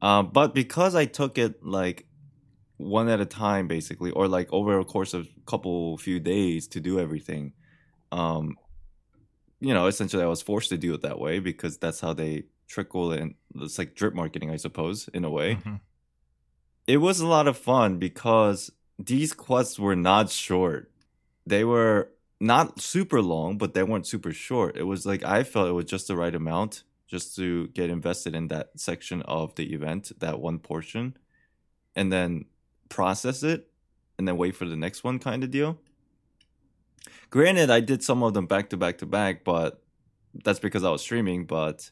Um, 0.00 0.30
but 0.32 0.54
because 0.54 0.94
I 0.94 1.04
took 1.04 1.36
it 1.36 1.62
like 1.64 2.06
one 2.78 3.08
at 3.10 3.20
a 3.20 3.26
time, 3.26 3.68
basically, 3.68 4.10
or 4.12 4.26
like 4.26 4.50
over 4.52 4.78
a 4.78 4.84
course 4.84 5.12
of 5.12 5.26
a 5.36 5.40
couple 5.50 5.98
few 5.98 6.18
days 6.18 6.66
to 6.68 6.80
do 6.80 6.98
everything, 6.98 7.52
um, 8.10 8.56
you 9.60 9.74
know, 9.74 9.86
essentially 9.86 10.22
I 10.22 10.26
was 10.26 10.40
forced 10.40 10.70
to 10.70 10.78
do 10.78 10.94
it 10.94 11.02
that 11.02 11.18
way 11.20 11.38
because 11.40 11.76
that's 11.76 12.00
how 12.00 12.14
they 12.14 12.44
trickle 12.66 13.12
in. 13.12 13.34
It's 13.56 13.78
like 13.78 13.94
drip 13.94 14.14
marketing, 14.14 14.50
I 14.50 14.56
suppose, 14.56 15.08
in 15.08 15.24
a 15.26 15.30
way 15.30 15.56
Mhm. 15.56 15.80
it 16.86 16.96
was 16.98 17.20
a 17.20 17.26
lot 17.26 17.46
of 17.46 17.58
fun 17.58 17.98
because 17.98 18.70
these 18.98 19.34
quests 19.34 19.78
were 19.78 19.96
not 19.96 20.30
short. 20.30 20.90
They 21.46 21.64
were 21.64 22.10
not 22.40 22.80
super 22.80 23.20
long, 23.20 23.58
but 23.58 23.74
they 23.74 23.82
weren't 23.82 24.06
super 24.06 24.32
short. 24.32 24.76
It 24.76 24.84
was 24.84 25.04
like 25.04 25.22
I 25.24 25.42
felt 25.44 25.68
it 25.68 25.72
was 25.72 25.84
just 25.84 26.08
the 26.08 26.16
right 26.16 26.34
amount 26.34 26.84
just 27.06 27.36
to 27.36 27.68
get 27.68 27.90
invested 27.90 28.34
in 28.34 28.48
that 28.48 28.70
section 28.76 29.20
of 29.22 29.54
the 29.56 29.74
event, 29.74 30.12
that 30.20 30.40
one 30.40 30.58
portion, 30.58 31.16
and 31.96 32.12
then 32.12 32.46
process 32.88 33.42
it 33.42 33.68
and 34.18 34.26
then 34.28 34.36
wait 34.36 34.54
for 34.54 34.64
the 34.64 34.76
next 34.76 35.02
one 35.04 35.18
kind 35.18 35.42
of 35.44 35.50
deal. 35.50 35.78
Granted, 37.30 37.70
I 37.70 37.80
did 37.80 38.02
some 38.02 38.22
of 38.22 38.34
them 38.34 38.46
back 38.46 38.70
to 38.70 38.76
back 38.76 38.98
to 38.98 39.06
back, 39.06 39.44
but 39.44 39.82
that's 40.44 40.58
because 40.60 40.84
I 40.84 40.90
was 40.90 41.02
streaming. 41.02 41.46
But 41.46 41.90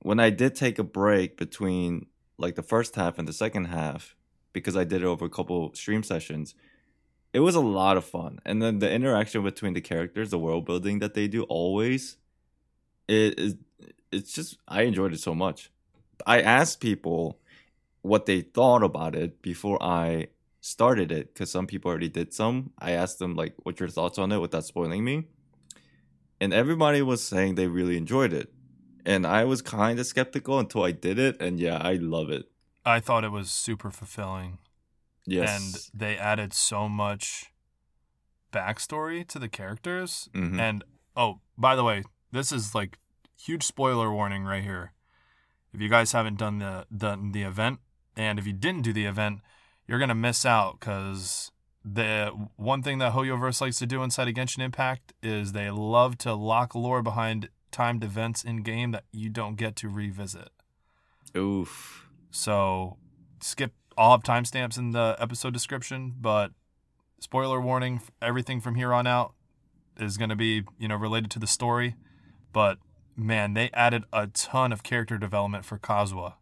when 0.00 0.20
I 0.20 0.30
did 0.30 0.54
take 0.54 0.78
a 0.78 0.84
break 0.84 1.36
between 1.36 2.06
like 2.38 2.54
the 2.54 2.62
first 2.62 2.96
half 2.96 3.18
and 3.18 3.28
the 3.28 3.32
second 3.32 3.66
half 3.66 4.16
because 4.52 4.76
I 4.76 4.84
did 4.84 5.02
it 5.02 5.06
over 5.06 5.26
a 5.26 5.30
couple 5.30 5.72
stream 5.74 6.02
sessions. 6.02 6.54
It 7.32 7.40
was 7.40 7.54
a 7.54 7.60
lot 7.60 7.96
of 7.96 8.04
fun. 8.04 8.40
And 8.44 8.60
then 8.60 8.80
the 8.80 8.90
interaction 8.90 9.42
between 9.42 9.74
the 9.74 9.80
characters, 9.80 10.30
the 10.30 10.38
world 10.38 10.64
building 10.64 10.98
that 10.98 11.14
they 11.14 11.28
do 11.28 11.44
always 11.44 12.16
it 13.08 13.38
is 13.38 13.56
it's 14.12 14.32
just 14.32 14.58
I 14.66 14.82
enjoyed 14.82 15.12
it 15.12 15.20
so 15.20 15.34
much. 15.34 15.70
I 16.26 16.40
asked 16.40 16.80
people 16.80 17.38
what 18.02 18.26
they 18.26 18.40
thought 18.40 18.82
about 18.82 19.14
it 19.14 19.42
before 19.42 19.82
I 19.82 20.28
started 20.60 21.10
it 21.12 21.34
cuz 21.34 21.50
some 21.50 21.66
people 21.66 21.90
already 21.90 22.08
did 22.08 22.32
some. 22.32 22.72
I 22.78 22.92
asked 22.92 23.18
them 23.18 23.34
like 23.34 23.54
what's 23.62 23.80
your 23.80 23.88
thoughts 23.88 24.18
on 24.18 24.32
it 24.32 24.38
without 24.38 24.64
spoiling 24.64 25.04
me. 25.04 25.28
And 26.40 26.52
everybody 26.52 27.02
was 27.02 27.22
saying 27.22 27.54
they 27.54 27.66
really 27.68 27.96
enjoyed 27.96 28.32
it 28.32 28.52
and 29.04 29.26
I 29.26 29.44
was 29.44 29.62
kind 29.62 29.98
of 29.98 30.06
skeptical 30.06 30.58
until 30.58 30.82
I 30.82 30.92
did 30.92 31.18
it, 31.18 31.40
and 31.40 31.58
yeah, 31.58 31.76
I 31.76 31.94
love 31.94 32.30
it. 32.30 32.50
I 32.84 33.00
thought 33.00 33.24
it 33.24 33.32
was 33.32 33.50
super 33.50 33.90
fulfilling. 33.90 34.58
Yes, 35.26 35.90
and 35.92 36.00
they 36.00 36.16
added 36.16 36.52
so 36.52 36.88
much 36.88 37.52
backstory 38.52 39.26
to 39.28 39.38
the 39.38 39.48
characters. 39.48 40.28
Mhm. 40.34 40.58
And 40.58 40.84
oh, 41.16 41.40
by 41.56 41.76
the 41.76 41.84
way, 41.84 42.04
this 42.32 42.52
is 42.52 42.74
like 42.74 42.98
huge 43.40 43.62
spoiler 43.62 44.12
warning 44.12 44.44
right 44.44 44.62
here. 44.62 44.92
If 45.72 45.80
you 45.80 45.88
guys 45.88 46.12
haven't 46.12 46.36
done 46.38 46.58
the 46.58 46.86
done 46.94 47.32
the 47.32 47.42
event, 47.42 47.80
and 48.16 48.38
if 48.38 48.46
you 48.46 48.52
didn't 48.52 48.82
do 48.82 48.92
the 48.92 49.04
event, 49.06 49.40
you're 49.86 49.98
gonna 49.98 50.14
miss 50.14 50.44
out 50.44 50.80
because 50.80 51.52
the 51.84 52.48
one 52.56 52.82
thing 52.82 52.98
that 52.98 53.12
Hoyoverse 53.14 53.60
likes 53.60 53.78
to 53.78 53.86
do 53.86 54.02
inside 54.02 54.28
of 54.28 54.34
Genshin 54.34 54.62
Impact 54.62 55.12
is 55.22 55.52
they 55.52 55.70
love 55.70 56.18
to 56.18 56.34
lock 56.34 56.74
lore 56.74 57.02
behind 57.02 57.48
timed 57.70 58.04
events 58.04 58.42
in 58.44 58.62
game 58.62 58.90
that 58.90 59.04
you 59.12 59.30
don't 59.30 59.54
get 59.54 59.76
to 59.76 59.88
revisit. 59.88 60.50
oof. 61.36 62.08
So 62.32 62.96
skip 63.40 63.72
all 63.96 64.12
have 64.12 64.22
timestamps 64.22 64.78
in 64.78 64.92
the 64.92 65.16
episode 65.18 65.52
description, 65.52 66.14
but 66.20 66.52
spoiler 67.20 67.60
warning, 67.60 68.00
everything 68.20 68.60
from 68.60 68.74
here 68.74 68.92
on 68.92 69.06
out 69.06 69.34
is 69.98 70.16
going 70.16 70.30
to 70.30 70.36
be, 70.36 70.64
you 70.78 70.88
know, 70.88 70.96
related 70.96 71.30
to 71.32 71.38
the 71.38 71.46
story. 71.46 71.96
But 72.52 72.78
man, 73.16 73.54
they 73.54 73.70
added 73.72 74.04
a 74.12 74.28
ton 74.28 74.72
of 74.72 74.82
character 74.82 75.18
development 75.18 75.64
for 75.64 75.78
Kazuha. 75.78 76.34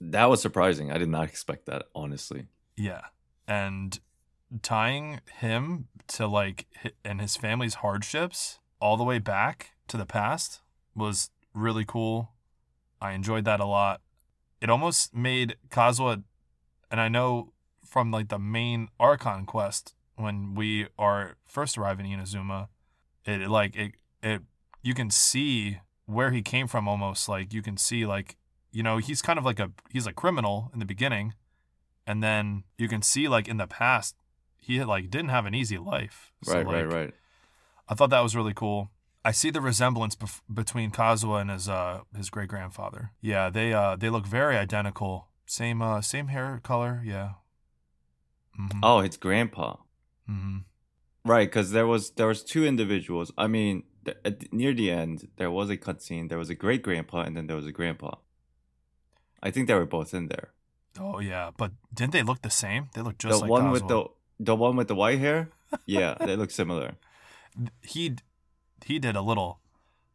That 0.00 0.26
was 0.26 0.40
surprising. 0.42 0.92
I 0.92 0.98
did 0.98 1.08
not 1.08 1.28
expect 1.28 1.66
that, 1.66 1.84
honestly. 1.94 2.46
Yeah. 2.76 3.02
And 3.48 3.98
tying 4.62 5.20
him 5.38 5.88
to 6.08 6.26
like 6.26 6.66
and 7.04 7.20
his 7.20 7.36
family's 7.36 7.74
hardships 7.76 8.60
all 8.80 8.96
the 8.96 9.04
way 9.04 9.18
back 9.18 9.72
to 9.88 9.96
the 9.96 10.06
past 10.06 10.60
was 10.94 11.30
really 11.54 11.84
cool. 11.84 12.32
I 13.00 13.12
enjoyed 13.12 13.44
that 13.44 13.60
a 13.60 13.66
lot. 13.66 14.00
It 14.60 14.70
almost 14.70 15.14
made 15.14 15.56
Kazuha 15.68 16.22
and 16.96 17.02
I 17.02 17.08
know 17.08 17.52
from 17.84 18.10
like 18.10 18.28
the 18.28 18.38
main 18.38 18.88
Archon 18.98 19.44
quest 19.44 19.94
when 20.14 20.54
we 20.54 20.86
are 20.98 21.36
first 21.44 21.76
arriving 21.76 22.10
in 22.10 22.18
Inazuma, 22.18 22.68
it 23.26 23.50
like 23.50 23.76
it 23.76 23.92
it 24.22 24.40
you 24.82 24.94
can 24.94 25.10
see 25.10 25.80
where 26.06 26.30
he 26.30 26.40
came 26.40 26.66
from 26.66 26.88
almost 26.88 27.28
like 27.28 27.52
you 27.52 27.60
can 27.60 27.76
see 27.76 28.06
like 28.06 28.38
you 28.72 28.82
know, 28.82 28.96
he's 28.96 29.20
kind 29.20 29.38
of 29.38 29.44
like 29.44 29.60
a 29.60 29.72
he's 29.90 30.06
a 30.06 30.12
criminal 30.14 30.70
in 30.72 30.78
the 30.78 30.86
beginning, 30.86 31.34
and 32.06 32.22
then 32.22 32.64
you 32.78 32.88
can 32.88 33.02
see 33.02 33.28
like 33.28 33.46
in 33.46 33.58
the 33.58 33.66
past 33.66 34.16
he 34.58 34.82
like 34.82 35.10
didn't 35.10 35.28
have 35.28 35.44
an 35.44 35.54
easy 35.54 35.76
life. 35.76 36.32
So, 36.44 36.54
right, 36.54 36.66
right, 36.66 36.86
like, 36.86 36.94
right. 36.94 37.14
I 37.90 37.94
thought 37.94 38.08
that 38.08 38.22
was 38.22 38.34
really 38.34 38.54
cool. 38.54 38.90
I 39.22 39.32
see 39.32 39.50
the 39.50 39.60
resemblance 39.60 40.16
bef- 40.16 40.40
between 40.52 40.92
Kazuha 40.92 41.42
and 41.42 41.50
his 41.50 41.68
uh 41.68 42.04
his 42.16 42.30
great 42.30 42.48
grandfather. 42.48 43.10
Yeah, 43.20 43.50
they 43.50 43.74
uh 43.74 43.96
they 43.96 44.08
look 44.08 44.24
very 44.24 44.56
identical. 44.56 45.28
Same 45.46 45.80
uh 45.80 46.00
same 46.02 46.28
hair 46.28 46.60
color. 46.62 47.02
Yeah. 47.04 47.30
Mm-hmm. 48.58 48.80
Oh, 48.82 48.98
it's 49.00 49.16
grandpa. 49.16 49.76
hmm 50.26 50.58
Right, 51.24 51.48
because 51.48 51.72
there 51.72 51.86
was 51.86 52.10
there 52.12 52.28
was 52.28 52.44
two 52.44 52.64
individuals. 52.64 53.32
I 53.36 53.48
mean, 53.48 53.82
th- 54.04 54.16
at, 54.24 54.52
near 54.52 54.72
the 54.72 54.90
end, 54.92 55.28
there 55.36 55.50
was 55.50 55.70
a 55.70 55.76
cutscene. 55.76 56.28
There 56.28 56.38
was 56.38 56.50
a 56.50 56.54
great 56.54 56.82
grandpa, 56.82 57.22
and 57.22 57.36
then 57.36 57.48
there 57.48 57.56
was 57.56 57.66
a 57.66 57.72
grandpa. 57.72 58.16
I 59.42 59.50
think 59.50 59.66
they 59.66 59.74
were 59.74 59.86
both 59.86 60.14
in 60.14 60.28
there. 60.28 60.52
Oh 61.00 61.18
yeah, 61.18 61.50
but 61.56 61.72
didn't 61.92 62.12
they 62.12 62.22
look 62.22 62.42
the 62.42 62.50
same? 62.50 62.90
They 62.94 63.02
look 63.02 63.18
just 63.18 63.40
the 63.40 63.42
like 63.42 63.50
one 63.50 63.70
with 63.70 63.88
the 63.88 64.06
the 64.38 64.54
one 64.54 64.76
with 64.76 64.86
the 64.88 64.94
white 64.94 65.18
hair. 65.18 65.50
Yeah, 65.84 66.14
they 66.20 66.36
look 66.36 66.50
similar. 66.52 66.94
he 67.82 68.14
he 68.84 68.98
did 68.98 69.16
a 69.16 69.22
little, 69.22 69.58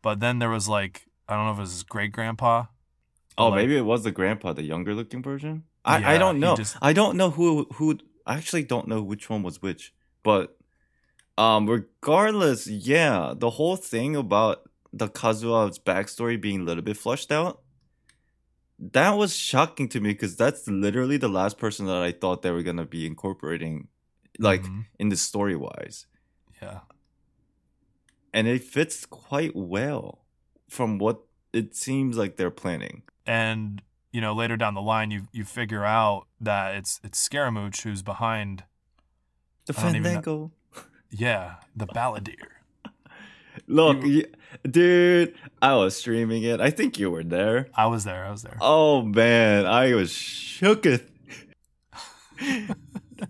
but 0.01 0.19
then 0.21 0.39
there 0.39 0.49
was 0.49 0.67
like 0.69 1.07
I 1.27 1.35
don't 1.35 1.45
know 1.45 1.51
if 1.51 1.57
it 1.57 1.61
was 1.61 1.71
his 1.71 1.83
great 1.83 2.11
grandpa. 2.13 2.70
Oh, 3.37 3.47
Like- 3.49 3.55
maybe 3.61 3.77
it 3.77 3.85
was 3.85 4.03
the 4.03 4.11
grandpa, 4.11 4.53
the 4.53 4.63
younger 4.63 4.93
looking 4.93 5.23
version. 5.23 5.63
I, 5.83 6.15
I 6.15 6.17
don't 6.17 6.39
know. 6.39 6.55
just- 6.55 6.77
I 6.81 6.93
don't 6.93 7.17
know 7.17 7.31
who 7.31 7.65
who. 7.73 7.97
I 8.27 8.35
actually 8.37 8.63
don't 8.63 8.87
know 8.87 9.01
which 9.01 9.29
one 9.29 9.41
was 9.43 9.61
which. 9.61 9.93
But 10.23 10.57
um, 11.37 11.67
regardless, 11.67 12.67
yeah, 12.67 13.33
the 13.35 13.49
whole 13.51 13.75
thing 13.77 14.15
about 14.15 14.69
the 14.93 15.07
Kazuha's 15.07 15.79
backstory 15.79 16.39
being 16.39 16.61
a 16.61 16.63
little 16.63 16.83
bit 16.83 16.97
flushed 16.97 17.31
out. 17.31 17.61
That 18.77 19.11
was 19.11 19.35
shocking 19.35 19.87
to 19.89 19.99
me 19.99 20.09
because 20.09 20.35
that's 20.35 20.67
literally 20.67 21.17
the 21.17 21.29
last 21.29 21.57
person 21.57 21.85
that 21.87 22.01
I 22.01 22.11
thought 22.11 22.41
they 22.41 22.51
were 22.51 22.63
gonna 22.63 22.85
be 22.85 23.05
incorporating, 23.07 23.87
like 24.39 24.63
Mhm. 24.63 24.85
in 24.99 25.09
the 25.09 25.15
story 25.15 25.55
wise, 25.55 26.07
yeah, 26.61 26.81
and 28.33 28.47
it 28.47 28.63
fits 28.63 29.05
quite 29.05 29.55
well 29.55 30.25
from 30.69 30.97
what 30.97 31.21
it 31.53 31.75
seems 31.75 32.17
like 32.17 32.37
they're 32.37 32.49
planning. 32.51 33.03
And 33.25 33.81
you 34.11 34.21
know 34.21 34.33
later 34.33 34.57
down 34.57 34.73
the 34.73 34.81
line 34.81 35.11
you 35.11 35.27
you 35.31 35.43
figure 35.45 35.85
out 35.85 36.27
that 36.39 36.75
it's 36.75 36.99
it's 37.03 37.19
Scaramouche 37.19 37.81
who's 37.81 38.01
behind. 38.01 38.63
The 39.67 39.73
I 39.77 39.81
don't 39.81 39.89
even 39.95 40.03
know- 40.03 40.09
Fandango. 40.09 40.51
Yeah, 41.09 41.55
the 41.75 41.85
balladeer. 41.87 42.47
Look, 43.67 44.03
You- 44.05 44.25
dude, 44.69 45.35
I 45.61 45.75
was 45.75 45.95
streaming 45.95 46.43
it. 46.43 46.59
I 46.61 46.69
think 46.71 46.97
you 46.97 47.11
were 47.11 47.23
there. 47.23 47.67
I 47.75 47.85
was 47.87 48.03
there. 48.05 48.25
I 48.25 48.31
was 48.31 48.41
there. 48.43 48.57
Oh 48.61 49.01
man, 49.03 49.65
I 49.65 49.93
was 49.93 50.11
shooketh. 50.11 51.07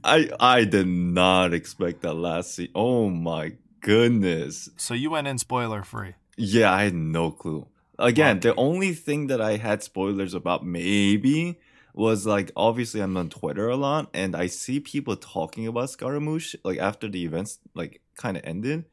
I 0.03 0.29
I 0.39 0.63
did 0.63 0.87
not 0.87 1.53
expect 1.53 2.01
that 2.01 2.13
last 2.13 2.55
scene. 2.55 2.69
Oh 2.73 3.09
my 3.09 3.53
goodness. 3.81 4.69
So 4.77 4.93
you 4.93 5.09
went 5.09 5.27
in 5.27 5.37
spoiler 5.37 5.83
free. 5.83 6.13
Yeah, 6.37 6.71
I 6.73 6.83
had 6.83 6.93
no 6.95 7.31
clue. 7.31 7.67
Again, 7.99 8.39
the 8.39 8.55
only 8.55 8.93
thing 8.93 9.27
that 9.27 9.41
I 9.41 9.57
had 9.57 9.83
spoilers 9.83 10.33
about 10.33 10.65
maybe 10.65 11.59
was 11.93 12.25
like 12.25 12.51
obviously 12.55 13.01
I'm 13.01 13.17
on 13.17 13.29
Twitter 13.29 13.67
a 13.67 13.75
lot 13.75 14.09
and 14.13 14.35
I 14.35 14.47
see 14.47 14.79
people 14.79 15.15
talking 15.17 15.67
about 15.67 15.89
Scaramouche 15.89 16.55
like 16.63 16.79
after 16.79 17.09
the 17.09 17.23
events 17.25 17.59
like 17.75 18.01
kind 18.15 18.37
of 18.37 18.43
ended. 18.45 18.85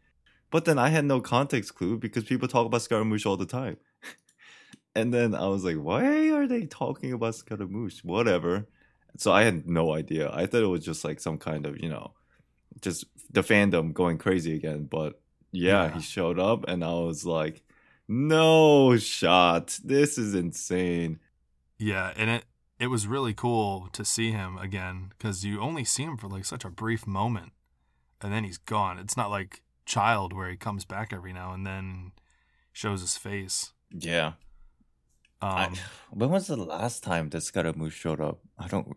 But 0.50 0.64
then 0.64 0.78
I 0.78 0.88
had 0.88 1.04
no 1.04 1.20
context 1.20 1.74
clue 1.74 1.98
because 1.98 2.24
people 2.24 2.48
talk 2.48 2.66
about 2.66 2.82
Scaramouche 2.82 3.26
all 3.26 3.36
the 3.36 3.46
time. 3.46 3.76
and 4.94 5.12
then 5.14 5.34
I 5.34 5.46
was 5.46 5.64
like, 5.64 5.76
why 5.76 6.30
are 6.30 6.46
they 6.46 6.66
talking 6.66 7.12
about 7.12 7.34
Scaramouche? 7.36 8.02
Whatever. 8.02 8.66
So 9.16 9.32
I 9.32 9.42
had 9.44 9.68
no 9.68 9.92
idea. 9.94 10.30
I 10.32 10.46
thought 10.46 10.62
it 10.62 10.66
was 10.66 10.84
just 10.84 11.04
like 11.04 11.20
some 11.20 11.38
kind 11.38 11.66
of, 11.66 11.80
you 11.82 11.88
know, 11.88 12.14
just 12.80 13.04
the 13.30 13.42
fandom 13.42 13.92
going 13.92 14.18
crazy 14.18 14.54
again. 14.54 14.84
But 14.84 15.20
yeah, 15.52 15.84
Yeah. 15.88 15.94
he 15.94 16.00
showed 16.00 16.38
up 16.38 16.64
and 16.68 16.82
I 16.84 16.92
was 16.94 17.24
like, 17.24 17.62
no 18.08 18.96
shot. 18.96 19.78
This 19.84 20.18
is 20.18 20.34
insane. 20.34 21.20
Yeah, 21.78 22.12
and 22.16 22.30
it 22.30 22.44
it 22.80 22.86
was 22.88 23.06
really 23.06 23.34
cool 23.34 23.88
to 23.92 24.04
see 24.04 24.30
him 24.32 24.56
again 24.58 25.12
because 25.16 25.44
you 25.44 25.60
only 25.60 25.84
see 25.84 26.04
him 26.04 26.16
for 26.16 26.28
like 26.28 26.44
such 26.44 26.64
a 26.64 26.70
brief 26.70 27.06
moment, 27.06 27.52
and 28.20 28.32
then 28.32 28.44
he's 28.44 28.58
gone. 28.58 28.98
It's 28.98 29.16
not 29.16 29.30
like 29.30 29.62
Child 29.84 30.32
where 30.32 30.50
he 30.50 30.56
comes 30.56 30.84
back 30.84 31.12
every 31.12 31.32
now 31.32 31.52
and 31.52 31.66
then, 31.66 32.12
shows 32.72 33.00
his 33.00 33.16
face. 33.16 33.72
Yeah. 33.90 34.32
Um, 35.40 35.50
I, 35.50 35.70
when 36.10 36.30
was 36.30 36.48
the 36.48 36.56
last 36.56 37.04
time 37.04 37.28
that 37.30 37.42
Scaramouche 37.42 37.94
showed 37.94 38.20
up? 38.20 38.40
I 38.58 38.66
don't. 38.68 38.96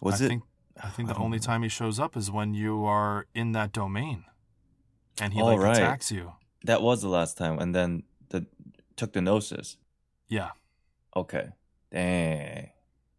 Was 0.00 0.22
I 0.22 0.26
it? 0.26 0.28
Think, 0.28 0.42
I 0.82 0.88
think 0.88 1.10
I 1.10 1.12
the 1.14 1.18
only 1.18 1.38
know. 1.38 1.42
time 1.42 1.62
he 1.64 1.68
shows 1.68 1.98
up 1.98 2.16
is 2.16 2.30
when 2.30 2.54
you 2.54 2.84
are 2.84 3.26
in 3.34 3.52
that 3.52 3.72
domain, 3.72 4.24
and 5.20 5.32
he 5.34 5.42
Oh, 5.42 5.46
like 5.46 5.58
right. 5.58 5.76
attacks 5.76 6.12
you. 6.12 6.34
that 6.64 6.80
was 6.80 7.02
the 7.02 7.08
last 7.08 7.36
time, 7.36 7.58
and 7.58 7.74
then 7.74 8.04
the 8.30 8.46
took 8.96 9.12
the 9.12 9.20
gnosis. 9.20 9.76
Yeah. 10.28 10.50
Okay. 11.16 11.48
Dang. 11.92 12.70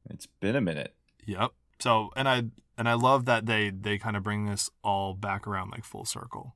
It's 0.10 0.26
been 0.26 0.56
a 0.56 0.62
minute. 0.62 0.94
Yep. 1.26 1.52
So 1.80 2.12
and 2.16 2.28
I 2.28 2.44
and 2.78 2.88
I 2.88 2.94
love 2.94 3.26
that 3.26 3.46
they 3.46 3.70
they 3.70 3.98
kind 3.98 4.16
of 4.16 4.24
bring 4.24 4.46
this 4.46 4.70
all 4.84 5.14
back 5.14 5.48
around 5.48 5.72
like 5.72 5.84
full 5.84 6.06
circle. 6.06 6.56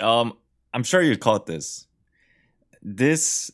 Um, 0.00 0.34
I'm 0.72 0.82
sure 0.82 1.02
you 1.02 1.16
caught 1.16 1.46
this. 1.46 1.86
This 2.82 3.50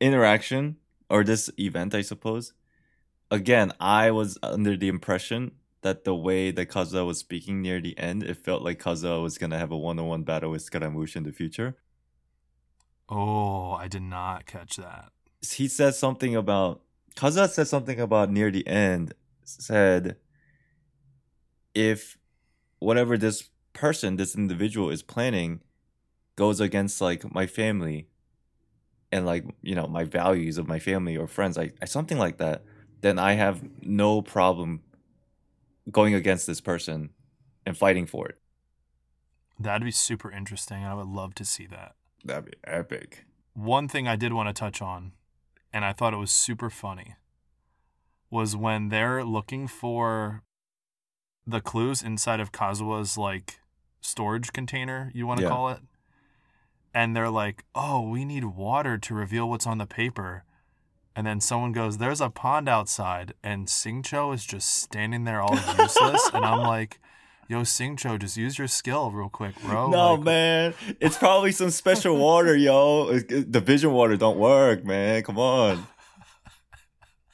interaction 0.00 0.76
or 1.10 1.24
this 1.24 1.50
event, 1.58 1.94
I 1.94 2.02
suppose. 2.02 2.52
Again, 3.30 3.72
I 3.80 4.10
was 4.10 4.38
under 4.42 4.76
the 4.76 4.88
impression 4.88 5.52
that 5.82 6.04
the 6.04 6.14
way 6.14 6.50
that 6.50 6.70
Kazuha 6.70 7.06
was 7.06 7.18
speaking 7.18 7.60
near 7.60 7.80
the 7.80 7.96
end, 7.98 8.22
it 8.22 8.38
felt 8.38 8.62
like 8.62 8.82
Kazuha 8.82 9.22
was 9.22 9.38
gonna 9.38 9.58
have 9.58 9.70
a 9.70 9.76
one-on-one 9.76 10.22
battle 10.22 10.50
with 10.50 10.62
Scaramouche 10.62 11.16
in 11.16 11.24
the 11.24 11.32
future. 11.32 11.76
Oh, 13.08 13.72
I 13.72 13.88
did 13.88 14.02
not 14.02 14.46
catch 14.46 14.76
that. 14.76 15.10
He 15.42 15.68
says 15.68 15.98
something 15.98 16.34
about 16.34 16.80
Kazuha 17.16 17.48
says 17.48 17.70
something 17.70 18.00
about 18.00 18.30
near 18.30 18.50
the 18.50 18.66
end. 18.66 19.14
Said 19.44 20.16
if 21.74 22.16
whatever 22.78 23.18
this 23.18 23.50
person, 23.72 24.16
this 24.16 24.34
individual 24.34 24.90
is 24.90 25.02
planning, 25.02 25.60
goes 26.36 26.60
against 26.60 27.00
like 27.00 27.32
my 27.32 27.46
family 27.46 28.08
and 29.12 29.26
like 29.26 29.44
you 29.62 29.74
know 29.74 29.86
my 29.86 30.04
values 30.04 30.58
of 30.58 30.66
my 30.66 30.78
family 30.78 31.16
or 31.16 31.26
friends, 31.26 31.56
like 31.56 31.76
something 31.86 32.18
like 32.18 32.38
that, 32.38 32.64
then 33.00 33.18
I 33.18 33.32
have 33.32 33.62
no 33.82 34.22
problem 34.22 34.80
going 35.90 36.14
against 36.14 36.46
this 36.46 36.60
person 36.60 37.10
and 37.66 37.76
fighting 37.76 38.06
for 38.06 38.28
it. 38.28 38.38
That'd 39.58 39.84
be 39.84 39.90
super 39.90 40.32
interesting. 40.32 40.84
I 40.84 40.94
would 40.94 41.06
love 41.06 41.34
to 41.36 41.44
see 41.44 41.66
that. 41.66 41.94
That'd 42.24 42.46
be 42.46 42.52
epic. 42.64 43.26
One 43.52 43.86
thing 43.88 44.08
I 44.08 44.16
did 44.16 44.32
want 44.32 44.48
to 44.48 44.52
touch 44.58 44.80
on, 44.82 45.12
and 45.72 45.84
I 45.84 45.92
thought 45.92 46.14
it 46.14 46.18
was 46.18 46.32
super 46.32 46.70
funny, 46.70 47.14
was 48.30 48.56
when 48.56 48.88
they're 48.88 49.24
looking 49.24 49.68
for 49.68 50.42
the 51.46 51.60
clues 51.60 52.02
inside 52.02 52.40
of 52.40 52.52
Kazuha's 52.52 53.18
like 53.18 53.60
storage 54.00 54.52
container, 54.52 55.10
you 55.14 55.26
want 55.26 55.38
to 55.38 55.44
Yeah. 55.44 55.50
call 55.50 55.68
it. 55.68 55.80
And 56.94 57.14
they're 57.14 57.30
like, 57.30 57.64
"Oh, 57.74 58.08
we 58.08 58.24
need 58.24 58.44
water 58.44 58.96
to 58.98 59.14
reveal 59.14 59.48
what's 59.48 59.66
on 59.66 59.78
the 59.78 59.86
paper." 59.86 60.44
And 61.16 61.26
then 61.26 61.40
someone 61.40 61.72
goes, 61.72 61.98
"There's 61.98 62.20
a 62.20 62.30
pond 62.30 62.68
outside," 62.68 63.34
and 63.42 63.66
Xingqiu 63.66 64.34
is 64.34 64.44
just 64.46 64.74
standing 64.74 65.24
there 65.24 65.40
all 65.42 65.54
useless, 65.78 66.30
and 66.32 66.44
I'm 66.44 66.60
like, 66.62 67.00
"Yo, 67.48 67.60
Xingqiu, 67.62 68.18
just 68.18 68.36
use 68.36 68.58
your 68.58 68.68
skill 68.68 69.10
real 69.10 69.28
quick, 69.28 69.54
bro." 69.62 69.88
no 69.90 70.14
Like, 70.14 70.24
man, 70.24 70.74
it's 71.00 71.16
probably 71.18 71.52
some 71.52 71.70
special 71.70 72.16
water, 72.28 72.56
yo. 72.56 73.18
The 73.18 73.60
vision 73.60 73.92
water 73.92 74.16
don't 74.16 74.38
work, 74.38 74.84
man. 74.84 75.22
Come 75.22 75.38
on. 75.38 75.86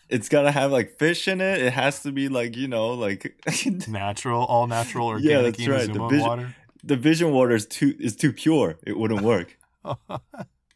It's 0.09 0.29
gotta 0.29 0.51
have 0.51 0.73
like 0.73 0.99
fish 0.99 1.29
in 1.29 1.41
it. 1.41 1.63
It 1.63 1.73
has 1.73 2.03
to 2.03 2.11
be 2.13 2.29
like 2.29 2.57
you 2.57 2.67
know, 2.67 2.95
like 2.95 3.41
natural, 3.89 4.45
all 4.45 4.67
natural, 4.67 5.07
organic 5.07 5.59
Yeah, 5.59 5.67
that's 5.77 5.87
right. 5.89 5.93
The 5.93 6.09
vision- 6.09 6.27
water. 6.29 6.57
the 6.83 6.97
vision 6.97 7.33
water 7.33 7.55
is 7.55 7.67
too 7.67 7.95
is 8.01 8.17
too 8.17 8.33
pure. 8.33 8.79
It 8.87 8.99
wouldn't 8.99 9.21
work. 9.23 9.57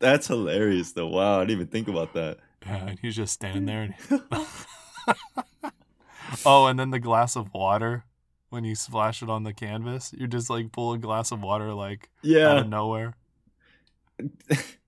That's 0.00 0.26
hilarious, 0.26 0.92
though. 0.92 1.06
Wow, 1.06 1.36
I 1.38 1.40
didn't 1.40 1.50
even 1.52 1.66
think 1.68 1.88
about 1.88 2.12
that. 2.14 2.38
Yeah, 2.66 2.86
and 2.88 2.98
he's 3.00 3.16
just 3.16 3.32
standing 3.32 3.64
there. 3.64 3.94
And 4.10 4.20
oh, 6.44 6.66
and 6.66 6.78
then 6.78 6.90
the 6.90 6.98
glass 6.98 7.36
of 7.36 7.52
water 7.54 8.04
when 8.54 8.64
you 8.64 8.76
splash 8.76 9.22
it 9.22 9.30
on 9.30 9.44
the 9.44 9.54
canvas, 9.54 10.14
you 10.18 10.28
just 10.28 10.50
like 10.50 10.72
pull 10.72 10.94
a 10.94 10.98
glass 10.98 11.32
of 11.32 11.42
water 11.42 11.74
like 11.74 12.10
out 12.44 12.56
Yeah, 12.56 12.64
of 12.64 12.66
nowhere. 12.68 13.16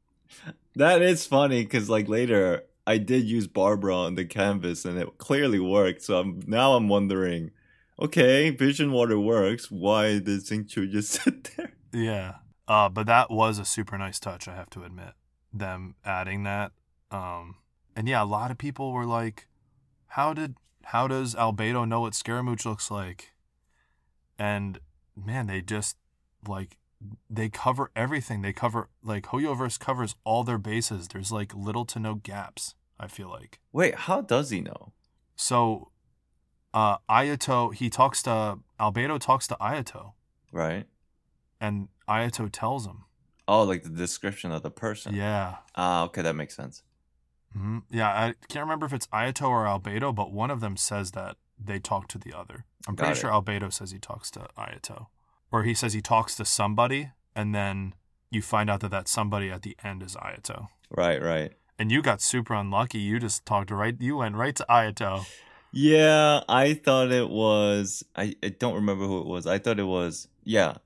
that 0.77 1.03
is 1.03 1.27
funny 1.27 1.63
because 1.65 1.89
like 1.89 2.09
later 2.09 2.63
I 2.87 2.99
did 2.99 3.25
use 3.25 3.47
Barbara 3.47 3.97
on 3.97 4.15
the 4.15 4.25
canvas 4.25 4.85
and 4.85 4.99
it 4.99 5.19
clearly 5.19 5.59
worked. 5.59 6.03
So 6.03 6.19
I'm 6.21 6.41
now 6.47 6.75
I'm 6.75 6.89
wondering, 6.89 7.51
okay, 8.01 8.51
vision 8.51 8.93
water 8.93 9.19
works. 9.19 9.71
Why 9.71 10.19
did 10.19 10.27
Xingqiu 10.45 10.91
just 10.91 11.11
sit 11.25 11.51
there? 11.57 11.73
Yeah. 11.93 12.37
Uh, 12.69 12.89
but 12.89 13.07
that 13.07 13.31
was 13.31 13.59
a 13.59 13.65
super 13.65 13.97
nice 13.97 14.19
touch, 14.19 14.49
I 14.49 14.55
have 14.55 14.71
to 14.71 14.83
admit. 14.85 15.15
Them 15.53 15.95
adding 16.05 16.43
that. 16.43 16.73
Um, 17.11 17.57
and 17.95 18.09
yeah, 18.09 18.23
a 18.23 18.25
lot 18.27 18.51
of 18.51 18.59
people 18.59 18.93
were 18.93 19.07
like, 19.07 19.47
"How 20.09 20.35
did 20.35 20.57
how 20.87 21.09
does 21.09 21.35
Albedo 21.35 21.87
know 21.89 22.01
what 22.03 22.15
Scaramouche 22.15 22.67
looks 22.67 22.91
like?" 22.91 23.33
And 24.39 24.79
man, 25.17 25.47
they 25.47 25.61
just 25.63 25.97
like 26.47 26.77
they 27.29 27.49
cover 27.49 27.91
everything. 27.97 28.43
They 28.43 28.53
cover 28.53 28.89
like 29.03 29.25
Hoyoverse 29.27 29.79
covers 29.79 30.15
all 30.25 30.45
their 30.45 30.59
bases. 30.59 31.09
There's 31.09 31.33
like 31.33 31.55
little 31.55 31.85
to 31.87 31.99
no 31.99 32.15
gaps. 32.15 32.75
I 32.99 33.09
feel 33.09 33.29
like. 33.29 33.61
Wait, 33.73 33.95
how 33.95 34.23
does 34.23 34.49
he 34.51 34.63
know? 34.63 34.93
So, 35.37 35.91
uh, 36.73 36.97
Ayato 37.11 37.75
he 37.75 37.91
talks 37.91 38.23
to 38.23 38.59
Albedo 38.81 39.21
talks 39.21 39.47
to 39.49 39.57
Ayato, 39.61 40.13
Right. 40.51 40.87
and 41.61 41.89
Ayato 42.09 42.49
tells 42.51 42.87
him. 42.87 43.05
Oh, 43.49 43.63
like 43.65 43.83
the 43.83 43.91
description 43.91 44.51
of 44.51 44.63
the 44.63 44.71
person. 44.71 45.15
Yeah. 45.15 45.57
Ah, 45.75 46.05
okay, 46.05 46.23
that 46.23 46.35
makes 46.37 46.57
sense. 46.57 46.83
hmm 47.53 47.79
Yeah, 47.91 48.09
I 48.09 48.35
can't 48.49 48.65
remember 48.65 48.87
if 48.87 48.93
it's 48.95 49.07
Ayato 49.09 49.49
or 49.49 49.65
Albedo, 49.67 50.15
but 50.15 50.33
one 50.33 50.51
of 50.51 50.61
them 50.61 50.77
says 50.79 51.11
that 51.13 51.37
they 51.63 51.79
talk 51.79 52.09
to 52.09 52.19
the 52.19 52.33
other. 52.33 52.65
I'm 52.89 52.97
pretty 52.97 53.11
Got 53.11 53.17
it. 53.17 53.21
sure 53.21 53.31
Albedo 53.31 53.73
says 53.73 53.91
he 53.91 53.99
talks 53.99 54.31
to 54.33 54.49
Ayato, 54.59 55.07
or 55.51 55.63
he 55.65 55.75
says 55.75 55.93
he 55.93 56.01
talks 56.03 56.35
to 56.37 56.45
somebody, 56.45 57.11
and 57.35 57.55
then 57.55 57.95
you 58.31 58.43
find 58.43 58.69
out 58.71 58.81
that 58.81 58.91
that 58.91 59.09
somebody 59.09 59.51
at 59.51 59.63
the 59.63 59.77
end 59.83 60.03
is 60.03 60.15
Ayato. 60.17 60.69
Right, 60.91 61.21
right. 61.23 61.53
And 61.79 61.91
you 61.93 62.01
got 62.03 62.21
super 62.23 62.55
unlucky. 62.55 62.99
You 62.99 63.19
just 63.19 63.45
talked 63.45 63.69
to 63.69 63.75
right. 63.75 63.95
You 64.01 64.17
went 64.19 64.37
right 64.37 64.55
to 64.57 64.65
Ayato. 64.69 65.27
Yeah, 65.73 66.41
I 66.49 66.75
thought 66.75 67.11
it 67.13 67.29
was. 67.29 68.03
I, 68.15 68.35
I 68.43 68.49
don't 68.49 68.75
remember 68.75 69.05
who 69.07 69.21
it 69.21 69.27
was. 69.27 69.47
I 69.47 69.59
thought 69.59 69.79
it 69.79 69.85
was. 69.85 70.29
Yeah. 70.45 70.77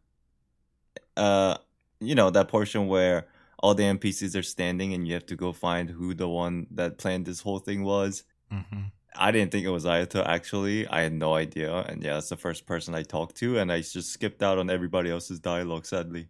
Uh, 1.16 1.56
you 2.00 2.14
know 2.14 2.30
that 2.30 2.48
portion 2.48 2.86
where 2.88 3.26
all 3.58 3.74
the 3.74 3.82
NPCs 3.82 4.36
are 4.38 4.42
standing 4.42 4.94
and 4.94 5.06
you 5.06 5.14
have 5.14 5.26
to 5.26 5.36
go 5.36 5.52
find 5.52 5.90
who 5.90 6.14
the 6.14 6.28
one 6.28 6.66
that 6.70 6.96
planned 6.98 7.26
this 7.26 7.40
whole 7.40 7.58
thing 7.58 7.84
was. 7.84 8.24
hmm 8.50 8.84
I 9.16 9.30
didn't 9.30 9.50
think 9.52 9.66
it 9.66 9.70
was 9.70 9.84
Ayato 9.84 10.24
actually. 10.26 10.86
I 10.88 11.02
had 11.02 11.12
no 11.12 11.34
idea, 11.34 11.74
and 11.88 12.02
yeah, 12.02 12.14
that's 12.14 12.28
the 12.28 12.36
first 12.36 12.66
person 12.66 12.94
I 12.94 13.02
talked 13.02 13.36
to, 13.36 13.58
and 13.58 13.70
I 13.72 13.80
just 13.80 14.10
skipped 14.12 14.42
out 14.42 14.58
on 14.58 14.70
everybody 14.70 15.10
else's 15.10 15.40
dialogue. 15.40 15.86
Sadly. 15.86 16.28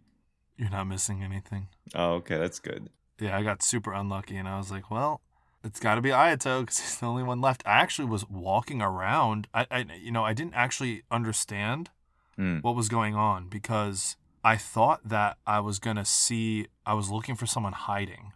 You're 0.57 0.69
not 0.69 0.85
missing 0.87 1.23
anything. 1.23 1.67
Oh, 1.95 2.13
okay, 2.15 2.37
that's 2.37 2.59
good. 2.59 2.89
Yeah, 3.19 3.37
I 3.37 3.43
got 3.43 3.63
super 3.63 3.93
unlucky, 3.93 4.37
and 4.37 4.47
I 4.47 4.57
was 4.57 4.71
like, 4.71 4.89
well, 4.91 5.21
it's 5.63 5.79
got 5.79 5.95
to 5.95 6.01
be 6.01 6.09
Ayato 6.09 6.61
because 6.61 6.79
he's 6.79 6.97
the 6.97 7.05
only 7.05 7.23
one 7.23 7.39
left. 7.41 7.63
I 7.65 7.79
actually 7.81 8.07
was 8.07 8.27
walking 8.29 8.81
around. 8.81 9.47
I, 9.53 9.65
I, 9.71 9.85
you 10.01 10.11
know, 10.11 10.23
I 10.23 10.33
didn't 10.33 10.55
actually 10.55 11.03
understand 11.11 11.89
Hmm. 12.37 12.59
what 12.59 12.75
was 12.75 12.87
going 12.89 13.13
on 13.13 13.49
because 13.49 14.15
I 14.43 14.55
thought 14.55 15.01
that 15.09 15.37
I 15.45 15.59
was 15.59 15.79
gonna 15.79 16.05
see. 16.05 16.67
I 16.85 16.93
was 16.93 17.09
looking 17.09 17.35
for 17.35 17.45
someone 17.45 17.73
hiding 17.73 18.31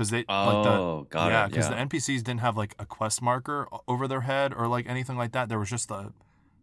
because 0.00 0.08
they 0.10 0.24
like 0.28 0.64
the 0.64 0.70
Oh, 0.70 1.06
got 1.10 1.30
yeah 1.30 1.46
because 1.46 1.68
Yeah. 1.68 1.84
the 1.84 1.88
NPCs 1.88 2.22
didn't 2.24 2.40
have 2.40 2.56
like 2.56 2.74
a 2.78 2.86
quest 2.86 3.20
marker 3.20 3.68
over 3.86 4.08
their 4.08 4.22
head 4.22 4.54
or 4.54 4.66
like 4.66 4.88
anything 4.88 5.18
like 5.18 5.32
that. 5.32 5.50
There 5.50 5.58
was 5.58 5.68
just 5.68 5.88
the 5.88 6.14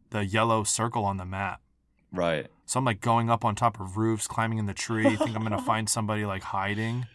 the 0.09 0.25
yellow 0.25 0.63
circle 0.63 1.05
on 1.05 1.17
the 1.17 1.25
map. 1.25 1.61
right. 2.11 2.47
So 2.65 2.79
I'm 2.79 2.85
like 2.85 2.99
going 2.99 3.29
up 3.29 3.45
on 3.45 3.53
top 3.53 3.79
of 3.79 3.95
roofs, 3.95 4.25
climbing 4.27 4.57
in 4.57 4.65
the 4.65 4.73
tree. 4.73 5.15
think 5.15 5.35
I'm 5.35 5.43
gonna 5.43 5.61
find 5.61 5.87
somebody 5.87 6.25
like 6.25 6.41
hiding. 6.41 7.05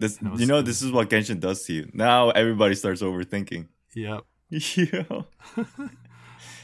This, 0.00 0.20
was- 0.20 0.40
you 0.40 0.46
know, 0.46 0.60
this 0.60 0.82
is 0.82 0.90
what 0.90 1.08
Genshin 1.08 1.38
does 1.38 1.62
to 1.66 1.72
you. 1.72 1.88
Now 1.94 2.30
everybody 2.30 2.74
starts 2.74 3.00
overthinking. 3.00 3.68
Yep. 3.94 4.24
yeah. 4.50 5.22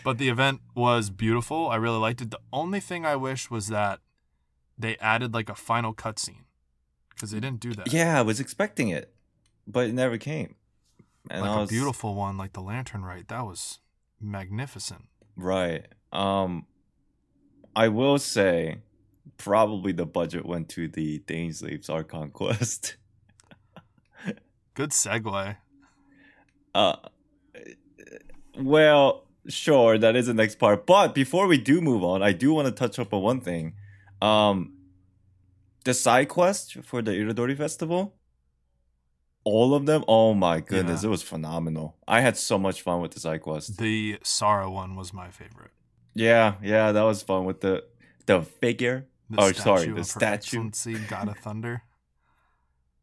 But 0.04 0.18
the 0.18 0.28
event 0.28 0.60
was 0.74 1.10
beautiful. 1.10 1.68
I 1.68 1.76
really 1.76 1.98
liked 1.98 2.20
it. 2.20 2.30
The 2.30 2.40
only 2.52 2.80
thing 2.80 3.04
I 3.04 3.14
wish 3.16 3.50
was 3.50 3.68
that 3.68 4.00
they 4.78 4.96
added 4.98 5.34
like 5.34 5.48
a 5.48 5.54
final 5.54 5.92
cutscene 5.94 6.44
because 7.18 7.32
they 7.32 7.40
didn't 7.40 7.58
do 7.58 7.74
that. 7.74 7.92
Yeah, 7.92 8.16
I 8.16 8.22
was 8.22 8.38
expecting 8.38 8.90
it, 8.90 9.12
but 9.66 9.88
it 9.88 9.92
never 9.92 10.18
came. 10.18 10.54
And 11.28 11.42
like 11.42 11.50
I 11.50 11.56
a 11.56 11.60
was 11.62 11.70
beautiful 11.70 12.14
one, 12.14 12.38
like 12.38 12.52
the 12.52 12.60
lantern 12.62 13.02
right. 13.02 13.26
That 13.26 13.44
was 13.44 13.80
magnificent. 14.20 15.04
right. 15.36 15.86
Um, 16.12 16.66
I 17.76 17.88
will 17.88 18.18
say, 18.18 18.78
probably 19.36 19.92
the 19.92 20.06
budget 20.06 20.46
went 20.46 20.68
to 20.70 20.88
the 20.88 21.18
Dainsleif 21.26 21.90
Archon 21.90 22.30
quest. 22.30 22.96
Good 24.74 24.90
segue. 24.90 25.56
Uh, 26.74 26.96
well, 28.58 29.26
sure, 29.48 29.98
that 29.98 30.16
is 30.16 30.26
the 30.28 30.34
next 30.34 30.58
part. 30.58 30.86
But 30.86 31.14
before 31.14 31.46
we 31.46 31.58
do 31.58 31.80
move 31.80 32.02
on, 32.02 32.22
I 32.22 32.32
do 32.32 32.54
want 32.54 32.66
to 32.66 32.72
touch 32.72 32.98
up 32.98 33.12
on 33.12 33.22
one 33.22 33.40
thing. 33.40 33.74
Um, 34.22 34.77
the 35.84 35.94
side 35.94 36.28
quest 36.28 36.76
for 36.84 37.02
the 37.02 37.12
Iridori 37.12 37.56
Festival, 37.56 38.14
all 39.44 39.74
of 39.74 39.86
them. 39.86 40.04
Oh 40.08 40.34
my 40.34 40.60
goodness, 40.60 41.02
Yeah. 41.02 41.08
it 41.08 41.10
was 41.10 41.22
phenomenal. 41.22 41.96
I 42.06 42.20
had 42.20 42.36
so 42.36 42.58
much 42.58 42.82
fun 42.82 43.00
with 43.00 43.12
the 43.12 43.20
side 43.20 43.40
quest. 43.42 43.78
The 43.78 44.18
Sara 44.22 44.70
one 44.70 44.96
was 44.96 45.12
my 45.12 45.30
favorite. 45.30 45.70
Yeah, 46.14 46.54
yeah, 46.62 46.92
that 46.92 47.02
was 47.02 47.22
fun 47.22 47.44
with 47.44 47.60
the 47.60 47.84
the 48.26 48.42
figure. 48.42 49.06
The 49.30 49.40
Oh, 49.42 49.52
sorry, 49.52 49.80
statue 49.82 49.94
the 49.94 50.04
statue. 50.04 50.98
God 51.08 51.28
of 51.28 51.38
Thunder. 51.38 51.82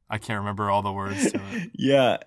I 0.09 0.17
can't 0.17 0.39
remember 0.39 0.69
all 0.69 0.81
the 0.83 0.91
words 0.91 1.31
to 1.31 1.41
it. 1.51 1.71
yeah. 1.75 2.17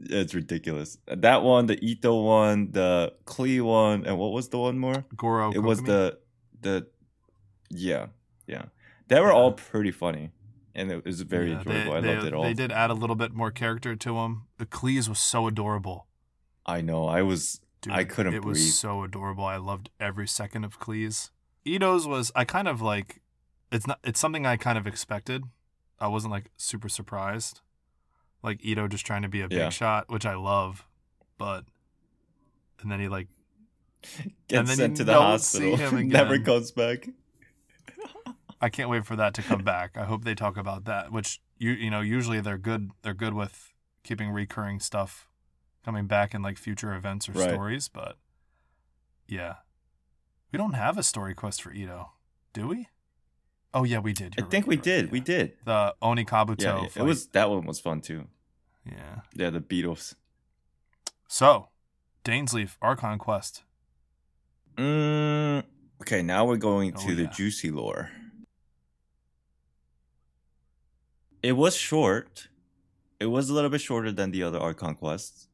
It's 0.00 0.32
ridiculous. 0.32 0.96
That 1.06 1.42
one, 1.42 1.66
the 1.66 1.76
Itto 1.76 2.24
one, 2.24 2.70
the 2.70 3.14
Klee 3.24 3.60
one, 3.60 4.06
and 4.06 4.16
what 4.16 4.30
was 4.32 4.48
the 4.48 4.58
one 4.58 4.78
more? 4.78 5.04
Goro. 5.16 5.50
it 5.52 5.58
was 5.58 5.82
the 5.82 6.18
the 6.60 6.86
yeah 7.70 8.06
yeah 8.46 8.66
they 9.08 9.20
were 9.20 9.28
Yeah. 9.28 9.34
all 9.34 9.52
pretty 9.52 9.90
funny 9.90 10.30
and 10.74 10.90
it 10.92 11.04
was 11.04 11.22
very 11.22 11.50
Yeah, 11.50 11.58
enjoyable 11.58 11.92
i 11.94 12.00
they, 12.00 12.14
loved 12.14 12.26
it 12.28 12.34
all 12.34 12.42
They 12.44 12.54
did 12.54 12.70
add 12.72 12.90
a 12.90 12.94
little 12.94 13.16
bit 13.16 13.32
more 13.32 13.50
character 13.50 13.96
to 13.96 14.16
him. 14.18 14.42
The 14.58 14.66
Klee's 14.66 15.08
was 15.08 15.18
so 15.18 15.46
adorable. 15.46 16.06
i 16.66 16.80
know 16.80 17.06
i 17.06 17.22
was 17.22 17.60
Dude, 17.80 17.92
I 17.92 18.02
couldn't 18.04 18.34
It 18.34 18.44
was 18.44 18.74
so 18.76 19.04
adorable. 19.04 19.44
I 19.44 19.56
loved 19.56 19.90
every 20.00 20.26
second 20.26 20.64
of 20.64 20.80
Klee's. 20.80 21.30
Itto's 21.64 22.08
was 22.08 22.32
I 22.34 22.44
kind 22.44 22.66
of 22.66 22.82
like 22.82 23.20
it's 23.70 23.86
not 23.86 24.00
it's 24.02 24.18
something 24.18 24.44
I 24.46 24.56
kind 24.56 24.76
of 24.76 24.84
expected. 24.86 25.44
I 26.00 26.08
wasn't 26.08 26.32
like 26.32 26.50
super 26.56 26.88
surprised. 26.88 27.60
Like 28.42 28.64
Ito 28.64 28.88
just 28.88 29.06
trying 29.06 29.22
to 29.22 29.28
be 29.28 29.42
a 29.42 29.48
big 29.48 29.58
Yeah. 29.58 29.68
shot, 29.68 30.08
which 30.10 30.26
I 30.26 30.34
love, 30.34 30.84
but 31.38 31.66
and 32.82 32.90
then 32.90 32.98
he 32.98 33.08
like 33.08 33.28
gets 34.48 34.74
sent 34.74 34.96
to 34.96 35.04
the 35.04 35.14
hospital 35.14 35.76
never 36.02 36.38
comes 36.40 36.72
back 36.72 37.08
I 38.60 38.68
can't 38.68 38.90
wait 38.90 39.06
for 39.06 39.14
that 39.16 39.34
to 39.34 39.42
come 39.42 39.62
back. 39.62 39.96
I 39.96 40.04
hope 40.04 40.24
they 40.24 40.34
talk 40.34 40.56
about 40.56 40.84
that, 40.84 41.12
which 41.12 41.40
you 41.58 41.70
you 41.72 41.90
know 41.90 42.00
usually 42.00 42.40
they're 42.40 42.58
good 42.58 42.90
they're 43.02 43.14
good 43.14 43.34
with 43.34 43.72
keeping 44.04 44.30
recurring 44.30 44.80
stuff 44.80 45.28
coming 45.84 46.06
back 46.06 46.34
in 46.34 46.42
like 46.42 46.58
future 46.58 46.94
events 46.94 47.28
or 47.28 47.32
Right. 47.32 47.50
stories, 47.50 47.88
but 47.88 48.16
yeah. 49.26 49.56
We 50.52 50.56
don't 50.56 50.72
have 50.72 50.96
a 50.96 51.02
story 51.02 51.34
quest 51.34 51.60
for 51.62 51.70
Itto, 51.74 52.06
do 52.54 52.68
we? 52.68 52.88
Oh 53.74 53.84
yeah, 53.84 53.98
we 53.98 54.12
did. 54.14 54.34
i 54.38 54.40
You're 54.40 54.48
think 54.48 54.64
right, 54.64 54.68
we 54.68 54.76
right, 54.76 54.82
did 54.84 55.10
we 55.12 55.20
did 55.20 55.52
The 55.64 55.94
Onikabuto 56.02 56.58
yeah 56.58 56.88
it 56.96 57.02
was 57.02 57.26
that 57.28 57.50
one 57.50 57.66
was 57.66 57.78
fun 57.80 58.00
too 58.00 58.28
Yeah. 58.84 59.20
yeah 59.34 59.50
the 59.50 59.60
beetles 59.60 60.14
So, 61.28 61.68
Dainsleif 62.24 62.76
Archon 62.80 63.18
quest. 63.18 63.62
mm, 64.76 65.62
okay 66.00 66.22
now 66.22 66.44
we're 66.46 66.56
going 66.56 66.94
Oh, 66.96 67.00
to 67.06 67.14
the 67.14 67.26
juicy 67.26 67.70
lore 67.70 68.10
it 71.42 71.52
was 71.52 71.76
short 71.76 72.48
it 73.20 73.26
was 73.26 73.48
a 73.48 73.54
little 73.54 73.70
bit 73.70 73.80
shorter 73.80 74.12
than 74.12 74.30
the 74.30 74.42
other 74.42 74.58
archon 74.58 74.94
quests 74.94 75.48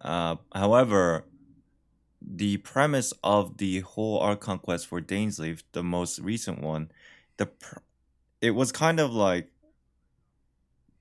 uh, 0.00 0.36
however 0.54 1.24
the 2.26 2.56
premise 2.58 3.12
of 3.22 3.58
the 3.58 3.80
whole 3.80 4.18
archon 4.18 4.58
quest 4.58 4.86
for 4.86 5.00
Dainsleif, 5.00 5.62
the 5.72 5.82
most 5.82 6.18
recent 6.18 6.60
one, 6.60 6.90
the 7.36 7.46
pr- 7.46 7.78
it 8.40 8.50
was 8.50 8.72
kind 8.72 8.98
of 8.98 9.12
like 9.12 9.50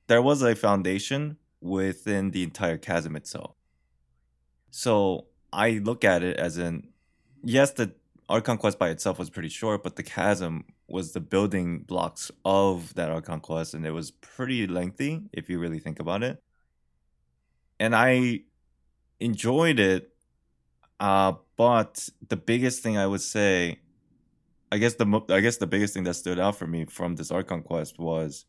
there 0.07 0.21
was 0.21 0.41
a 0.41 0.55
foundation 0.55 1.37
within 1.61 2.31
the 2.31 2.43
entire 2.43 2.77
chasm 2.77 3.15
itself. 3.15 3.55
So 4.69 5.25
I 5.51 5.81
look 5.83 6.03
at 6.03 6.21
it 6.21 6.37
as 6.37 6.57
in 6.57 6.89
yes, 7.43 7.71
the 7.71 7.93
Archon 8.27 8.57
quest 8.57 8.79
by 8.79 8.89
itself 8.89 9.19
was 9.19 9.29
pretty 9.29 9.49
short, 9.49 9.83
but 9.83 9.95
the 9.95 10.03
chasm 10.03 10.65
was 10.87 11.13
the 11.13 11.19
building 11.19 11.79
blocks 11.79 12.31
of 12.43 12.93
that 12.95 13.11
Archon 13.11 13.39
quest, 13.39 13.73
and 13.73 13.85
it 13.85 13.91
was 13.91 14.11
pretty 14.11 14.65
lengthy 14.65 15.23
if 15.31 15.49
you 15.49 15.59
really 15.59 15.79
think 15.79 15.99
about 15.99 16.23
it. 16.23 16.41
And 17.79 17.95
I 17.95 18.41
enjoyed 19.19 19.79
it, 19.79 20.09
uh, 20.99 21.33
but 21.55 22.09
the 22.27 22.37
biggest 22.37 22.81
thing 22.81 22.97
I 22.97 23.05
would 23.05 23.21
say, 23.21 23.79
I 24.71 24.77
guess 24.79 24.95
the 24.95 25.21
I 25.29 25.41
guess 25.41 25.57
the 25.57 25.67
biggest 25.67 25.93
thing 25.93 26.03
that 26.05 26.15
stood 26.15 26.39
out 26.39 26.55
for 26.55 26.65
me 26.65 26.85
from 26.85 27.15
this 27.15 27.31
Archon 27.31 27.61
quest 27.61 27.99
was 27.99 28.45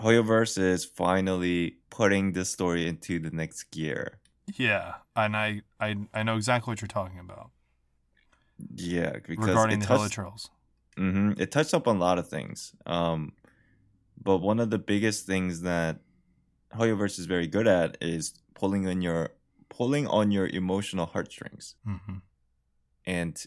Hoyoverse 0.00 0.58
is 0.58 0.84
finally 0.84 1.78
putting 1.88 2.32
this 2.32 2.50
story 2.50 2.86
into 2.86 3.18
the 3.18 3.30
next 3.30 3.70
gear. 3.70 4.18
Yeah, 4.56 4.96
and 5.16 5.34
I 5.34 5.62
I 5.80 5.96
I 6.12 6.22
know 6.24 6.36
exactly 6.36 6.70
what 6.70 6.82
you're 6.82 6.88
talking 6.88 7.20
about 7.20 7.50
Yeah, 8.74 9.18
because 9.26 9.48
regarding 9.48 9.78
it 9.78 9.80
the 9.80 9.86
touched, 9.86 10.16
Hilichurls. 10.16 10.50
hmm 10.96 11.32
It 11.36 11.50
touched 11.50 11.74
up 11.74 11.88
on 11.88 11.96
a 11.96 12.00
lot 12.00 12.18
of 12.18 12.28
things. 12.28 12.72
Um, 12.86 13.32
but 14.22 14.38
one 14.38 14.60
of 14.60 14.70
the 14.70 14.78
biggest 14.78 15.26
things 15.26 15.62
that 15.62 16.00
Hoyoverse 16.74 17.18
is 17.18 17.26
very 17.26 17.46
good 17.46 17.66
at 17.66 17.96
is 18.00 18.34
pulling 18.54 18.86
on 18.88 19.02
your 19.02 19.30
pulling 19.68 20.06
on 20.06 20.30
your 20.30 20.46
emotional 20.46 21.06
heartstrings. 21.06 21.74
Mm-hmm. 21.86 22.16
And 23.06 23.46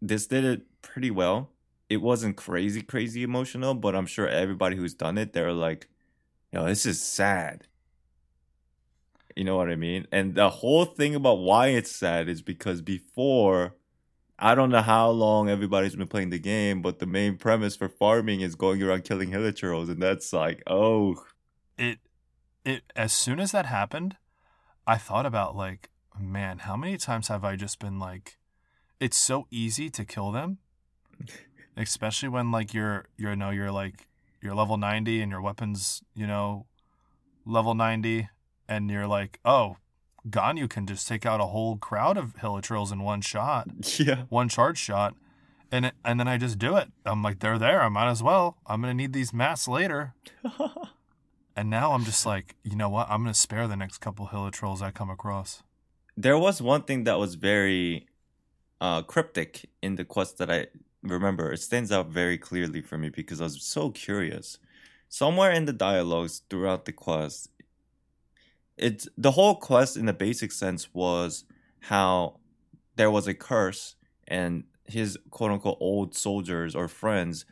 this 0.00 0.26
did 0.26 0.44
it 0.44 0.62
pretty 0.82 1.10
well. 1.10 1.50
It 1.88 1.98
wasn't 1.98 2.36
crazy, 2.36 2.82
crazy 2.82 3.22
emotional, 3.22 3.74
but 3.74 3.94
I'm 3.94 4.06
sure 4.06 4.28
everybody 4.28 4.76
who's 4.76 4.94
done 4.94 5.18
it, 5.18 5.32
they're 5.32 5.52
like, 5.52 5.88
yo, 6.52 6.64
this 6.66 6.86
is 6.86 7.02
sad. 7.02 7.66
You 9.36 9.44
know 9.44 9.56
what 9.56 9.68
I 9.68 9.76
mean? 9.76 10.06
And 10.12 10.34
the 10.34 10.48
whole 10.48 10.84
thing 10.84 11.14
about 11.14 11.38
why 11.38 11.68
it's 11.68 11.90
sad 11.90 12.28
is 12.28 12.40
because 12.40 12.80
before, 12.80 13.74
I 14.38 14.54
don't 14.54 14.70
know 14.70 14.82
how 14.82 15.10
long 15.10 15.48
everybody's 15.48 15.94
been 15.94 16.08
playing 16.08 16.30
the 16.30 16.38
game, 16.38 16.82
but 16.82 16.98
the 16.98 17.06
main 17.06 17.36
premise 17.36 17.76
for 17.76 17.88
farming 17.88 18.40
is 18.40 18.54
going 18.56 18.82
around 18.82 19.04
killing 19.04 19.30
hilichurls, 19.30 19.88
and 19.88 20.02
that's 20.02 20.32
like, 20.32 20.62
oh, 20.66 21.16
It 21.78 21.98
it 22.64 22.82
as 22.96 23.12
soon 23.12 23.38
as 23.40 23.52
that 23.52 23.66
happened, 23.66 24.16
I 24.86 24.96
thought 24.98 25.26
about 25.26 25.56
like, 25.56 25.90
man, 26.18 26.58
how 26.58 26.76
many 26.76 26.96
times 26.96 27.28
have 27.28 27.44
I 27.44 27.56
just 27.56 27.78
been 27.78 27.98
like, 27.98 28.38
it's 29.00 29.16
so 29.16 29.46
easy 29.50 29.88
to 29.90 30.04
kill 30.04 30.32
them, 30.32 30.58
especially 31.76 32.28
when 32.28 32.50
like 32.50 32.74
you're 32.74 33.06
you're 33.16 33.30
you 33.30 33.36
know 33.36 33.50
you're 33.50 33.72
like 33.72 34.08
you're 34.42 34.54
level 34.54 34.76
ninety 34.76 35.20
and 35.20 35.30
your 35.30 35.40
weapons 35.40 36.02
you 36.14 36.26
know 36.26 36.66
level 37.46 37.74
ninety 37.74 38.28
and 38.68 38.90
you're 38.90 39.06
like, 39.06 39.38
oh, 39.44 39.76
Ganyu 40.28 40.68
can 40.70 40.86
just 40.86 41.06
take 41.06 41.26
out 41.26 41.40
a 41.40 41.46
whole 41.46 41.76
crowd 41.76 42.16
of 42.16 42.34
hilichurls 42.36 42.92
in 42.92 43.02
one 43.02 43.20
shot. 43.20 43.68
yeah. 43.98 44.24
one 44.28 44.48
charge 44.48 44.78
shot, 44.78 45.14
and 45.70 45.86
it, 45.86 45.94
and 46.04 46.18
then 46.18 46.28
I 46.28 46.38
just 46.38 46.58
do 46.58 46.76
it. 46.76 46.88
I'm 47.04 47.22
like, 47.22 47.40
they're 47.40 47.58
there. 47.58 47.82
I 47.82 47.88
might 47.88 48.10
as 48.10 48.22
well. 48.22 48.56
I'm 48.66 48.80
gonna 48.80 48.94
need 48.94 49.12
these 49.12 49.32
mats 49.32 49.68
later. 49.68 50.14
And 51.56 51.70
now 51.70 51.92
I'm 51.92 52.04
just 52.04 52.26
like, 52.26 52.56
you 52.64 52.74
know 52.74 52.88
what? 52.88 53.08
I'm 53.08 53.22
gonna 53.22 53.34
spare 53.34 53.68
the 53.68 53.76
next 53.76 53.98
couple 53.98 54.26
hilichurls 54.28 54.82
I 54.82 54.90
come 54.90 55.10
across. 55.10 55.62
there 56.16 56.38
was 56.38 56.60
one 56.62 56.82
thing 56.82 57.04
that 57.04 57.18
was 57.18 57.34
very 57.36 58.08
uh, 58.80 59.02
cryptic 59.02 59.68
in 59.82 59.96
the 59.96 60.04
quest 60.04 60.38
that 60.38 60.50
I 60.50 60.66
remember. 61.02 61.52
It 61.52 61.58
stands 61.60 61.92
out 61.92 62.08
very 62.08 62.38
clearly 62.38 62.80
for 62.82 62.98
me 62.98 63.08
because 63.08 63.40
I 63.40 63.44
was 63.44 63.62
so 63.62 63.90
curious. 63.90 64.58
Somewhere 65.08 65.52
in 65.52 65.64
the 65.66 65.72
dialogues 65.72 66.42
throughout 66.50 66.86
the 66.86 66.92
quest, 66.92 67.50
it's 68.76 69.08
the 69.16 69.32
whole 69.32 69.56
quest 69.56 69.96
in 69.96 70.06
the 70.06 70.12
basic 70.12 70.52
sense 70.52 70.92
was 70.94 71.44
how 71.80 72.38
there 72.96 73.10
was 73.10 73.26
a 73.26 73.34
curse 73.34 73.96
and 74.26 74.64
his 74.86 75.18
quote 75.30 75.50
unquote 75.50 75.78
old 75.80 76.14
soldiers 76.14 76.74
or 76.74 76.88
friends 76.88 77.44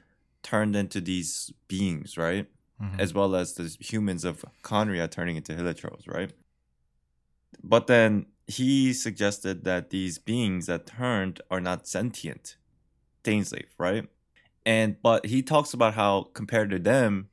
turned 0.42 0.74
into 0.76 1.00
these 1.00 1.52
beings, 1.68 2.16
right? 2.16 2.46
Mhm. 2.80 2.98
as 2.98 3.14
well 3.14 3.36
as 3.36 3.52
the 3.54 3.76
humans 3.78 4.24
of 4.24 4.44
Khaenri'ah 4.64 5.08
turning 5.08 5.36
into 5.36 5.52
hilichurls, 5.54 6.08
right? 6.08 6.32
But 7.62 7.86
then 7.86 8.26
he 8.46 8.92
suggested 8.92 9.62
that 9.64 9.90
these 9.90 10.18
beings 10.18 10.66
that 10.66 10.86
turned 10.86 11.40
are 11.50 11.60
not 11.60 11.86
sentient, 11.86 12.56
Dainsleif, 13.22 13.68
right? 13.78 14.08
And 14.66 15.00
but 15.00 15.26
he 15.26 15.42
talks 15.42 15.72
about 15.72 15.94
how 15.94 16.24
compared 16.34 16.70
to 16.70 16.78
them, 16.80 17.28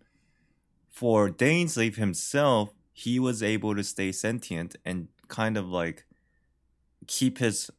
for 0.87 1.29
Dainsleif 1.29 1.95
himself, 1.95 2.73
he 2.99 3.17
was 3.17 3.41
able 3.41 3.73
to 3.75 3.83
stay 3.83 4.11
sentient 4.11 4.75
and 4.83 5.07
kind 5.29 5.55
of 5.55 5.69
like 5.69 6.03
keep 7.07 7.37
his 7.37 7.71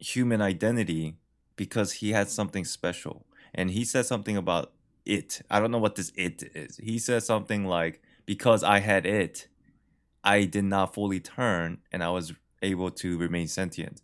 human 0.00 0.42
identity 0.42 1.14
because 1.54 1.92
he 1.92 2.10
had 2.10 2.28
something 2.28 2.64
special. 2.64 3.24
And 3.54 3.70
he 3.70 3.84
said 3.84 4.04
something 4.04 4.36
about 4.36 4.72
it. 5.06 5.42
I 5.48 5.60
don't 5.60 5.70
know 5.70 5.78
what 5.78 5.94
this 5.94 6.10
it 6.16 6.42
is. 6.56 6.76
He 6.78 6.98
said 6.98 7.22
something 7.22 7.64
like, 7.64 8.02
because 8.26 8.64
I 8.64 8.80
had 8.80 9.06
it, 9.06 9.46
I 10.24 10.42
did 10.42 10.64
not 10.64 10.92
fully 10.92 11.20
turn 11.20 11.78
and 11.92 12.02
I 12.02 12.10
was 12.10 12.32
able 12.60 12.90
to 12.90 13.16
remain 13.16 13.46
sentient. 13.46 14.02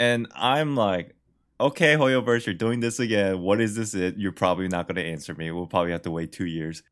And 0.00 0.26
I'm 0.34 0.74
like, 0.74 1.14
okay, 1.60 1.94
Hoyoverse, 1.94 2.46
you're 2.46 2.54
doing 2.54 2.80
this 2.80 2.98
again. 2.98 3.42
What 3.42 3.60
is 3.60 3.76
this 3.76 3.94
it? 3.94 4.16
You're 4.16 4.32
probably 4.32 4.66
not 4.66 4.88
going 4.88 4.96
to 4.96 5.04
answer 5.04 5.36
me. 5.36 5.52
We'll 5.52 5.68
probably 5.68 5.92
have 5.92 6.02
to 6.02 6.10
wait 6.10 6.32
two 6.32 6.46
years. 6.46 6.82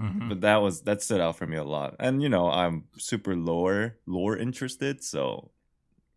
Mhm. 0.00 0.28
But 0.28 0.40
that 0.40 0.56
was 0.62 0.82
that 0.82 1.02
stood 1.02 1.20
out 1.20 1.36
for 1.36 1.46
me 1.46 1.56
a 1.56 1.64
lot. 1.64 1.96
And 1.98 2.22
you 2.22 2.28
know, 2.28 2.48
I'm 2.50 2.84
super 2.98 3.36
lore 3.36 3.98
lore 4.06 4.36
interested, 4.36 5.04
so 5.04 5.50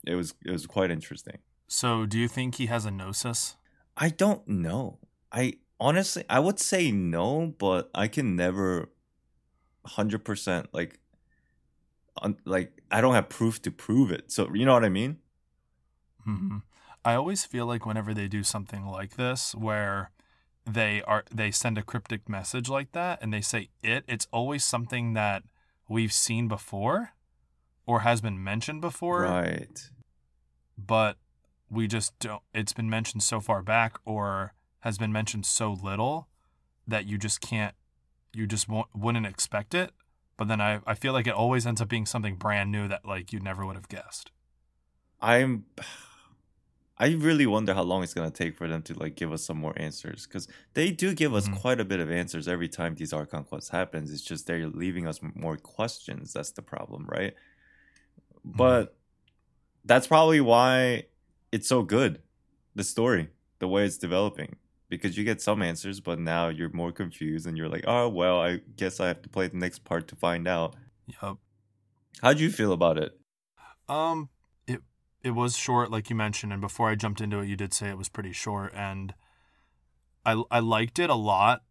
it 0.05 0.15
was 0.15 0.33
it 0.45 0.51
was 0.51 0.65
quite 0.65 0.91
interesting. 0.91 1.39
So, 1.67 2.05
do 2.05 2.17
you 2.19 2.27
think 2.27 2.55
he 2.55 2.67
has 2.67 2.85
a 2.85 2.91
gnosis? 2.91 3.55
I 3.97 4.09
don't 4.09 4.47
know. 4.47 4.99
I 5.31 5.55
honestly, 5.79 6.23
I 6.29 6.39
would 6.39 6.59
say 6.59 6.91
no, 6.91 7.53
but 7.57 7.89
I 7.93 8.07
can 8.07 8.35
never, 8.35 8.89
hundred 9.85 10.23
percent 10.23 10.67
like, 10.73 10.99
un, 12.21 12.37
like 12.45 12.81
I 12.91 13.01
don't 13.01 13.15
have 13.15 13.29
proof 13.29 13.61
to 13.63 13.71
prove 13.71 14.11
it. 14.11 14.31
So 14.31 14.53
you 14.53 14.65
know 14.65 14.73
what 14.73 14.85
I 14.85 14.89
mean? 14.89 15.17
hmm 16.23 16.57
I 17.05 17.15
always 17.15 17.43
feel 17.43 17.65
like 17.65 17.85
whenever 17.85 18.13
they 18.13 18.29
do 18.29 18.43
something 18.43 18.85
like 18.85 19.17
this, 19.17 19.53
where 19.53 20.11
they 20.65 21.01
are 21.03 21.23
they 21.33 21.51
send 21.51 21.77
a 21.77 21.83
cryptic 21.83 22.27
message 22.29 22.69
like 22.69 22.91
that 22.93 23.19
and 23.21 23.33
they 23.33 23.41
say 23.41 23.69
it, 23.81 24.03
it's 24.07 24.27
always 24.31 24.63
something 24.63 25.13
that 25.13 25.43
we've 25.89 26.13
seen 26.13 26.47
before, 26.47 27.11
or 27.85 28.01
has 28.01 28.21
been 28.21 28.43
mentioned 28.43 28.81
before. 28.81 29.21
Right. 29.21 29.89
but 30.77 31.17
we 31.69 31.87
just 31.87 32.17
don't 32.19 32.41
it's 32.53 32.73
been 32.73 32.89
mentioned 32.89 33.23
so 33.23 33.39
far 33.39 33.61
back 33.61 33.97
or 34.05 34.53
has 34.81 34.97
been 34.97 35.11
mentioned 35.11 35.45
so 35.45 35.71
little 35.73 36.27
that 36.87 37.05
you 37.05 37.17
just 37.17 37.41
can't 37.41 37.75
you 38.33 38.45
just 38.47 38.67
won't, 38.69 38.87
wouldn't 38.95 39.25
expect 39.25 39.73
it 39.73 39.91
but 40.37 40.47
then 40.47 40.59
I, 40.59 40.81
I 40.85 40.93
feel 40.95 41.13
like 41.13 41.27
it 41.27 41.33
always 41.33 41.65
ends 41.65 41.81
up 41.81 41.87
being 41.89 42.05
something 42.05 42.35
brand 42.35 42.71
new 42.71 42.87
that 42.87 43.05
like 43.05 43.31
you 43.33 43.39
never 43.39 43.65
would 43.65 43.75
have 43.75 43.87
guessed 43.87 44.31
I'm. 45.23 45.65
I 46.97 47.13
really 47.13 47.45
wonder 47.47 47.73
how 47.73 47.81
long 47.83 48.03
it's 48.03 48.13
gonna 48.13 48.29
take 48.31 48.55
for 48.55 48.67
them 48.67 48.83
to 48.83 48.93
like 48.93 49.15
give 49.15 49.31
us 49.33 49.43
some 49.43 49.57
more 49.57 49.73
answers 49.77 50.27
because 50.27 50.47
they 50.73 50.91
do 50.91 51.13
give 51.13 51.33
us 51.33 51.47
Mhm. 51.47 51.59
quite 51.61 51.79
a 51.79 51.85
bit 51.85 51.99
of 51.99 52.11
answers 52.11 52.47
every 52.47 52.69
time 52.69 52.95
these 52.95 53.13
Archon 53.13 53.43
quests 53.45 53.69
happens. 53.71 54.11
It's 54.11 54.21
just 54.23 54.45
they're 54.47 54.67
leaving 54.67 55.07
us 55.07 55.19
more 55.35 55.57
questions. 55.57 56.33
That's 56.33 56.51
the 56.51 56.61
problem, 56.61 57.05
right? 57.07 57.33
But 58.45 58.97
that's 59.85 60.07
probably 60.07 60.41
why 60.41 61.07
it's 61.51 61.67
so 61.67 61.83
good, 61.83 62.21
the 62.75 62.83
story, 62.83 63.29
the 63.59 63.67
way 63.67 63.85
it's 63.85 63.97
developing, 63.97 64.57
because 64.89 65.17
you 65.17 65.23
get 65.23 65.41
some 65.41 65.61
answers, 65.61 65.99
but 65.99 66.19
now 66.19 66.49
you're 66.49 66.71
more 66.71 66.91
confused 66.91 67.47
and 67.47 67.57
you're 67.57 67.69
like, 67.69 67.85
oh 67.87 68.09
well, 68.09 68.41
I 68.41 68.57
guess 68.77 68.99
I 68.99 69.07
have 69.07 69.21
to 69.23 69.29
play 69.29 69.47
the 69.47 69.57
next 69.57 69.83
part 69.85 70.07
to 70.09 70.15
find 70.15 70.47
out. 70.47 70.75
yep 71.07 71.37
How'd 72.21 72.39
you 72.39 72.49
feel 72.51 72.73
about 72.73 72.97
it? 72.97 73.19
um 73.89 74.29
it 75.23 75.31
was 75.31 75.55
short 75.55 75.89
like 75.89 76.09
you 76.09 76.15
mentioned 76.15 76.51
and 76.51 76.61
before 76.61 76.89
I 76.89 76.95
jumped 76.95 77.21
into 77.21 77.39
it 77.39 77.47
you 77.47 77.55
did 77.55 77.73
say 77.73 77.89
it 77.89 77.97
was 77.97 78.09
pretty 78.09 78.33
short 78.33 78.73
and 78.75 79.13
I 80.25 80.43
I 80.51 80.59
liked 80.59 80.99
it 80.99 81.09
a 81.09 81.15
lot 81.15 81.63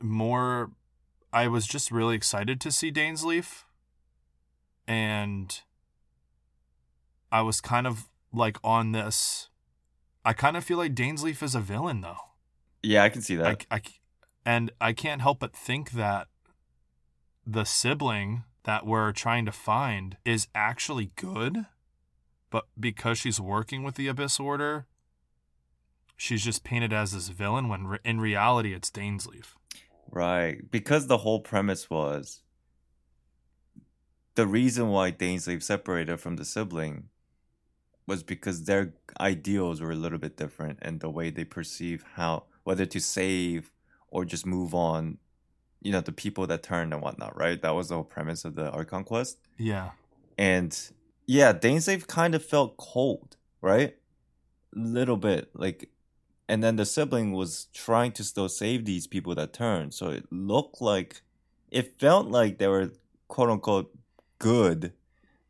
more 0.00 0.70
I 1.32 1.48
was 1.48 1.66
just 1.66 1.90
really 1.90 2.16
excited 2.16 2.60
to 2.60 2.70
see 2.70 2.92
Dainsleif 2.92 3.64
and 4.86 5.60
I 7.32 7.42
was 7.42 7.60
kind 7.60 7.86
of 7.86 8.08
like 8.32 8.58
on 8.62 8.92
this 8.92 9.48
I 10.26 10.32
kind 10.32 10.56
of 10.56 10.64
feel 10.64 10.78
like 10.78 10.94
Dainsleif 10.94 11.40
is 11.40 11.54
a 11.54 11.60
villain 11.60 12.00
though. 12.00 12.16
Yeah, 12.82 13.04
I 13.04 13.10
can 13.10 13.22
see 13.22 13.36
that. 13.36 13.64
I, 13.70 13.76
I, 13.76 13.80
and 14.44 14.72
I 14.80 14.92
can't 14.92 15.22
help 15.22 15.38
but 15.38 15.54
think 15.54 15.92
that 15.92 16.26
the 17.46 17.62
sibling 17.62 18.42
that 18.64 18.84
we're 18.84 19.12
trying 19.12 19.46
to 19.46 19.52
find 19.52 20.16
is 20.24 20.48
actually 20.52 21.12
good, 21.14 21.66
but 22.56 22.68
because 22.80 23.18
she's 23.18 23.38
working 23.38 23.82
with 23.82 23.96
the 23.96 24.08
Abyss 24.08 24.40
Order, 24.40 24.86
she's 26.16 26.42
just 26.42 26.64
painted 26.64 26.90
as 26.90 27.12
this 27.12 27.28
villain 27.28 27.68
when 27.68 27.86
re- 27.86 27.98
in 28.02 28.18
reality 28.18 28.72
it's 28.72 28.90
Dainsleif. 28.90 29.56
Right. 30.10 30.70
Because 30.70 31.06
the 31.06 31.18
whole 31.18 31.40
premise 31.40 31.90
was 31.90 32.40
the 34.36 34.46
reason 34.46 34.88
why 34.88 35.12
Dainsleif 35.12 35.62
separated 35.62 36.18
from 36.18 36.36
the 36.36 36.46
sibling 36.46 37.10
was 38.06 38.22
because 38.22 38.64
their 38.64 38.94
ideals 39.20 39.82
were 39.82 39.92
a 39.92 39.94
little 39.94 40.16
bit 40.16 40.38
different 40.38 40.78
and 40.80 41.00
the 41.00 41.10
way 41.10 41.28
they 41.28 41.44
perceive 41.44 42.06
how 42.14 42.44
whether 42.64 42.86
to 42.86 43.00
save 43.00 43.70
or 44.08 44.24
just 44.24 44.46
move 44.46 44.74
on, 44.74 45.18
you 45.82 45.92
know, 45.92 46.00
the 46.00 46.10
people 46.10 46.46
that 46.46 46.62
turned 46.62 46.94
and 46.94 47.02
whatnot, 47.02 47.36
right? 47.36 47.60
That 47.60 47.74
was 47.74 47.90
the 47.90 47.96
whole 47.96 48.04
premise 48.04 48.46
of 48.46 48.54
the 48.54 48.70
Archon 48.70 49.04
quest. 49.04 49.36
Yeah. 49.58 49.90
And 50.38 50.74
yeah, 51.26 51.52
Dainsleif 51.52 52.06
kind 52.06 52.34
of 52.34 52.44
felt 52.44 52.76
cold, 52.76 53.36
right? 53.60 53.96
A 54.74 54.78
little 54.78 55.16
bit. 55.16 55.50
Like 55.54 55.90
and 56.48 56.62
then 56.62 56.76
the 56.76 56.86
sibling 56.86 57.32
was 57.32 57.66
trying 57.74 58.12
to 58.12 58.24
still 58.24 58.48
save 58.48 58.84
these 58.84 59.06
people 59.06 59.34
that 59.34 59.52
turned. 59.52 59.94
So 59.94 60.10
it 60.10 60.26
looked 60.30 60.80
like 60.80 61.22
it 61.70 61.98
felt 61.98 62.28
like 62.28 62.58
they 62.58 62.68
were 62.68 62.92
quote 63.28 63.50
unquote 63.50 63.96
good. 64.38 64.92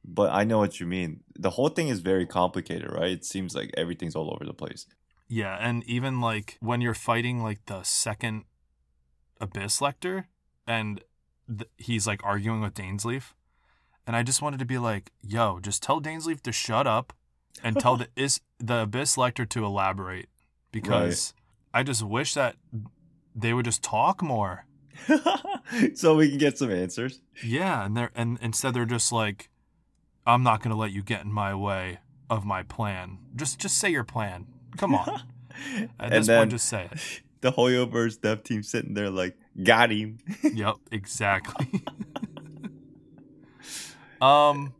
But 0.04 0.32
I 0.32 0.44
know 0.44 0.58
what 0.58 0.78
you 0.80 0.86
mean. 0.86 1.20
The 1.36 1.50
whole 1.50 1.68
thing 1.68 1.88
is 1.88 2.00
very 2.00 2.26
complicated, 2.26 2.90
right? 2.90 3.10
It 3.10 3.24
seems 3.24 3.54
like 3.54 3.72
everything's 3.76 4.14
all 4.14 4.32
over 4.32 4.44
the 4.44 4.54
place. 4.54 4.86
Yeah, 5.28 5.56
and 5.60 5.82
even 5.84 6.20
like 6.20 6.56
when 6.60 6.80
you're 6.80 6.94
fighting 6.94 7.42
like 7.42 7.66
the 7.66 7.82
second 7.82 8.44
Abyss 9.40 9.80
Lector, 9.80 10.28
and 10.66 11.02
th- 11.48 11.68
he's 11.76 12.06
like 12.06 12.20
arguing 12.22 12.60
with 12.60 12.74
Dainsleif, 12.74 13.32
and 14.06 14.14
I 14.16 14.22
just 14.22 14.40
wanted 14.42 14.58
to 14.60 14.64
be 14.66 14.78
like, 14.78 15.10
"Yo, 15.22 15.58
just 15.60 15.82
tell 15.82 16.00
Dainsleif 16.00 16.40
to 16.42 16.52
shut 16.52 16.86
up, 16.86 17.12
and 17.62 17.78
tell 17.78 17.96
the 17.96 18.08
is 18.16 18.40
the 18.58 18.82
Abyss 18.82 19.16
Lector 19.16 19.44
to 19.46 19.64
elaborate," 19.64 20.28
because 20.72 21.34
I 21.74 21.82
just 21.82 22.02
wish 22.02 22.34
that 22.34 22.56
they 23.34 23.52
would 23.52 23.64
just 23.64 23.82
talk 23.82 24.22
more. 24.22 24.66
so 25.94 26.16
we 26.16 26.28
can 26.30 26.38
get 26.38 26.56
some 26.58 26.70
answers. 26.70 27.20
Yeah, 27.44 27.84
and 27.84 27.96
they're 27.96 28.10
and 28.14 28.38
instead 28.40 28.74
they're 28.74 28.84
just 28.86 29.12
like, 29.12 29.50
"I'm 30.26 30.42
not 30.42 30.62
gonna 30.62 30.76
let 30.76 30.92
you 30.92 31.02
get 31.02 31.24
in 31.24 31.32
my 31.32 31.54
way 31.54 31.98
of 32.30 32.44
my 32.44 32.62
plan. 32.62 33.18
Just 33.34 33.58
just 33.58 33.76
say 33.78 33.90
your 33.90 34.04
plan. 34.04 34.46
Come 34.76 34.94
on." 34.94 35.08
At 35.76 35.88
And 35.98 36.12
this 36.12 36.26
then- 36.26 36.40
point, 36.40 36.50
just 36.52 36.68
say 36.68 36.88
it. 36.92 37.22
The 37.42 37.52
Hoyoverse 37.52 38.20
dev 38.20 38.42
team 38.42 38.62
sitting 38.62 38.94
there 38.94 39.10
like, 39.10 39.36
got 39.62 39.90
him. 39.90 40.18
yep, 40.42 40.76
exactly. 40.90 41.82
Um 44.20 44.74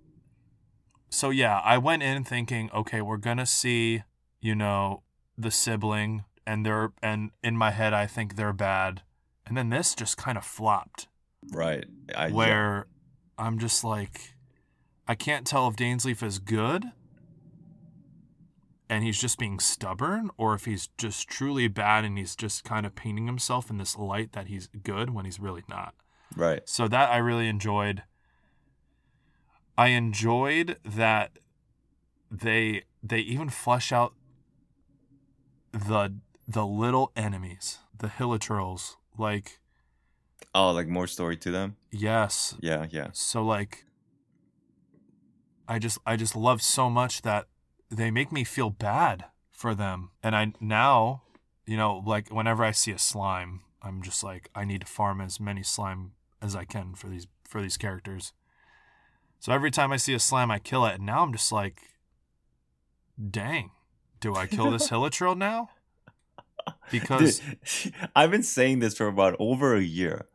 so 1.09 1.31
yeah, 1.31 1.61
I 1.65 1.79
went 1.79 2.03
in 2.03 2.25
thinking, 2.25 2.71
okay, 2.75 3.01
we're 3.01 3.17
going 3.17 3.39
to 3.39 3.47
see, 3.47 4.03
you 4.41 4.55
know, 4.55 5.03
the 5.39 5.51
sibling 5.51 6.25
and 6.47 6.65
they're 6.65 6.93
and 7.03 7.31
in 7.43 7.57
my 7.57 7.71
head 7.71 7.93
I 7.93 8.07
think 8.07 8.37
they're 8.37 8.53
bad. 8.53 9.03
And 9.47 9.57
then 9.57 9.71
this 9.71 9.95
just 9.95 10.17
kind 10.17 10.37
of 10.37 10.45
flopped 10.45 11.09
right. 11.53 11.85
I, 12.15 12.31
where 12.31 12.87
I'm 13.39 13.59
just 13.59 13.85
like 13.85 14.35
I 15.09 15.15
can't 15.15 15.47
tell 15.47 15.69
if 15.69 15.77
Dainsleif 15.77 16.23
is 16.23 16.39
good 16.39 16.85
and 18.89 19.05
he's 19.05 19.21
just 19.21 19.39
being 19.39 19.59
stubborn 19.59 20.31
or 20.37 20.55
if 20.55 20.65
he's 20.65 20.89
just 20.99 21.29
truly 21.29 21.69
bad 21.69 22.05
and 22.05 22.19
he's 22.19 22.37
just 22.37 22.65
kind 22.65 22.87
of 22.87 22.95
painting 22.95 23.27
himself 23.27 23.71
in 23.71 23.79
this 23.79 23.97
light 23.97 24.33
that 24.33 24.47
he's 24.47 24.69
good 24.83 25.11
when 25.11 25.25
he's 25.25 25.41
really 25.41 25.65
not. 25.69 25.95
Right. 26.37 26.63
So 26.69 26.89
that 26.89 27.11
I 27.11 27.19
really 27.19 27.49
enjoyed. 27.49 28.03
I 29.79 29.89
enjoyed 29.89 30.79
that 30.85 31.39
they 32.31 32.83
they 33.03 33.21
even 33.21 33.51
flesh 33.51 33.93
out 33.93 34.15
the 35.73 36.15
the 36.49 36.67
little 36.67 37.13
enemies, 37.17 37.79
the 37.97 38.09
hilichurls. 38.09 38.97
Like 39.19 39.61
Oh, 40.55 40.71
like 40.73 40.89
more 40.89 41.07
story 41.07 41.37
to 41.39 41.51
them. 41.51 41.77
yes, 41.91 42.55
Yeah, 42.61 42.87
yeah. 42.91 43.09
so 43.13 43.43
like 43.45 43.85
I 45.69 45.79
just 45.79 45.99
I 46.07 46.17
just 46.17 46.37
love 46.37 46.63
so 46.63 46.89
much 46.89 47.23
that 47.23 47.47
they 47.91 48.11
make 48.11 48.33
me 48.33 48.45
feel 48.45 48.71
bad 48.71 49.27
for 49.51 49.75
them. 49.75 50.11
And 50.23 50.35
I 50.37 50.53
now, 50.61 51.23
you 51.67 51.77
know, 51.77 52.03
like 52.07 52.29
whenever 52.29 52.65
I 52.65 52.71
see 52.71 52.93
a 52.93 52.99
slime, 52.99 53.61
I'm 53.83 54.03
just 54.03 54.23
like 54.25 54.49
I 54.55 54.65
need 54.65 54.83
to 54.83 54.87
farm 54.87 55.21
as 55.21 55.41
many 55.41 55.63
slime 55.63 56.13
as 56.41 56.55
I 56.57 56.65
can 56.65 56.95
for 56.95 57.09
these 57.09 57.27
for 57.45 57.61
these 57.61 57.77
characters. 57.77 58.33
So 59.47 59.53
every 59.53 59.71
time 59.71 59.93
I 59.93 59.97
see 59.97 60.13
a 60.13 60.19
slime 60.19 60.51
I 60.51 60.59
kill 60.59 60.85
it 60.87 60.97
and 60.97 61.07
now 61.07 61.23
I'm 61.23 61.31
just 61.31 61.53
like 61.53 61.81
dang. 63.31 63.71
Do 64.19 64.35
I 64.35 64.49
kill 64.49 64.73
this 64.73 64.89
hilichurl 64.91 65.39
now? 65.39 65.71
Because 66.91 67.39
Dude, 67.39 67.95
I've 68.17 68.33
been 68.33 68.43
saying 68.43 68.81
this 68.81 68.97
for 68.97 69.07
about 69.07 69.37
over 69.39 69.77
a 69.77 69.81
year. 69.81 70.27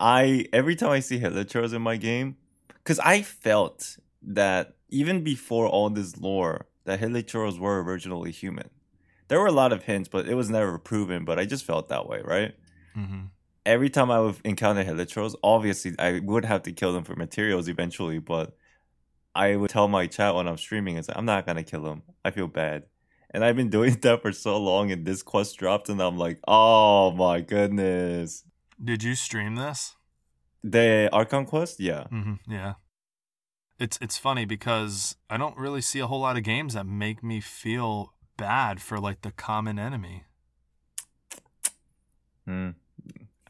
I 0.00 0.46
every 0.50 0.76
time 0.76 0.92
I 0.92 1.00
see 1.00 1.20
Hilichurls 1.20 1.74
in 1.74 1.82
my 1.82 1.98
game, 1.98 2.38
because 2.68 2.98
I 3.00 3.20
felt 3.20 3.98
that 4.22 4.76
even 4.88 5.22
before 5.22 5.66
all 5.66 5.90
this 5.90 6.16
lore, 6.16 6.64
that 6.84 7.00
Hilichurls 7.00 7.58
were 7.58 7.82
originally 7.82 8.30
human. 8.30 8.70
There 9.28 9.40
were 9.40 9.46
a 9.46 9.52
lot 9.52 9.74
of 9.74 9.82
hints, 9.82 10.08
but 10.08 10.26
it 10.26 10.36
was 10.36 10.48
never 10.48 10.78
proven. 10.78 11.26
But 11.26 11.38
I 11.38 11.44
just 11.44 11.66
felt 11.66 11.90
that 11.90 12.08
way, 12.08 12.22
right? 12.24 12.54
Mhm. 12.96 13.28
Every 13.64 13.90
time 13.90 14.10
I 14.10 14.18
would 14.20 14.36
encounter 14.44 14.82
Hilichurls, 14.84 15.34
obviously 15.42 15.94
I 15.98 16.18
would 16.18 16.44
have 16.44 16.62
to 16.64 16.72
kill 16.72 16.92
them 16.92 17.04
for 17.04 17.14
materials 17.14 17.68
eventually, 17.68 18.18
but 18.18 18.56
I 19.34 19.56
would 19.56 19.70
tell 19.70 19.88
my 19.88 20.06
chat 20.06 20.34
when 20.34 20.48
I'm 20.48 20.58
streaming, 20.58 20.96
it's 20.96 21.08
like, 21.08 21.16
I'm 21.16 21.24
not 21.24 21.46
gonna 21.46 21.62
kill 21.62 21.82
them. 21.82 22.02
I 22.24 22.30
feel 22.30 22.48
bad. 22.48 22.84
And 23.30 23.44
I've 23.44 23.56
been 23.56 23.70
doing 23.78 23.94
that 24.02 24.22
for 24.22 24.32
so 24.32 24.58
long, 24.58 24.90
and 24.90 25.06
this 25.06 25.22
quest 25.22 25.56
dropped, 25.58 25.88
and 25.88 26.00
I'm 26.02 26.18
like, 26.18 26.40
oh 26.46 27.12
my 27.12 27.40
goodness. 27.40 28.44
did 28.82 29.02
you 29.02 29.14
stream 29.14 29.54
this? 29.54 29.94
The 30.64 31.08
Archon 31.12 31.44
quest? 31.46 31.80
Yeah. 31.80 32.04
hmm 32.08 32.34
Yeah. 32.48 32.74
It's 33.78 33.98
it's 34.00 34.18
funny 34.18 34.44
because 34.44 35.16
I 35.28 35.36
don't 35.36 35.56
really 35.56 35.80
see 35.80 35.98
a 35.98 36.06
whole 36.06 36.20
lot 36.20 36.36
of 36.36 36.44
games 36.44 36.74
that 36.74 36.86
make 36.86 37.22
me 37.24 37.40
feel 37.40 38.14
bad 38.36 38.80
for 38.80 39.00
like 39.00 39.22
the 39.22 39.32
common 39.32 39.78
enemy. 39.78 40.24
Hmm. 42.46 42.70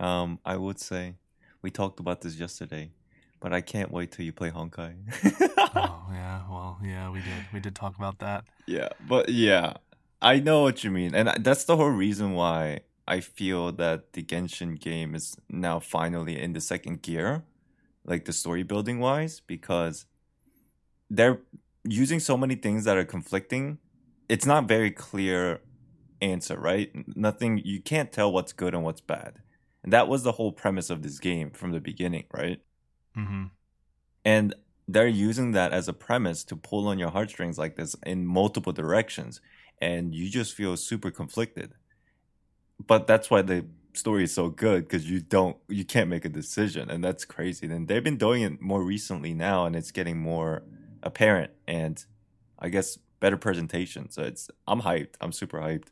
Um, 0.03 0.41
I 0.45 0.57
would 0.57 0.81
say 0.81 1.15
we 1.63 1.71
talked 1.71 2.01
about 2.01 2.23
this 2.23 2.35
yesterday, 2.35 2.91
but 3.39 3.53
I 3.53 3.61
can't 3.61 3.93
wait 3.93 4.11
till 4.11 4.25
you 4.25 4.33
play 4.33 4.51
Honkai. 4.51 4.95
oh 5.77 6.07
yeah, 6.13 6.43
well 6.51 6.79
yeah, 6.83 7.09
we 7.09 7.21
did 7.21 7.47
we 7.53 7.61
did 7.61 7.77
talk 7.77 7.97
about 7.97 8.19
that. 8.19 8.45
Yeah, 8.67 8.89
but 9.09 9.29
yeah, 9.29 9.75
I 10.21 10.41
know 10.41 10.63
what 10.63 10.83
you 10.83 10.91
mean, 10.91 11.15
and 11.15 11.45
that's 11.45 11.65
the 11.65 11.77
whole 11.77 11.91
reason 11.91 12.33
why 12.33 12.81
I 13.07 13.21
feel 13.21 13.71
that 13.73 14.13
the 14.15 14.25
Genshin 14.25 14.79
game 14.79 15.15
is 15.15 15.37
now 15.49 15.79
finally 15.79 16.37
in 16.41 16.53
the 16.53 16.61
second 16.61 17.03
gear, 17.03 17.45
like 18.05 18.25
the 18.25 18.33
story 18.33 18.65
building 18.65 18.99
wise, 18.99 19.39
because 19.39 20.07
they're 21.09 21.39
using 21.85 22.19
so 22.19 22.37
many 22.37 22.57
things 22.57 22.85
that 22.85 22.97
are 22.97 23.05
conflicting. 23.05 23.79
It's 24.29 24.47
not 24.47 24.67
very 24.67 24.91
clear 24.91 25.61
answer, 26.21 26.59
right? 26.59 26.91
Nothing 27.17 27.61
you 27.65 27.81
can't 27.81 28.11
tell 28.11 28.33
what's 28.33 28.53
good 28.53 28.75
and 28.75 28.83
what's 28.83 29.01
bad. 29.01 29.43
And 29.83 29.93
that 29.93 30.09
was 30.09 30.23
the 30.23 30.33
whole 30.33 30.53
premise 30.53 30.91
of 30.91 31.03
this 31.03 31.19
game 31.19 31.51
from 31.51 31.73
the 31.73 31.81
beginning, 31.81 32.25
right? 32.33 32.61
hmm 33.15 33.45
and 34.25 34.55
they're 34.89 35.07
using 35.07 35.53
that 35.53 35.73
as 35.73 35.89
a 35.89 35.93
premise 35.93 36.45
to 36.45 36.57
pull 36.57 36.89
on 36.89 36.99
your 36.99 37.11
heartstrings 37.11 37.59
like 37.59 37.77
this 37.77 37.97
in 38.05 38.27
multiple 38.27 38.73
directions. 38.73 39.41
And 39.81 40.15
you 40.15 40.29
just 40.29 40.55
feel 40.55 40.77
super 40.77 41.11
conflicted. 41.11 41.75
But 42.85 43.07
that's 43.07 43.31
why 43.31 43.43
the 43.43 43.67
story 43.95 44.25
is 44.25 44.33
so 44.35 44.49
good 44.49 44.85
because 44.85 45.09
you 45.09 45.21
don't 45.21 45.57
you 45.69 45.85
can't 45.85 46.09
make 46.09 46.25
a 46.25 46.29
decision. 46.29 46.91
And 46.91 47.03
that's 47.05 47.25
crazy. 47.25 47.67
And 47.67 47.89
they've 47.89 48.03
been 48.03 48.17
doing 48.17 48.43
it 48.43 48.61
more 48.61 48.83
recently 48.83 49.35
now 49.35 49.67
and 49.67 49.77
it's 49.77 49.91
getting 49.91 50.19
more 50.19 50.63
apparent 51.03 51.51
and 51.67 52.05
i 52.59 52.69
guess 52.69 52.97
better 53.21 53.37
presentation. 53.37 54.11
So 54.11 54.23
it's 54.23 54.51
i'm 54.67 54.83
hyped. 54.83 55.15
I'm 55.21 55.33
super 55.33 55.59
hyped. 55.61 55.89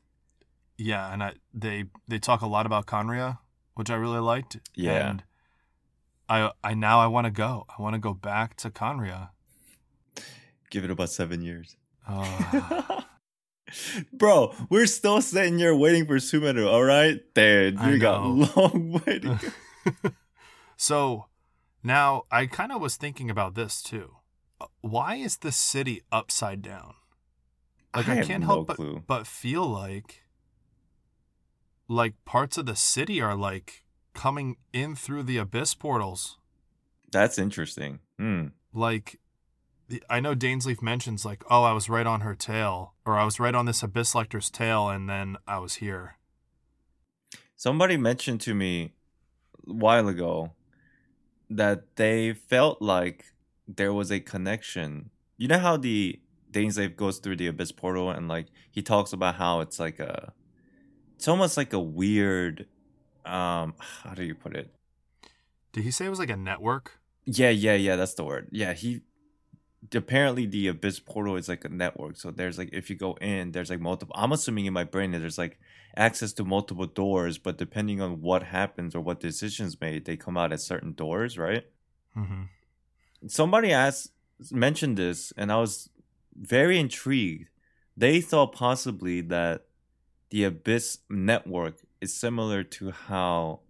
Yeah, 0.78 1.12
and 1.12 1.22
I 1.22 1.34
they 1.52 1.84
they 2.08 2.18
talk 2.18 2.40
a 2.40 2.46
lot 2.46 2.66
about 2.66 2.86
Khaenri'ah, 2.86 3.38
which 3.74 3.90
I 3.90 3.94
really 3.94 4.18
liked. 4.20 4.58
Yeah. 4.74 5.10
And 5.10 5.22
I 6.28 6.50
I 6.62 6.74
now 6.74 7.00
I 7.00 7.06
want 7.06 7.26
to 7.26 7.30
go. 7.30 7.66
I 7.76 7.82
want 7.82 7.94
to 7.94 7.98
go 7.98 8.14
back 8.14 8.56
to 8.58 8.70
Khaenri'ah. 8.70 9.30
give 10.70 10.84
it 10.84 10.90
about 10.90 11.10
seven 11.10 11.42
years 11.42 11.76
Uh, 12.06 13.02
Bro, 14.12 14.54
we're 14.68 14.86
still 14.86 15.20
sitting 15.22 15.58
here 15.58 15.74
waiting 15.74 16.04
for 16.06 16.16
Sumeru, 16.16 16.66
all 16.66 16.82
right? 16.82 17.20
Dude, 17.34 17.78
I 17.78 17.90
you 17.90 17.98
got 17.98 18.22
long 18.56 18.92
way 18.92 19.18
to 19.20 19.38
go. 20.02 20.10
so 20.76 21.26
now 21.82 22.24
I 22.30 22.46
kind 22.46 22.72
of 22.72 22.80
was 22.80 22.96
thinking 22.96 23.30
about 23.30 23.54
this 23.54 23.82
too. 23.82 24.16
Uh, 24.60 24.66
Why 24.80 25.16
is 25.16 25.38
the 25.38 25.52
city 25.52 26.02
upside 26.10 26.62
down? 26.62 26.94
Like 27.94 28.08
I, 28.08 28.14
have 28.16 28.26
can't 28.26 28.42
no 28.42 28.46
help 28.46 28.66
but, 28.68 29.06
but 29.06 29.26
feel 29.26 29.66
like 29.66 30.22
like 31.90 32.14
parts 32.24 32.56
of 32.56 32.66
the 32.66 32.76
city 32.76 33.20
are 33.20 33.34
like 33.34 33.82
coming 34.14 34.56
in 34.72 34.94
through 34.94 35.24
the 35.24 35.38
abyss 35.38 35.74
portals. 35.74 36.38
That's 37.10 37.36
interesting. 37.36 37.98
Hmm. 38.16 38.46
Like 38.72 39.18
I 40.08 40.20
know 40.20 40.36
Dainsleif 40.36 40.80
mentions 40.80 41.24
like, 41.24 41.42
"Oh, 41.50 41.64
I 41.64 41.72
was 41.72 41.88
right 41.88 42.06
on 42.06 42.20
her 42.20 42.36
tail," 42.36 42.94
or 43.04 43.18
"I 43.18 43.24
was 43.24 43.40
right 43.40 43.54
on 43.54 43.66
this 43.66 43.82
abyss 43.82 44.14
lector's 44.14 44.48
tail, 44.48 44.88
and 44.88 45.08
then 45.08 45.36
I 45.48 45.58
was 45.58 45.76
here." 45.76 46.16
Somebody 47.56 47.96
mentioned 47.96 48.40
to 48.42 48.54
me 48.54 48.92
a 49.68 49.72
while 49.72 50.06
ago 50.06 50.52
that 51.50 51.96
they 51.96 52.32
felt 52.32 52.80
like 52.80 53.24
there 53.66 53.92
was 53.92 54.12
a 54.12 54.20
connection. 54.20 55.10
You 55.36 55.48
know 55.48 55.58
how 55.58 55.76
the 55.76 56.20
Dainsleif 56.52 56.94
goes 56.94 57.18
through 57.18 57.36
the 57.36 57.48
abyss 57.48 57.72
portal 57.72 58.10
and 58.10 58.28
like 58.28 58.46
he 58.70 58.82
talks 58.82 59.12
about 59.12 59.34
how 59.36 59.60
it's 59.60 59.80
like 59.80 59.98
a 59.98 60.32
it's 61.20 61.28
almost 61.28 61.58
like 61.58 61.74
a 61.74 61.78
weird 61.78 62.64
um 63.26 63.74
how 64.02 64.14
do 64.14 64.24
you 64.24 64.34
put 64.34 64.56
it? 64.56 64.72
Did 65.70 65.84
he 65.84 65.90
say 65.90 66.06
it 66.06 66.08
was 66.08 66.18
like 66.18 66.30
a 66.30 66.36
network? 66.36 66.98
Yeah, 67.26 67.50
yeah, 67.50 67.74
yeah, 67.74 67.96
that's 67.96 68.14
the 68.14 68.24
word. 68.24 68.48
Yeah, 68.50 68.72
he 68.72 69.02
apparently 69.94 70.46
the 70.46 70.68
abyss 70.68 70.98
portal 70.98 71.36
is 71.36 71.46
like 71.46 71.62
a 71.66 71.68
network. 71.68 72.16
So 72.16 72.30
there's 72.30 72.56
like 72.56 72.70
if 72.72 72.88
you 72.88 72.96
go 72.96 73.18
in, 73.20 73.52
there's 73.52 73.68
like 73.68 73.80
multiple 73.80 74.16
I'm 74.16 74.32
assuming 74.32 74.64
in 74.64 74.72
my 74.72 74.84
brain 74.84 75.10
that 75.10 75.18
there's 75.18 75.36
like 75.36 75.60
access 75.94 76.32
to 76.32 76.44
multiple 76.44 76.86
doors, 76.86 77.36
but 77.36 77.58
depending 77.58 78.00
on 78.00 78.22
what 78.22 78.44
happens 78.44 78.94
or 78.94 79.02
what 79.02 79.20
decisions 79.20 79.78
made, 79.78 80.06
they 80.06 80.16
come 80.16 80.38
out 80.38 80.54
at 80.54 80.62
certain 80.62 80.94
doors, 80.94 81.36
right? 81.36 81.66
Mm-hmm. 82.16 82.44
Somebody 83.28 83.72
asked 83.72 84.12
mentioned 84.50 84.96
this 84.96 85.34
and 85.36 85.52
I 85.52 85.56
was 85.56 85.90
very 86.34 86.78
intrigued. 86.78 87.50
They 87.94 88.22
thought 88.22 88.54
possibly 88.54 89.20
that 89.20 89.66
the 90.30 90.44
abyss 90.44 90.98
network 91.08 91.76
is 92.00 92.14
similar 92.14 92.62
to 92.62 92.90
how 92.90 93.60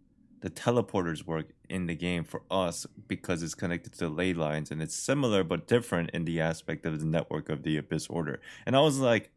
the 0.41 0.51
teleporters 0.51 1.27
work 1.27 1.47
in 1.69 1.87
the 1.87 1.95
game 1.95 2.25
for 2.25 2.43
us 2.51 2.87
because 3.09 3.43
it's 3.43 3.55
connected 3.55 3.93
to 3.93 3.99
the 4.01 4.09
ley 4.09 4.33
lines 4.33 4.71
and 4.71 4.83
it's 4.83 4.95
similar 4.95 5.45
but 5.45 5.67
different 5.67 6.11
in 6.11 6.25
the 6.25 6.41
aspect 6.41 6.87
of 6.87 6.99
the 6.99 7.07
network 7.07 7.49
of 7.49 7.63
the 7.63 7.77
Abyss 7.77 8.07
Order. 8.09 8.41
And 8.67 8.75
I 8.75 8.81
was 8.81 8.99
like, 8.99 9.31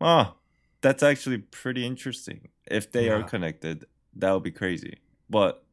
oh, 0.00 0.34
that's 0.80 1.02
actually 1.02 1.38
pretty 1.38 1.86
interesting. 1.86 2.48
If 2.70 2.90
they 2.90 3.08
are 3.08 3.22
connected, 3.22 3.84
that 4.16 4.32
would 4.32 4.42
be 4.42 4.50
crazy. 4.50 4.98
But 5.28 5.64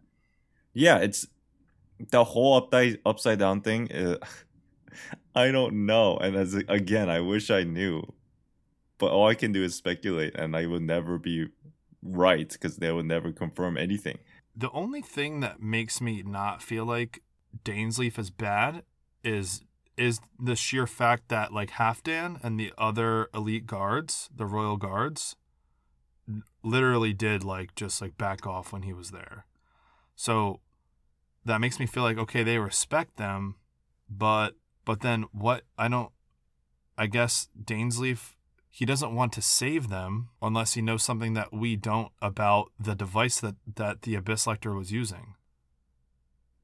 yeah, 0.74 0.98
it's 0.98 1.28
the 2.12 2.24
whole 2.24 2.56
upside 2.56 3.00
upside 3.06 3.40
down 3.40 3.62
thing. 3.62 3.92
uh, 3.92 4.18
I 5.36 5.52
don't 5.52 5.86
know, 5.86 6.18
and 6.18 6.36
as 6.36 6.56
again, 6.56 7.10
I 7.10 7.20
wish 7.20 7.52
I 7.52 7.64
knew, 7.64 8.02
but 8.98 9.12
all 9.12 9.28
I 9.28 9.36
can 9.36 9.52
do 9.52 9.64
is 9.64 9.76
speculate, 9.76 10.36
and 10.36 10.56
I 10.56 10.66
will 10.66 10.80
never 10.80 11.18
be 11.18 11.48
right 12.02 12.50
because 12.50 12.78
they 12.78 12.92
will 12.92 13.04
never 13.04 13.32
confirm 13.32 13.78
anything. 13.78 14.20
The 14.56 14.72
only 14.72 15.02
thing 15.02 15.40
that 15.42 15.62
makes 15.62 16.02
me 16.02 16.24
not 16.24 16.62
feel 16.62 16.86
like 16.86 17.22
Dainsleif 17.64 18.18
is 18.18 18.30
bad 18.30 18.84
is 19.24 19.62
is 19.98 20.20
the 20.40 20.56
sheer 20.56 20.86
fact 20.86 21.28
that 21.30 21.52
like 21.52 21.72
Halfdan 21.72 22.44
and 22.44 22.60
the 22.60 22.72
other 22.78 23.30
elite 23.34 23.66
guards, 23.66 24.30
the 24.36 24.46
royal 24.46 24.78
guards, 24.78 25.36
literally 26.64 27.14
did 27.14 27.44
like 27.44 27.76
just 27.76 28.02
like 28.02 28.18
back 28.18 28.46
off 28.46 28.72
when 28.72 28.84
he 28.84 28.94
was 28.94 29.12
there. 29.12 29.46
So 30.16 30.60
that 31.46 31.62
makes 31.62 31.80
me 31.80 31.86
feel 31.86 32.04
like 32.04 32.18
okay, 32.18 32.44
they 32.44 32.58
respect 32.58 33.18
them, 33.18 33.56
but 34.10 34.56
but 34.86 35.02
then 35.02 35.26
what 35.32 35.64
I 35.78 35.88
don't 35.88 36.12
I 36.98 37.08
guess 37.08 37.50
Dainsleif 37.64 38.34
he 38.78 38.86
doesn't 38.86 39.16
want 39.16 39.34
to 39.34 39.42
save 39.42 39.90
them 39.90 40.30
unless 40.40 40.76
he 40.76 40.82
knows 40.84 41.02
something 41.02 41.34
that 41.34 41.52
we 41.52 41.76
don't 41.76 42.12
about 42.22 42.66
the 42.80 42.94
device 42.94 43.40
that, 43.40 43.56
that 43.76 44.04
the 44.04 44.14
Abyss 44.14 44.46
Lector 44.46 44.76
was 44.76 44.92
using. 44.92 45.34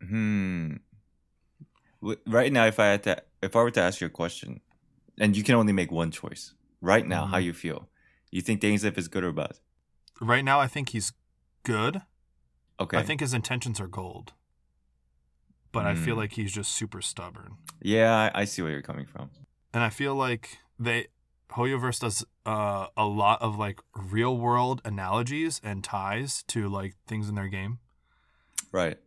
Hmm. 0.07 0.75
Right 2.27 2.51
now, 2.51 2.65
if 2.67 2.79
I 2.79 2.87
had 2.87 3.03
to, 3.03 3.23
if 3.41 3.55
I 3.55 3.63
were 3.63 3.71
to 3.71 3.81
ask 3.81 3.99
you 4.01 4.07
a 4.07 4.11
question, 4.11 4.61
and 5.17 5.35
you 5.37 5.43
can 5.43 5.55
only 5.55 5.73
make 5.73 5.91
one 5.91 6.11
choice, 6.11 6.53
right 6.81 7.07
now, 7.07 7.25
how 7.25 7.39
Mhm. 7.39 7.45
you 7.45 7.53
feel? 7.53 7.89
You 8.29 8.41
think 8.41 8.61
Dainsleif 8.61 8.97
is 8.97 9.07
good 9.07 9.23
or 9.23 9.31
bad? 9.31 9.59
Right 10.21 10.43
now, 10.45 10.59
I 10.59 10.67
think 10.67 10.89
he's 10.89 11.13
good. 11.63 12.01
Okay. 12.79 12.97
I 12.97 13.03
think 13.03 13.21
his 13.21 13.33
intentions 13.33 13.79
are 13.79 13.87
gold. 13.87 14.33
But 15.71 15.87
I 15.87 15.95
feel 15.95 16.13
Hmm. 16.15 16.19
like 16.21 16.33
he's 16.33 16.51
just 16.53 16.71
super 16.73 17.01
stubborn. 17.01 17.57
Yeah, 17.81 18.13
I, 18.35 18.41
I 18.41 18.45
see 18.45 18.61
where 18.61 18.71
you're 18.71 18.81
coming 18.83 19.07
from. 19.07 19.31
And 19.73 19.81
I 19.83 19.89
feel 19.89 20.13
like 20.13 20.59
they 20.77 21.07
Hoyoverse 21.55 21.99
does 21.99 22.25
uh, 22.45 22.87
a 22.97 23.05
lot 23.05 23.41
of 23.41 23.57
like 23.57 23.79
real 23.95 24.37
world 24.37 24.81
analogies 24.85 25.59
and 25.63 25.83
ties 25.83 26.43
to 26.47 26.67
like 26.69 26.95
things 27.07 27.29
in 27.29 27.35
their 27.35 27.47
game. 27.47 27.79
Right. 28.71 28.97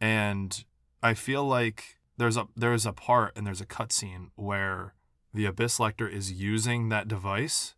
and 0.00 0.64
I 1.02 1.14
feel 1.14 1.44
like 1.44 1.96
there's 2.18 2.36
a 2.36 2.46
there's 2.54 2.84
a 2.84 2.92
part 2.92 3.36
and 3.36 3.46
there's 3.46 3.60
a 3.62 3.66
cutscene 3.66 4.30
where 4.34 4.94
the 5.32 5.46
Abyss 5.46 5.80
Lector 5.80 6.06
is 6.08 6.32
using 6.32 6.88
that 6.90 7.08
device, 7.08 7.74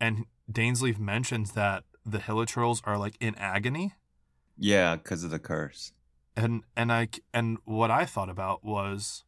and 0.00 0.26
Dainsleif 0.50 0.98
mentions 0.98 1.52
that 1.52 1.84
the 2.04 2.18
Hilichurls 2.18 2.80
are 2.84 2.98
like 2.98 3.16
in 3.20 3.34
agony, 3.36 3.94
Yeah, 4.58 4.96
because 4.96 5.24
of 5.24 5.30
the 5.30 5.38
curse. 5.38 5.92
and 6.36 6.64
and 6.76 6.92
I 6.92 7.08
and 7.32 7.58
what 7.64 7.90
I 7.90 8.04
thought 8.04 8.28
about 8.28 8.62
was, 8.64 9.24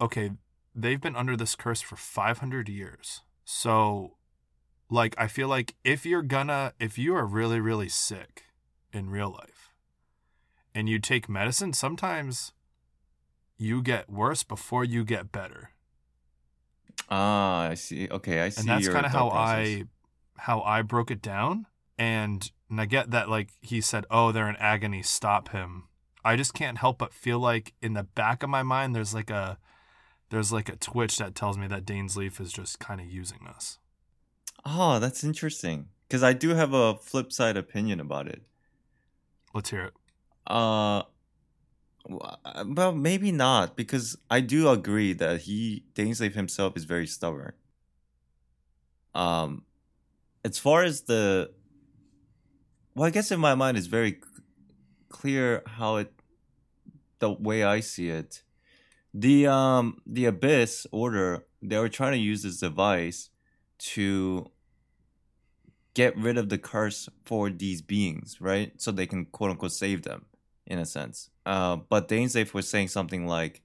okay, 0.00 0.30
they've 0.74 1.00
been 1.00 1.14
under 1.16 1.36
this 1.36 1.54
curse 1.54 1.80
for 1.80 1.94
500 1.96 2.68
years, 2.68 3.20
so 3.52 4.16
like 4.90 5.14
I 5.18 5.26
feel 5.26 5.46
like 5.46 5.74
if 5.84 6.06
you're 6.06 6.22
gonna 6.22 6.72
if 6.80 6.96
you 6.96 7.14
are 7.14 7.26
really 7.26 7.60
really 7.60 7.88
sick 7.88 8.44
in 8.92 9.10
real 9.10 9.30
life 9.30 9.72
and 10.74 10.88
you 10.88 10.98
take 10.98 11.28
medicine, 11.28 11.72
sometimes 11.74 12.52
you 13.58 13.82
get 13.82 14.08
worse 14.08 14.42
before 14.42 14.84
you 14.84 15.04
get 15.04 15.30
better. 15.30 15.70
Ah, 17.10 17.68
I 17.68 17.74
see. 17.74 18.08
Okay, 18.10 18.40
I 18.40 18.48
see. 18.48 18.60
And 18.60 18.68
that's 18.68 18.88
kind 18.88 19.04
of 19.04 19.12
how 19.12 19.28
process. 19.28 19.56
I 19.56 19.84
how 20.38 20.62
I 20.62 20.82
broke 20.82 21.10
it 21.10 21.20
down. 21.20 21.66
And 21.98 22.50
and 22.70 22.80
I 22.80 22.86
get 22.86 23.10
that 23.10 23.28
like 23.28 23.50
he 23.60 23.82
said, 23.82 24.06
"Oh, 24.10 24.32
they're 24.32 24.48
in 24.48 24.56
agony, 24.56 25.02
stop 25.02 25.50
him." 25.50 25.84
I 26.24 26.36
just 26.36 26.54
can't 26.54 26.78
help 26.78 26.98
but 26.98 27.12
feel 27.12 27.38
like 27.38 27.74
in 27.82 27.92
the 27.92 28.04
back 28.04 28.42
of 28.42 28.48
my 28.48 28.62
mind 28.62 28.94
there's 28.94 29.12
like 29.12 29.28
a 29.30 29.58
there's 30.32 30.50
like 30.50 30.70
a 30.70 30.76
twitch 30.76 31.18
that 31.18 31.34
tells 31.34 31.58
me 31.58 31.66
that 31.66 31.84
Dane's 31.84 32.16
Dainsleif 32.16 32.40
is 32.40 32.52
just 32.52 32.78
kind 32.78 33.02
of 33.02 33.06
using 33.06 33.46
us. 33.46 33.76
Oh, 34.64 34.98
that's 34.98 35.22
interesting. 35.22 35.88
Because 36.08 36.22
I 36.22 36.32
do 36.32 36.54
have 36.54 36.72
a 36.72 36.96
flip 36.96 37.30
side 37.30 37.58
opinion 37.58 38.00
about 38.00 38.28
it. 38.28 38.40
Let's 39.52 39.68
hear 39.68 39.84
it. 39.84 39.92
Uh, 40.46 41.02
well, 42.08 42.92
maybe 42.94 43.30
not 43.30 43.76
because 43.76 44.16
I 44.30 44.40
do 44.40 44.70
agree 44.70 45.12
that 45.12 45.42
he 45.42 45.84
Dainsleif 45.94 46.32
himself 46.32 46.78
is 46.78 46.84
very 46.84 47.06
stubborn. 47.06 47.52
Um, 49.14 49.64
as 50.46 50.58
far 50.58 50.82
as 50.82 51.02
the, 51.02 51.50
well, 52.94 53.06
I 53.06 53.10
guess 53.10 53.30
in 53.30 53.38
my 53.38 53.54
mind 53.54 53.76
it's 53.76 53.86
very 53.86 54.12
c- 54.12 54.42
clear 55.10 55.62
how 55.66 55.96
it, 55.96 56.10
the 57.18 57.30
way 57.30 57.64
I 57.64 57.80
see 57.80 58.08
it, 58.08 58.42
the 59.14 59.46
um 59.46 60.00
the 60.06 60.24
abyss 60.24 60.86
order 60.90 61.44
they 61.60 61.78
were 61.78 61.88
trying 61.88 62.12
to 62.12 62.18
use 62.18 62.42
this 62.42 62.58
device 62.58 63.30
to 63.78 64.50
get 65.94 66.16
rid 66.16 66.38
of 66.38 66.48
the 66.48 66.58
curse 66.58 67.08
for 67.24 67.50
these 67.50 67.82
beings, 67.82 68.40
right? 68.40 68.72
So 68.80 68.90
they 68.90 69.06
can 69.06 69.26
quote 69.26 69.50
unquote 69.50 69.72
save 69.72 70.02
them 70.02 70.26
in 70.66 70.78
a 70.78 70.86
sense. 70.86 71.30
Uh, 71.44 71.76
but 71.76 72.08
Dainsleif 72.08 72.54
was 72.54 72.68
saying 72.68 72.88
something 72.88 73.26
like, 73.26 73.62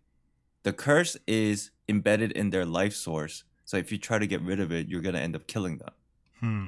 the 0.63 0.73
curse 0.73 1.15
is 1.25 1.71
embedded 1.87 2.31
in 2.33 2.49
their 2.49 2.65
life 2.65 2.93
source. 2.93 3.43
So 3.65 3.77
if 3.77 3.91
you 3.91 3.97
try 3.97 4.19
to 4.19 4.27
get 4.27 4.41
rid 4.41 4.59
of 4.59 4.71
it, 4.71 4.89
you're 4.89 5.01
gonna 5.01 5.19
end 5.19 5.35
up 5.35 5.47
killing 5.47 5.77
them. 5.77 5.93
Hmm. 6.39 6.67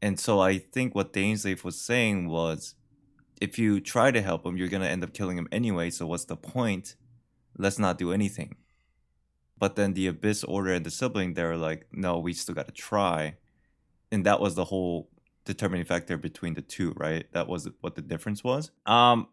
And 0.00 0.18
so 0.18 0.40
I 0.40 0.58
think 0.58 0.94
what 0.94 1.12
Dainsleif 1.12 1.64
was 1.64 1.80
saying 1.80 2.28
was, 2.28 2.74
if 3.40 3.58
you 3.58 3.80
try 3.80 4.10
to 4.10 4.22
help 4.22 4.42
them, 4.42 4.56
you're 4.56 4.68
gonna 4.68 4.86
end 4.86 5.04
up 5.04 5.12
killing 5.12 5.36
them 5.36 5.48
anyway. 5.52 5.90
So 5.90 6.06
what's 6.06 6.24
the 6.24 6.36
point? 6.36 6.96
Let's 7.56 7.78
not 7.78 7.98
do 7.98 8.12
anything. 8.12 8.56
But 9.58 9.76
then 9.76 9.94
the 9.94 10.06
Abyss 10.06 10.44
Order 10.44 10.72
and 10.72 10.86
the 10.86 10.90
sibling, 10.90 11.34
they 11.34 11.42
were 11.42 11.56
like, 11.56 11.86
no, 11.92 12.18
we 12.18 12.32
still 12.32 12.54
gotta 12.54 12.72
try. 12.72 13.36
And 14.12 14.24
that 14.24 14.40
was 14.40 14.54
the 14.54 14.64
whole 14.64 15.10
determining 15.44 15.84
factor 15.84 16.16
between 16.16 16.54
the 16.54 16.62
two, 16.62 16.92
right? 16.96 17.26
That 17.32 17.48
was 17.48 17.68
what 17.80 17.96
the 17.96 18.02
difference 18.02 18.44
was. 18.44 18.70
Um, 18.86 19.28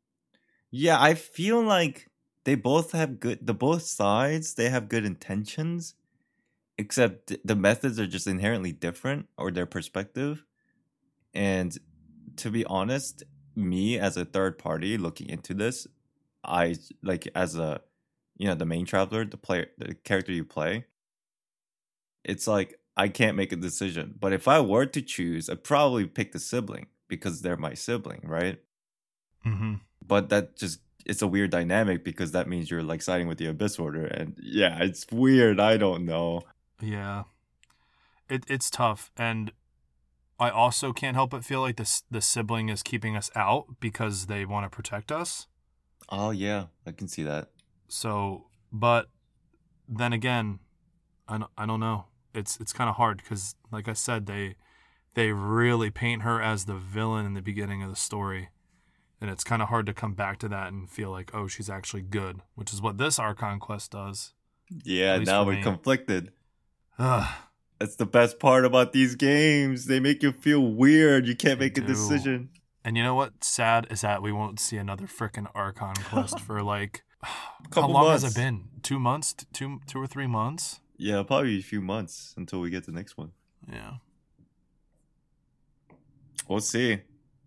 yeah, 0.70 1.00
I 1.00 1.14
feel 1.14 1.62
like 1.62 2.10
they 2.44 2.54
both 2.54 2.92
have 2.92 3.20
good. 3.20 3.46
The 3.46 3.54
both 3.54 3.82
sides 3.82 4.54
they 4.54 4.70
have 4.70 4.88
good 4.88 5.04
intentions, 5.04 5.94
except 6.78 7.36
the 7.44 7.56
methods 7.56 8.00
are 8.00 8.06
just 8.06 8.26
inherently 8.26 8.72
different 8.72 9.28
or 9.36 9.50
their 9.50 9.66
perspective. 9.66 10.44
And 11.32 11.76
to 12.36 12.50
be 12.50 12.64
honest, 12.64 13.22
me 13.54 13.98
as 13.98 14.16
a 14.16 14.24
third 14.24 14.58
party 14.58 14.96
looking 14.98 15.28
into 15.28 15.54
this, 15.54 15.86
I 16.44 16.76
like 17.02 17.28
as 17.34 17.56
a 17.56 17.80
you 18.36 18.46
know 18.48 18.54
the 18.54 18.66
main 18.66 18.86
traveler, 18.86 19.24
the 19.24 19.36
player, 19.36 19.66
the 19.78 19.94
character 19.94 20.32
you 20.32 20.44
play. 20.44 20.86
It's 22.24 22.46
like 22.46 22.78
I 22.96 23.08
can't 23.08 23.36
make 23.36 23.52
a 23.52 23.56
decision, 23.56 24.14
but 24.18 24.32
if 24.32 24.46
I 24.48 24.60
were 24.60 24.86
to 24.86 25.02
choose, 25.02 25.48
I'd 25.48 25.64
probably 25.64 26.06
pick 26.06 26.32
the 26.32 26.38
sibling 26.38 26.86
because 27.08 27.42
they're 27.42 27.56
my 27.56 27.74
sibling, 27.74 28.22
right? 28.24 28.58
Mm-hmm. 29.46 29.74
but 30.06 30.28
that 30.28 30.54
just 30.56 30.80
it's 31.06 31.22
a 31.22 31.26
weird 31.26 31.50
dynamic 31.50 32.04
because 32.04 32.32
that 32.32 32.46
means 32.46 32.70
you're 32.70 32.82
like 32.82 33.00
siding 33.00 33.26
with 33.26 33.38
the 33.38 33.46
abyss 33.46 33.78
order 33.78 34.04
and 34.04 34.36
yeah 34.38 34.82
it's 34.82 35.06
weird 35.10 35.58
i 35.58 35.78
don't 35.78 36.04
know 36.04 36.42
Yeah. 36.82 37.22
It 38.28 38.44
it's 38.48 38.68
tough 38.68 39.10
and 39.16 39.50
I 40.38 40.50
also 40.50 40.92
can't 40.92 41.16
help 41.16 41.30
but 41.30 41.42
feel 41.44 41.62
like 41.62 41.76
this 41.76 42.02
the 42.10 42.20
sibling 42.20 42.68
is 42.68 42.82
keeping 42.82 43.16
us 43.16 43.30
out 43.34 43.80
because 43.80 44.26
they 44.26 44.44
want 44.44 44.64
to 44.70 44.74
protect 44.74 45.10
us. 45.10 45.46
Oh 46.10 46.30
yeah 46.30 46.66
i 46.86 46.92
can 46.92 47.08
see 47.08 47.22
that 47.22 47.48
So, 47.88 48.46
but 48.72 49.08
then 49.88 50.12
again, 50.12 50.60
I 51.26 51.38
don't, 51.38 51.50
I 51.58 51.66
don't 51.66 51.80
know. 51.80 52.04
It's 52.32 52.60
it's 52.60 52.72
kind 52.72 52.88
of 52.88 52.94
hard 52.96 53.24
cuz 53.24 53.56
like 53.72 53.88
I 53.88 53.92
said 53.94 54.26
they 54.26 54.54
they 55.14 55.32
really 55.32 55.90
paint 55.90 56.22
her 56.22 56.40
as 56.40 56.66
the 56.66 56.76
villain 56.76 57.26
in 57.26 57.34
the 57.34 57.42
beginning 57.42 57.82
of 57.82 57.90
the 57.90 57.96
story. 57.96 58.50
And 59.20 59.28
it's 59.30 59.42
kind 59.44 59.60
of 59.62 59.68
hard 59.68 59.86
to 59.86 59.92
come 59.92 60.14
back 60.14 60.38
to 60.38 60.48
that 60.48 60.72
and 60.72 60.88
feel 60.88 61.10
like, 61.10 61.34
"Oh, 61.34 61.48
she's 61.48 61.68
actually 61.68 62.02
good," 62.02 62.42
which 62.54 62.72
is 62.72 62.80
what 62.80 62.96
this 62.98 63.18
Archon 63.18 63.58
quest 63.58 63.90
does. 63.90 64.32
yeah 64.84 65.18
now 65.18 65.42
we're 65.44 65.56
me. 65.56 65.62
conflicted 65.62 66.30
Ugh. 66.98 67.28
that's 67.80 67.96
the 67.96 68.06
best 68.06 68.38
part 68.38 68.64
about 68.64 68.92
these 68.92 69.16
games 69.16 69.86
they 69.86 69.98
make 69.98 70.22
you 70.22 70.30
feel 70.32 70.62
weird 70.84 71.26
you 71.26 71.34
can't 71.34 71.58
They 71.58 71.66
make 71.66 71.78
a 71.78 71.80
do. 71.80 71.88
decision 71.88 72.50
And 72.84 72.96
you 72.96 73.02
know 73.02 73.14
what's 73.14 73.46
sad 73.46 73.86
is 73.90 74.00
that 74.00 74.22
we 74.22 74.32
won't 74.32 74.58
see 74.58 74.76
another 74.78 75.06
frickin' 75.06 75.46
Archon 75.54 75.94
quest 76.04 76.40
for 76.40 76.62
like 76.62 77.02
how 77.74 77.86
long 77.88 78.10
has 78.10 78.24
it 78.24 78.34
been? 78.34 78.68
Two 78.82 78.98
months? 78.98 79.34
Two 79.52 79.80
two 79.86 80.00
or 80.00 80.06
three 80.06 80.26
months? 80.26 80.80
yeah 81.02 81.22
probably 81.22 81.58
a 81.58 81.62
few 81.62 81.80
months 81.80 82.34
until 82.36 82.60
we 82.60 82.68
get 82.68 82.84
the 82.84 82.92
next 82.92 83.16
one 83.16 83.32
Yeah. 83.66 83.92
we'll 86.48 86.60
see 86.60 87.00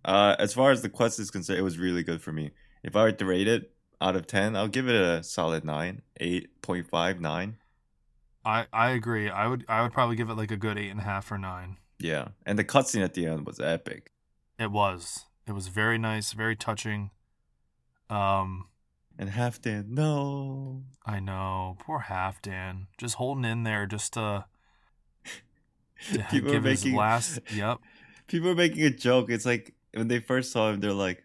Uh, 0.05 0.36
as 0.39 0.53
far 0.53 0.71
as 0.71 0.81
the 0.81 0.89
quest 0.89 1.19
is 1.19 1.31
concerned, 1.31 1.59
it 1.59 1.61
was 1.63 1.77
really 1.77 2.03
good 2.03 2.21
for 2.21 2.34
me. 2.34 2.51
If 2.84 2.95
I 2.95 3.03
were 3.03 3.11
to 3.13 3.25
rate 3.25 3.47
it 3.47 3.71
out 4.01 4.15
of 4.17 4.27
ten, 4.27 4.55
I'll 4.55 4.67
give 4.67 4.89
it 4.89 4.95
a 4.95 5.23
solid 5.23 5.63
nine, 5.63 6.01
eight 6.19 6.61
point 6.61 6.88
five, 6.89 7.21
nine. 7.21 7.55
I 8.43 8.65
I 8.73 8.89
agree. 8.89 9.29
I 9.29 9.47
would 9.47 9.63
I 9.69 9.81
would 9.84 9.93
probably 9.93 10.15
give 10.17 10.29
it 10.29 10.36
like 10.36 10.51
a 10.51 10.57
good 10.57 10.77
eight 10.77 10.89
and 10.89 10.99
a 10.99 11.03
half 11.03 11.31
or 11.31 11.38
nine. 11.38 11.77
Yeah, 11.99 12.29
and 12.45 12.59
the 12.59 12.65
cutscene 12.65 13.01
at 13.03 13.13
the 13.13 13.25
end 13.27 13.45
was 13.45 13.59
epic. 13.61 14.11
It 14.60 14.72
was. 14.72 15.26
It 15.47 15.51
was 15.54 15.68
very 15.68 15.97
nice, 15.97 16.34
very 16.34 16.56
touching. 16.56 17.12
Um, 18.10 18.68
And 19.18 19.30
Halfdan, 19.30 19.89
no. 19.89 20.84
I 21.06 21.20
know, 21.20 21.76
poor 21.80 22.06
Halfdan, 22.08 22.88
just 22.97 23.16
holding 23.16 23.45
in 23.45 23.64
there, 23.64 23.86
just 23.86 24.14
to, 24.14 24.45
to 26.14 26.20
People 26.32 26.49
are 26.49 26.54
give 26.54 26.64
his 26.64 26.84
making 26.84 26.97
last. 26.97 27.39
Yep. 27.54 27.80
people 28.28 28.49
are 28.49 28.56
making 28.56 28.84
a 28.84 28.89
joke. 28.89 29.30
It's 29.30 29.45
like 29.45 29.74
when 29.93 30.08
they 30.08 30.20
first 30.20 30.51
saw 30.51 30.70
him, 30.72 30.80
they're 30.80 30.93
like, 30.93 31.24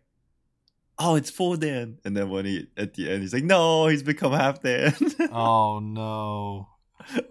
"Oh, 0.99 1.14
it's 1.14 1.31
full 1.31 1.57
Dan," 1.57 1.99
and 2.05 2.16
then 2.16 2.29
when 2.31 2.45
he 2.45 2.66
at 2.76 2.95
the 2.95 3.11
end, 3.11 3.22
he's 3.22 3.33
like, 3.33 3.45
"No, 3.45 3.87
he's 3.87 4.03
become 4.03 4.33
half 4.33 4.62
Dan." 4.62 4.95
Oh 5.33 5.79
no. 5.79 6.68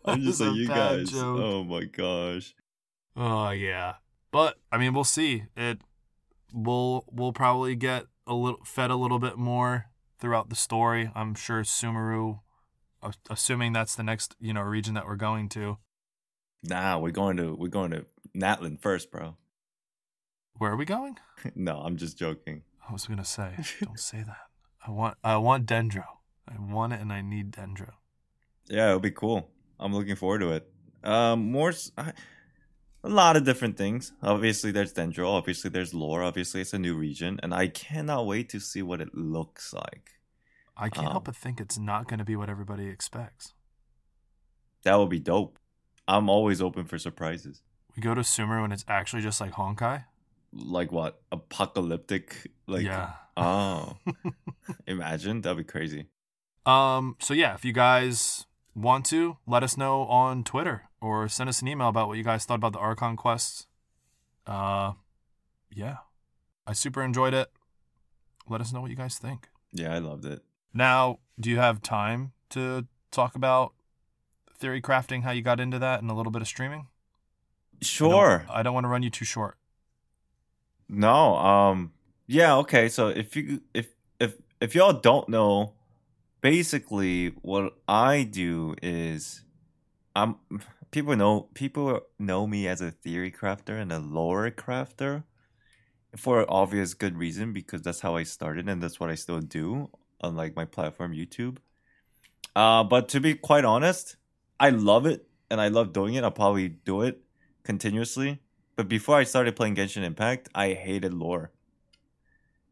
I'm 0.05 0.21
just 0.21 0.39
like, 0.41 0.55
you 0.55 0.67
guys. 0.67 1.11
joke. 1.11 1.39
Oh 1.39 1.63
my 1.63 1.83
gosh. 1.83 2.55
Oh 3.15 3.49
yeah, 3.51 3.95
but 4.31 4.57
I 4.71 4.77
mean, 4.77 4.93
we'll 4.93 5.03
see. 5.03 5.43
It 5.55 5.79
we'll 6.53 7.05
we'll 7.11 7.33
probably 7.33 7.75
get 7.75 8.05
a 8.25 8.33
little 8.33 8.59
fed 8.63 8.91
a 8.91 8.95
little 8.95 9.19
bit 9.19 9.37
more 9.37 9.87
throughout 10.19 10.49
the 10.49 10.55
story. 10.55 11.11
I'm 11.15 11.35
sure 11.35 11.63
Sumeru, 11.63 12.39
assuming 13.29 13.73
that's 13.73 13.95
the 13.95 14.03
next 14.03 14.35
you 14.39 14.53
know 14.53 14.61
region 14.61 14.93
that 14.95 15.05
we're 15.05 15.15
going 15.15 15.49
to. 15.49 15.77
Nah, 16.63 16.97
we're 16.97 17.11
going 17.11 17.37
to 17.37 17.53
we're 17.55 17.67
going 17.67 17.91
to 17.91 18.05
Natlan 18.35 18.79
first, 18.81 19.11
bro. 19.11 19.37
Where 20.57 20.71
are 20.71 20.77
we 20.77 20.85
going? 20.85 21.17
no, 21.55 21.77
I'm 21.77 21.97
just 21.97 22.17
joking. 22.17 22.63
I 22.87 22.93
was 22.93 23.05
gonna 23.05 23.25
say, 23.25 23.55
don't 23.81 23.99
say 23.99 24.23
that. 24.23 24.47
I 24.85 24.91
want 24.91 25.17
I 25.23 25.37
want 25.37 25.65
Dendro. 25.65 26.05
I 26.47 26.55
want 26.59 26.93
it, 26.93 27.01
and 27.01 27.11
I 27.11 27.21
need 27.21 27.51
Dendro. 27.51 27.91
Yeah, 28.69 28.87
it'll 28.87 28.99
be 28.99 29.11
cool. 29.11 29.49
I'm 29.79 29.93
looking 29.93 30.15
forward 30.15 30.39
to 30.39 30.51
it. 30.51 30.69
Um, 31.03 31.51
more, 31.51 31.73
I- 31.97 32.13
a 33.03 33.09
lot 33.09 33.35
of 33.37 33.43
different 33.45 33.77
things. 33.77 34.11
Obviously, 34.21 34.71
there's 34.71 34.93
Dendro. 34.93 35.27
Obviously, 35.27 35.69
there's 35.69 35.93
lore. 35.93 36.23
Obviously, 36.23 36.61
it's 36.61 36.73
a 36.73 36.79
new 36.79 36.95
region, 36.95 37.39
and 37.43 37.53
I 37.53 37.67
cannot 37.67 38.25
wait 38.25 38.49
to 38.49 38.59
see 38.59 38.81
what 38.81 39.01
it 39.01 39.13
looks 39.15 39.73
like. 39.73 40.11
I 40.75 40.89
can't 40.89 41.07
Um, 41.07 41.11
help 41.13 41.25
but 41.25 41.35
think 41.35 41.59
it's 41.59 41.77
not 41.77 42.07
going 42.07 42.19
to 42.19 42.25
be 42.25 42.35
what 42.35 42.49
everybody 42.49 42.87
expects. 42.87 43.53
That 44.83 44.95
would 44.95 45.09
be 45.09 45.19
dope. 45.19 45.57
I'm 46.07 46.29
always 46.29 46.61
open 46.61 46.85
for 46.85 46.97
surprises. 46.97 47.61
We 47.95 48.01
go 48.01 48.13
to 48.13 48.21
Sumeru 48.21 48.63
and 48.63 48.71
it's 48.71 48.85
actually 48.87 49.21
just 49.23 49.41
like 49.41 49.53
Honkai. 49.53 50.05
Like 50.53 50.91
what? 50.91 51.21
Apocalyptic? 51.31 52.51
Like 52.67 52.85
yeah. 52.85 53.13
oh, 53.35 53.97
imagine 54.87 55.41
that'd 55.41 55.57
be 55.57 55.63
crazy. 55.63 56.05
Um. 56.65 57.15
So 57.19 57.33
yeah, 57.33 57.53
if 57.55 57.65
you 57.65 57.73
guys 57.73 58.45
want 58.75 59.05
to, 59.07 59.37
let 59.47 59.63
us 59.63 59.77
know 59.77 60.01
on 60.03 60.43
Twitter 60.43 60.83
or 61.01 61.27
send 61.27 61.49
us 61.49 61.61
an 61.61 61.67
email 61.67 61.87
about 61.89 62.07
what 62.07 62.17
you 62.17 62.23
guys 62.23 62.45
thought 62.45 62.55
about 62.55 62.73
the 62.73 62.79
Archon 62.79 63.15
quests. 63.15 63.67
Uh, 64.45 64.93
yeah, 65.73 65.97
I 66.65 66.73
super 66.73 67.03
enjoyed 67.03 67.33
it. 67.33 67.49
Let 68.49 68.61
us 68.61 68.71
know 68.71 68.81
what 68.81 68.89
you 68.89 68.95
guys 68.95 69.17
think. 69.17 69.49
Yeah, 69.73 69.93
I 69.93 69.99
loved 69.99 70.25
it. 70.25 70.41
Now, 70.73 71.19
do 71.39 71.49
you 71.49 71.57
have 71.57 71.81
time 71.81 72.31
to 72.51 72.87
talk 73.11 73.35
about 73.35 73.73
theory 74.57 74.81
crafting, 74.81 75.23
how 75.23 75.31
you 75.31 75.41
got 75.41 75.59
into 75.59 75.77
that, 75.79 76.01
and 76.01 76.09
a 76.09 76.13
little 76.13 76.31
bit 76.31 76.41
of 76.41 76.47
streaming? 76.47 76.79
I 76.79 76.83
don't- 77.79 77.83
Sure. 77.87 78.45
I 78.49 78.63
don't 78.63 78.73
want 78.73 78.85
to 78.85 78.89
run 78.89 79.03
you 79.03 79.09
too 79.09 79.25
short. 79.25 79.57
No, 80.89 81.35
um 81.37 81.91
yeah, 82.27 82.55
okay. 82.57 82.89
So 82.89 83.09
if 83.09 83.35
you 83.35 83.61
if 83.73 83.87
if 84.19 84.35
if 84.61 84.73
y'all 84.73 84.93
don't 84.93 85.27
know, 85.29 85.73
basically 86.41 87.29
what 87.41 87.73
I 87.87 88.23
do 88.23 88.75
is 88.81 89.43
I'm 90.15 90.37
people 90.91 91.15
know 91.15 91.49
people 91.53 92.01
know 92.19 92.47
me 92.47 92.67
as 92.67 92.81
a 92.81 92.91
theory 92.91 93.31
crafter 93.31 93.79
and 93.79 93.91
a 93.91 93.99
lore 93.99 94.49
crafter 94.51 95.23
for 96.15 96.45
obvious 96.49 96.93
good 96.93 97.17
reason 97.17 97.53
because 97.53 97.81
that's 97.81 98.01
how 98.01 98.15
I 98.15 98.23
started 98.23 98.67
and 98.67 98.81
that's 98.81 98.99
what 98.99 99.09
I 99.09 99.15
still 99.15 99.39
do 99.39 99.89
on 100.21 100.35
like 100.35 100.55
my 100.55 100.65
platform 100.65 101.13
YouTube. 101.13 101.57
Uh 102.55 102.83
but 102.83 103.09
to 103.09 103.19
be 103.19 103.35
quite 103.35 103.65
honest, 103.65 104.17
I 104.59 104.69
love 104.69 105.05
it 105.05 105.27
and 105.49 105.61
I 105.61 105.67
love 105.67 105.93
doing 105.93 106.15
it. 106.15 106.23
I'll 106.23 106.31
probably 106.31 106.69
do 106.69 107.01
it 107.01 107.21
continuously. 107.63 108.39
But 108.75 108.87
before 108.87 109.17
I 109.17 109.23
started 109.23 109.55
playing 109.55 109.75
Genshin 109.75 110.03
Impact, 110.03 110.49
I 110.53 110.73
hated 110.73 111.13
lore. 111.13 111.51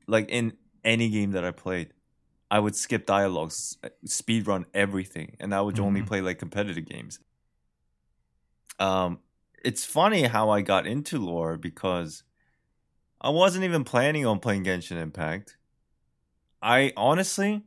Like 0.07 0.29
in 0.29 0.53
any 0.83 1.09
game 1.09 1.31
that 1.31 1.43
I 1.43 1.51
played, 1.51 1.89
I 2.51 2.59
would 2.59 2.75
skip 2.75 3.07
dialogues, 3.07 3.77
speed 4.05 4.45
run 4.47 4.65
everything, 4.73 5.35
and 5.39 5.53
I 5.53 5.61
would 5.61 5.79
only 5.79 6.01
Mhm. 6.01 6.07
play 6.07 6.21
like 6.21 6.37
competitive 6.37 6.85
games. 6.85 7.19
Um, 8.79 9.19
it's 9.63 9.85
funny 9.85 10.23
how 10.23 10.49
I 10.49 10.61
got 10.61 10.85
into 10.85 11.17
lore 11.17 11.57
because 11.57 12.23
I 13.21 13.29
wasn't 13.29 13.63
even 13.63 13.83
planning 13.83 14.25
on 14.25 14.39
playing 14.39 14.65
Genshin 14.65 14.97
Impact. 14.97 15.57
I 16.61 16.93
honestly, 16.95 17.63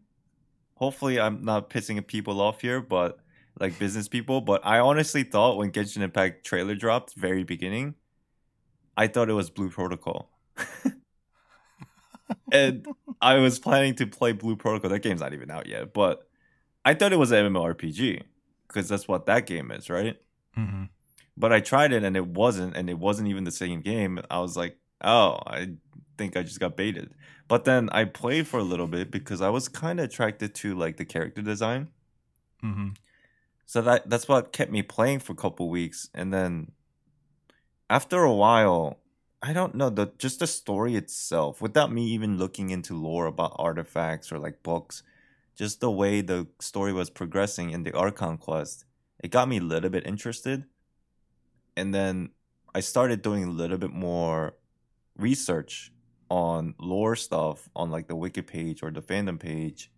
hopefully, 0.75 1.21
I'm 1.21 1.45
not 1.45 1.71
pissing 1.71 2.05
people 2.07 2.41
off 2.41 2.61
here, 2.61 2.81
but 2.81 3.19
like 3.61 3.79
business 3.79 4.09
people, 4.09 4.41
but 4.41 4.65
I 4.65 4.79
honestly 4.79 5.25
thought 5.25 5.57
when 5.57 5.73
Genshin 5.73 6.03
Impact 6.03 6.47
trailer 6.47 6.75
dropped, 6.75 7.15
very 7.15 7.43
beginning, 7.43 7.95
I 8.97 9.09
thought 9.09 9.29
it 9.29 9.35
was 9.35 9.51
Blue 9.51 9.71
Protocol. 9.71 10.31
and 12.53 12.87
I 13.21 13.37
was 13.37 13.59
planning 13.59 13.95
to 13.97 14.07
play 14.07 14.33
Blue 14.33 14.57
Protocol. 14.57 14.91
That 14.91 15.01
game's 15.01 15.21
not 15.21 15.33
even 15.33 15.51
out 15.51 15.67
yet, 15.67 15.93
but 15.93 16.29
I 16.85 16.95
thought 16.95 17.13
it 17.13 17.19
was 17.19 17.33
an 17.33 17.53
MMORPG 17.53 18.23
because 18.67 18.89
that's 18.89 19.09
what 19.09 19.27
that 19.27 19.47
game 19.47 19.71
is, 19.71 19.91
right? 19.91 20.17
Mm-hmm. 20.57 20.85
But 21.39 21.53
I 21.53 21.61
tried 21.61 21.93
it 21.93 22.03
and 22.03 22.17
it 22.17 22.27
wasn't, 22.27 22.77
and 22.77 22.91
it 22.91 22.99
wasn't 22.99 23.29
even 23.29 23.45
the 23.45 23.53
same 23.53 23.81
game. 23.81 24.19
I 24.31 24.41
was 24.41 24.57
like, 24.57 24.77
oh, 25.03 25.39
I 25.47 25.77
think 26.19 26.37
I 26.37 26.43
just 26.43 26.59
got 26.59 26.77
baited. 26.77 27.15
But 27.47 27.65
then 27.65 27.89
I 27.93 28.05
played 28.05 28.49
for 28.49 28.59
a 28.59 28.65
little 28.65 28.89
bit 28.89 29.11
because 29.11 29.41
I 29.41 29.49
was 29.49 29.69
kind 29.69 30.01
of 30.01 30.07
attracted 30.07 30.55
to 30.57 30.75
like 30.75 30.97
the 30.97 31.05
character 31.05 31.41
design. 31.41 31.89
Mm-hmm. 32.63 32.89
So 33.67 33.83
that 33.83 34.11
that's 34.11 34.27
what 34.27 34.53
kept 34.53 34.73
me 34.73 34.83
playing 34.83 35.21
for 35.21 35.33
a 35.33 35.37
couple 35.37 35.69
weeks, 35.69 36.09
and 36.15 36.33
then 36.33 36.73
after 37.91 38.23
a 38.23 38.35
while, 38.35 38.99
I 39.43 39.53
don't 39.53 39.75
know 39.75 39.91
the 39.91 40.11
just 40.19 40.41
the 40.41 40.47
story 40.47 40.97
itself, 40.97 41.61
without 41.61 41.93
me 41.93 42.05
even 42.07 42.39
looking 42.39 42.71
into 42.71 42.95
lore 42.95 43.27
about 43.27 43.57
artifacts 43.57 44.33
or 44.33 44.39
like 44.39 44.63
books, 44.63 45.03
just 45.55 45.81
the 45.81 45.91
way 45.91 46.23
the 46.23 46.47
story 46.61 46.95
was 46.95 47.11
progressing 47.11 47.71
in 47.71 47.83
the 47.83 47.93
Archon 47.93 48.39
quest, 48.39 48.87
it 49.23 49.31
got 49.31 49.49
me 49.49 49.59
a 49.59 49.63
little 49.63 49.91
bit 49.91 50.07
interested, 50.07 50.65
and 51.79 51.95
then 51.95 52.31
I 52.75 52.81
started 52.81 53.23
doing 53.23 53.45
a 53.45 53.51
little 53.51 53.79
bit 53.79 53.93
more 53.93 54.55
research 55.17 55.93
on 56.31 56.75
lore 56.79 57.17
stuff 57.17 57.69
on 57.75 57.91
like 57.91 58.09
the 58.09 58.17
wiki 58.17 58.43
page 58.43 58.83
or 58.83 58.91
the 58.91 59.01
fandom 59.01 59.39
page 59.39 59.91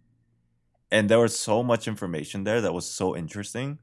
and 0.91 1.09
there 1.09 1.19
was 1.19 1.39
so 1.39 1.63
much 1.63 1.87
information 1.87 2.45
there 2.45 2.61
that 2.61 2.75
was 2.75 2.87
so 2.87 3.17
interesting. 3.17 3.79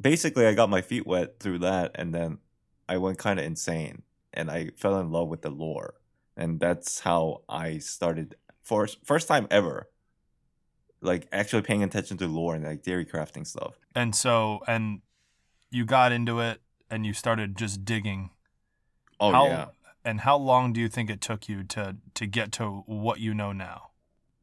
Basically, 0.00 0.46
I 0.46 0.54
got 0.54 0.70
my 0.70 0.82
feet 0.82 1.06
wet 1.06 1.40
through 1.40 1.60
that, 1.60 1.92
and 1.94 2.14
then 2.14 2.38
I 2.88 2.98
went 2.98 3.18
kind 3.18 3.38
of 3.38 3.46
insane, 3.46 4.02
and 4.32 4.50
I 4.50 4.70
fell 4.76 4.98
in 5.00 5.10
love 5.10 5.28
with 5.28 5.42
the 5.42 5.50
lore, 5.50 5.94
and 6.36 6.60
that's 6.60 7.00
how 7.00 7.42
I 7.48 7.78
started 7.78 8.36
for 8.62 8.86
first 9.04 9.28
time 9.28 9.46
ever, 9.50 9.88
like 11.00 11.26
actually 11.32 11.62
paying 11.62 11.82
attention 11.82 12.18
to 12.18 12.26
lore 12.26 12.54
and 12.54 12.64
like 12.64 12.82
theory 12.82 13.06
crafting 13.06 13.46
stuff. 13.46 13.78
And 13.94 14.14
so, 14.14 14.60
and 14.66 15.00
you 15.70 15.84
got 15.84 16.12
into 16.12 16.40
it 16.40 16.60
and 16.90 17.06
you 17.06 17.12
started 17.12 17.56
just 17.56 17.84
digging. 17.84 18.30
Oh 19.18 19.32
how, 19.32 19.46
yeah, 19.46 19.66
And 20.04 20.20
how 20.20 20.36
long 20.36 20.72
do 20.72 20.80
you 20.80 20.88
think 20.88 21.10
it 21.10 21.20
took 21.20 21.48
you 21.48 21.62
to 21.64 21.96
to 22.14 22.26
get 22.26 22.52
to 22.52 22.82
what 22.86 23.20
you 23.20 23.34
know 23.34 23.52
now? 23.52 23.88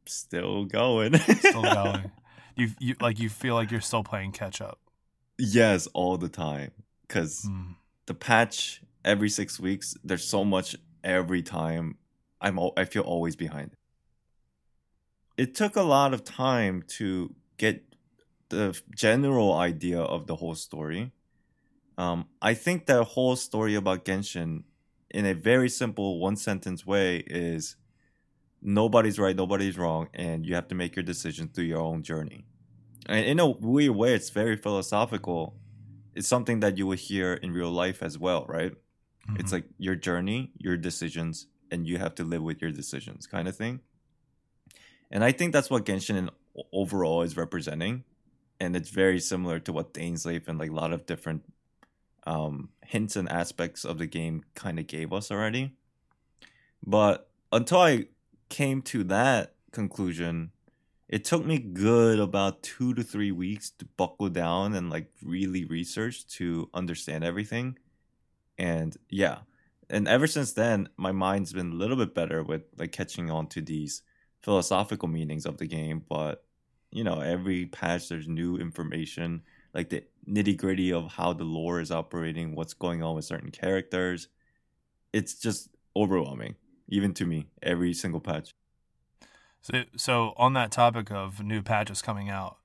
still 0.06 0.66
going, 0.66 1.18
Still 1.18 1.62
going. 1.82 2.12
you 2.56 2.70
you 2.80 2.96
like 3.02 3.20
you 3.20 3.30
feel 3.30 3.56
like 3.56 3.72
you're 3.72 3.82
still 3.82 4.04
playing 4.04 4.32
catch 4.32 4.62
up. 4.62 4.80
yes, 5.38 5.88
all 5.94 6.18
the 6.18 6.30
time, 6.30 6.72
because 7.08 7.44
Mm. 7.46 7.76
the 8.06 8.14
patch 8.14 8.82
every 9.04 9.30
six 9.30 9.60
weeks. 9.60 9.96
There's 10.04 10.24
so 10.28 10.44
much 10.46 10.76
every 11.04 11.42
time. 11.44 11.98
I'm 12.40 12.60
I 12.78 12.86
feel 12.86 13.04
always 13.04 13.36
behind. 13.36 13.72
It 15.38 15.54
took 15.56 15.76
a 15.76 15.82
lot 15.84 16.14
of 16.14 16.24
time 16.24 16.84
to 16.98 17.36
get 17.58 17.84
the 18.50 18.80
general 18.96 19.54
idea 19.54 20.00
of 20.02 20.26
the 20.28 20.36
whole 20.36 20.56
story. 20.56 21.12
Um, 21.98 22.28
I 22.42 22.54
think 22.54 22.86
the 22.86 23.04
whole 23.04 23.36
story 23.36 23.76
about 23.76 24.06
Genshin, 24.06 24.64
in 25.10 25.26
a 25.26 25.34
very 25.34 25.70
simple 25.70 26.20
one 26.20 26.36
sentence 26.36 26.86
way, 26.86 27.18
is 27.28 27.76
nobody's 28.62 29.20
right, 29.20 29.36
nobody's 29.36 29.78
wrong, 29.78 30.10
and 30.14 30.46
you 30.46 30.56
have 30.56 30.68
to 30.70 30.76
make 30.76 30.96
your 30.96 31.04
decision 31.04 31.48
through 31.50 31.66
your 31.66 31.82
own 31.82 32.04
journey. 32.04 32.46
And 33.08 33.26
in 33.26 33.40
a 33.40 33.48
weird 33.50 33.96
way, 33.96 34.14
it's 34.14 34.30
very 34.30 34.58
philosophical 34.58 35.56
it's 36.16 36.28
something 36.28 36.62
that 36.62 36.78
you 36.80 36.88
would 36.88 37.00
hear 37.00 37.34
in 37.34 37.52
real 37.52 37.70
life 37.72 38.02
as 38.02 38.18
well, 38.18 38.46
right? 38.48 38.74
It's 39.36 39.52
Mhm. 39.52 39.54
like 39.54 39.66
your 39.78 39.96
journey, 39.96 40.52
your 40.58 40.76
decisions, 40.76 41.48
and 41.70 41.88
you 41.88 42.00
have 42.00 42.16
to 42.16 42.24
live 42.24 42.42
with 42.42 42.62
your 42.62 42.72
decisions 42.72 43.28
kind 43.28 43.48
of 43.48 43.56
thing. 43.56 43.82
And 45.12 45.24
I 45.24 45.32
think 45.32 45.54
that's 45.54 45.70
what 45.70 45.86
Genshin 45.86 46.30
overall 46.74 47.22
is 47.22 47.38
representing. 47.38 48.04
And 48.60 48.76
it's 48.76 48.90
very 48.90 49.20
similar 49.20 49.60
to 49.62 49.74
what 49.74 49.94
Dainsleif 49.94 50.48
and 50.48 50.58
like 50.58 50.72
a 50.72 50.74
lot 50.74 50.92
of 50.92 51.06
different 51.06 51.44
um, 52.28 52.70
hints 52.86 53.16
and 53.16 53.32
aspects 53.32 53.86
of 53.86 53.98
the 53.98 54.06
game 54.06 54.44
kind 54.54 54.78
of 54.78 54.86
gave 54.86 55.14
us 55.14 55.32
already. 55.32 55.74
But 56.86 57.30
until 57.52 57.80
I 57.80 58.06
came 58.50 58.82
to 58.84 59.04
that 59.06 59.56
conclusion, 59.72 60.52
it 61.08 61.24
took 61.24 61.46
me 61.46 61.58
good 61.58 62.20
about 62.20 62.62
two 62.64 62.94
to 62.94 63.04
three 63.04 63.32
weeks 63.32 63.70
to 63.72 63.86
buckle 63.96 64.30
down 64.30 64.76
and 64.76 64.90
like 64.90 65.10
really 65.24 65.64
research 65.66 66.28
to 66.28 66.70
understand 66.74 67.24
everything. 67.24 67.78
And 68.58 68.96
yeah, 69.10 69.40
and 69.90 70.08
ever 70.08 70.28
since 70.28 70.52
then, 70.52 70.90
my 70.98 71.14
mind's 71.14 71.54
been 71.54 71.72
a 71.72 71.76
little 71.76 71.96
bit 71.96 72.14
better 72.14 72.44
with 72.44 72.64
like 72.78 72.92
catching 72.92 73.32
on 73.32 73.48
to 73.48 73.62
these 73.62 74.02
philosophical 74.42 75.08
meanings 75.08 75.46
of 75.46 75.58
the 75.58 75.68
game. 75.68 76.04
But 76.10 76.44
you 76.92 77.06
know, 77.06 77.22
every 77.22 77.68
patch 77.68 78.10
there's 78.10 78.28
new 78.28 78.58
information, 78.58 79.44
like 79.74 79.90
the 79.90 80.04
nitty 80.28 80.58
gritty 80.58 80.92
of 80.92 81.14
how 81.14 81.34
the 81.34 81.44
lore 81.44 81.80
is 81.80 81.92
operating, 81.92 82.56
what's 82.56 82.74
going 82.74 83.04
on 83.04 83.16
with 83.16 83.26
certain 83.26 83.52
characters. 83.52 84.28
It's 85.14 85.34
just 85.36 85.70
overwhelming, 85.96 86.56
even 86.90 87.14
to 87.16 87.26
me, 87.26 87.48
every 87.62 87.94
single 87.94 88.20
patch. 88.20 88.54
So, 89.62 89.84
so 89.96 90.34
on 90.38 90.54
that 90.54 90.72
topic 90.72 91.12
of 91.12 91.44
new 91.44 91.62
patches 91.62 92.02
coming 92.02 92.30
out, 92.30 92.58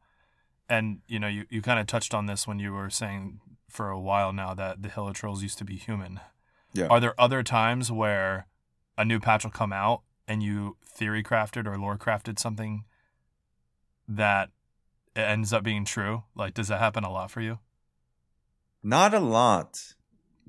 and 0.68 1.00
you 1.06 1.18
know, 1.18 1.28
you, 1.28 1.44
you 1.50 1.62
kind 1.62 1.80
of 1.80 1.86
touched 1.86 2.14
on 2.14 2.26
this 2.26 2.46
when 2.46 2.58
you 2.58 2.72
were 2.72 2.90
saying 2.90 3.40
for 3.68 3.90
a 3.90 4.00
while 4.00 4.32
now 4.32 4.54
that 4.54 4.82
the 4.82 4.88
Hilichurls 4.88 5.42
used 5.42 5.58
to 5.58 5.64
be 5.64 5.76
human. 5.76 6.20
Yeah. 6.74 6.86
Are 6.86 7.00
there 7.00 7.20
other 7.20 7.42
times 7.42 7.90
where 7.90 8.46
a 8.96 9.04
new 9.04 9.18
patch 9.18 9.44
will 9.44 9.50
come 9.50 9.72
out 9.72 10.02
and 10.28 10.42
you 10.42 10.76
theory 10.84 11.22
crafted 11.22 11.66
or 11.66 11.78
lore 11.78 11.98
crafted 11.98 12.38
something 12.38 12.84
that 14.06 14.50
ends 15.14 15.52
up 15.52 15.62
being 15.62 15.84
true? 15.84 16.24
Like, 16.34 16.54
does 16.54 16.68
that 16.68 16.78
happen 16.78 17.04
a 17.04 17.12
lot 17.12 17.30
for 17.30 17.40
you? 17.40 17.58
Not 18.82 19.14
a 19.14 19.20
lot, 19.20 19.94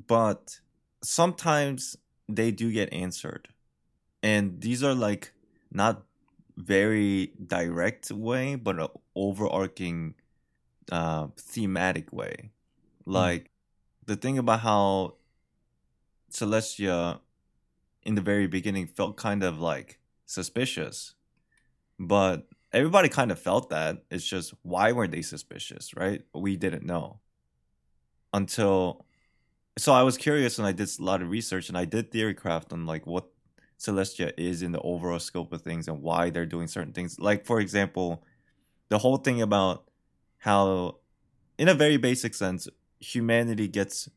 but 0.07 0.59
sometimes 1.03 1.95
they 2.27 2.51
do 2.51 2.71
get 2.71 2.91
answered. 2.91 3.49
And 4.21 4.61
these 4.61 4.83
are 4.83 4.95
like 4.95 5.33
not 5.71 6.03
very 6.55 7.33
direct 7.45 8.11
way, 8.11 8.55
but 8.55 8.79
an 8.79 8.87
overarching 9.15 10.15
uh, 10.91 11.27
thematic 11.37 12.11
way. 12.11 12.51
Like 13.05 13.51
the 14.05 14.15
thing 14.15 14.37
about 14.37 14.61
how 14.61 15.15
Celestia 16.31 17.19
in 18.03 18.15
the 18.15 18.21
very 18.21 18.47
beginning 18.47 18.87
felt 18.87 19.17
kind 19.17 19.43
of 19.43 19.59
like 19.59 19.99
suspicious, 20.25 21.15
but 21.99 22.47
everybody 22.73 23.09
kind 23.09 23.31
of 23.31 23.39
felt 23.39 23.69
that. 23.69 24.03
It's 24.09 24.25
just 24.25 24.53
why 24.63 24.91
weren't 24.91 25.11
they 25.11 25.21
suspicious, 25.21 25.93
right? 25.95 26.21
We 26.33 26.57
didn't 26.57 26.85
know 26.85 27.19
until. 28.33 29.05
So 29.77 29.91
I 29.91 30.03
was 30.03 30.17
curious 30.17 30.59
and 30.59 30.67
I 30.67 30.71
did 30.71 30.89
a 30.99 31.03
lot 31.03 31.21
of 31.23 31.29
research 31.29 31.67
and 31.69 31.77
I 31.77 31.85
did 31.85 32.11
theory 32.11 32.35
craft 32.35 32.71
on 32.73 32.85
like 32.85 33.07
what 33.07 33.25
Celestia 33.79 34.31
is 34.37 34.61
in 34.61 34.71
the 34.71 34.79
overall 34.81 35.19
scope 35.19 35.51
of 35.51 35.61
things 35.61 35.87
and 35.87 36.01
why 36.01 36.29
they're 36.29 36.45
doing 36.45 36.67
certain 36.67 36.93
things. 36.93 37.19
Like 37.19 37.45
for 37.45 37.59
example, 37.59 38.23
the 38.89 38.99
whole 38.99 39.17
thing 39.17 39.41
about 39.41 39.89
how, 40.37 40.97
in 41.57 41.69
a 41.69 41.73
very 41.73 41.97
basic 41.97 42.35
sense, 42.35 42.67
humanity 42.99 43.67
gets 43.67 44.09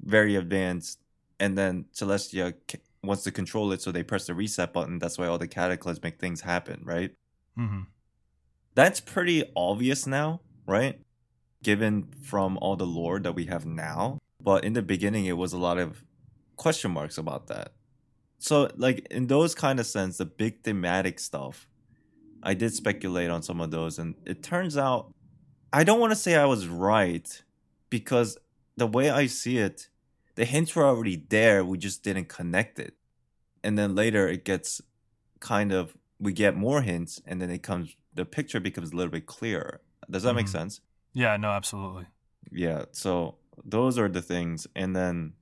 very 0.00 0.34
advanced 0.34 0.98
and 1.38 1.56
then 1.56 1.84
Celestia 1.94 2.54
wants 3.02 3.22
to 3.24 3.30
control 3.30 3.70
it, 3.72 3.82
so 3.82 3.92
they 3.92 4.02
press 4.02 4.26
the 4.26 4.34
reset 4.34 4.72
button. 4.72 4.98
That's 4.98 5.18
why 5.18 5.26
all 5.26 5.38
the 5.38 5.48
cataclysmic 5.48 6.18
things 6.18 6.40
happen, 6.40 6.80
right? 6.84 7.12
Mm-hmm. 7.58 7.82
That's 8.74 9.00
pretty 9.00 9.44
obvious 9.56 10.06
now, 10.06 10.40
right? 10.66 11.00
Given 11.62 12.08
from 12.22 12.58
all 12.58 12.76
the 12.76 12.86
lore 12.86 13.20
that 13.20 13.34
we 13.34 13.46
have 13.46 13.64
now. 13.66 14.18
But 14.40 14.64
in 14.64 14.72
the 14.72 14.82
beginning, 14.82 15.26
it 15.26 15.36
was 15.36 15.52
a 15.52 15.58
lot 15.58 15.78
of 15.78 16.04
question 16.56 16.90
marks 16.90 17.16
about 17.18 17.46
that. 17.48 17.72
So, 18.38 18.70
like, 18.76 19.06
in 19.10 19.28
those 19.28 19.54
kind 19.54 19.80
of 19.80 19.86
sense, 19.86 20.18
the 20.18 20.26
big 20.26 20.62
thematic 20.62 21.18
stuff, 21.18 21.66
I 22.42 22.52
did 22.54 22.74
speculate 22.74 23.30
on 23.30 23.42
some 23.42 23.60
of 23.60 23.70
those, 23.70 23.98
and 23.98 24.16
it 24.26 24.42
turns 24.42 24.76
out 24.76 25.14
I 25.74 25.82
don't 25.82 25.98
want 25.98 26.12
to 26.12 26.16
say 26.16 26.36
I 26.36 26.44
was 26.44 26.68
right 26.68 27.42
because 27.90 28.38
the 28.76 28.86
way 28.86 29.10
I 29.10 29.26
see 29.26 29.58
it, 29.58 29.88
the 30.36 30.44
hints 30.44 30.76
were 30.76 30.84
already 30.84 31.24
there. 31.28 31.64
We 31.64 31.78
just 31.78 32.04
didn't 32.04 32.28
connect 32.28 32.78
it. 32.78 32.94
And 33.64 33.76
then 33.76 33.96
later 33.96 34.28
it 34.28 34.44
gets 34.44 34.80
kind 35.40 35.72
of, 35.72 35.96
we 36.20 36.32
get 36.32 36.54
more 36.54 36.82
hints 36.82 37.20
and 37.26 37.42
then 37.42 37.50
it 37.50 37.64
comes, 37.64 37.96
the 38.14 38.24
picture 38.24 38.60
becomes 38.60 38.92
a 38.92 38.96
little 38.96 39.10
bit 39.10 39.26
clearer. 39.26 39.80
Does 40.10 40.22
that 40.22 40.34
make 40.34 40.46
Mhm. 40.46 40.50
sense? 40.50 40.80
Yeah, 41.12 41.36
no, 41.36 41.50
absolutely. 41.50 42.06
Yeah. 42.50 42.84
So 42.92 43.36
those 43.64 43.98
are 43.98 44.08
the 44.08 44.22
things. 44.22 44.66
And 44.74 44.94
then, 44.94 45.34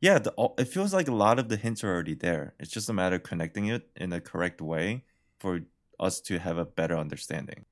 yeah, 0.00 0.18
the, 0.18 0.34
it 0.58 0.68
feels 0.68 0.92
like 0.92 1.08
a 1.08 1.14
lot 1.14 1.38
of 1.38 1.48
the 1.48 1.56
hints 1.56 1.82
are 1.82 1.92
already 1.92 2.14
there. 2.14 2.54
It's 2.58 2.70
just 2.70 2.88
a 2.88 2.92
matter 2.92 3.16
of 3.16 3.22
connecting 3.22 3.66
it 3.66 3.90
in 3.96 4.10
the 4.10 4.20
correct 4.20 4.60
way 4.60 5.04
for 5.38 5.60
us 5.98 6.20
to 6.22 6.38
have 6.38 6.58
a 6.58 6.64
better 6.64 6.96
understanding. 6.96 7.64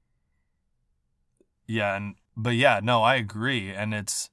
Yeah, 1.67 1.97
and 1.97 2.17
but 2.37 2.55
yeah, 2.57 2.81
no, 2.83 3.03
I 3.03 3.15
agree, 3.17 3.71
and 3.71 3.95
it's 3.95 4.31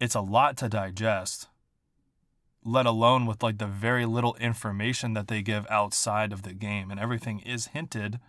it's 0.00 0.14
a 0.14 0.20
lot 0.20 0.56
to 0.58 0.68
digest. 0.68 1.48
Let 2.64 2.86
alone 2.86 3.26
with 3.26 3.42
like 3.42 3.58
the 3.58 3.66
very 3.66 4.06
little 4.06 4.36
information 4.36 5.14
that 5.14 5.28
they 5.28 5.42
give 5.42 5.66
outside 5.68 6.32
of 6.32 6.42
the 6.42 6.54
game, 6.54 6.90
and 6.90 7.00
everything 7.00 7.40
is 7.40 7.68
hinted, 7.68 8.20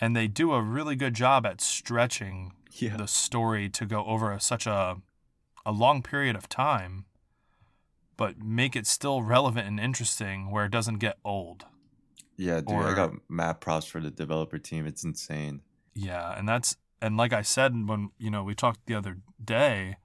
and 0.00 0.14
they 0.16 0.28
do 0.28 0.52
a 0.52 0.62
really 0.62 0.96
good 0.96 1.14
job 1.14 1.46
at 1.46 1.60
stretching 1.60 2.52
Yeah. 2.72 2.96
the 2.96 3.06
story 3.06 3.68
to 3.70 3.86
go 3.86 4.04
over 4.04 4.32
a, 4.32 4.40
such 4.40 4.66
a 4.66 4.96
a 5.64 5.72
long 5.72 6.00
period 6.02 6.36
of 6.36 6.48
time, 6.48 7.06
but 8.16 8.38
make 8.38 8.76
it 8.76 8.86
still 8.86 9.22
relevant 9.22 9.66
and 9.66 9.80
interesting 9.80 10.50
where 10.50 10.64
it 10.66 10.70
doesn't 10.70 10.98
get 10.98 11.18
old. 11.24 11.66
Yeah, 12.36 12.60
dude, 12.60 12.76
I 12.84 12.94
got 12.94 13.14
mad 13.28 13.60
props 13.60 13.86
for 13.86 14.00
the 14.00 14.10
developer 14.10 14.58
team. 14.58 14.86
It's 14.86 15.02
insane. 15.04 15.62
Yeah, 15.94 16.38
and 16.38 16.48
that's 16.48 16.76
and 17.02 17.16
like 17.16 17.32
I 17.32 17.42
said 17.42 17.88
when 17.88 18.10
you 18.18 18.30
know 18.30 18.44
we 18.44 18.54
talked 18.54 18.86
the 18.86 18.94
other 18.94 19.16
day 19.42 19.96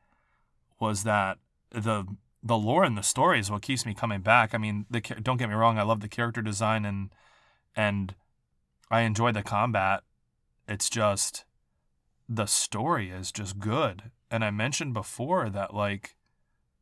was 0.80 1.04
that 1.04 1.38
the 1.70 2.06
the 2.42 2.58
lore 2.58 2.84
and 2.84 2.98
the 2.98 3.04
story 3.04 3.40
is 3.40 3.52
what 3.52 3.62
keeps 3.62 3.86
me 3.86 3.94
coming 3.94 4.22
back. 4.22 4.56
I 4.56 4.58
mean, 4.58 4.86
the 4.90 5.02
don't 5.02 5.38
get 5.38 5.50
me 5.50 5.56
wrong, 5.56 5.78
I 5.78 5.84
love 5.84 6.00
the 6.00 6.08
character 6.08 6.42
design 6.42 6.86
and 6.86 7.14
and 7.76 8.16
I 8.92 9.02
enjoy 9.02 9.32
the 9.32 9.42
combat. 9.42 10.04
It's 10.68 10.90
just 10.90 11.46
the 12.30 12.46
story 12.46 13.10
is 13.10 13.32
just 13.32 13.58
good. 13.58 14.12
And 14.30 14.44
I 14.46 14.52
mentioned 14.52 14.94
before 14.94 15.50
that 15.50 15.74
like 15.74 16.16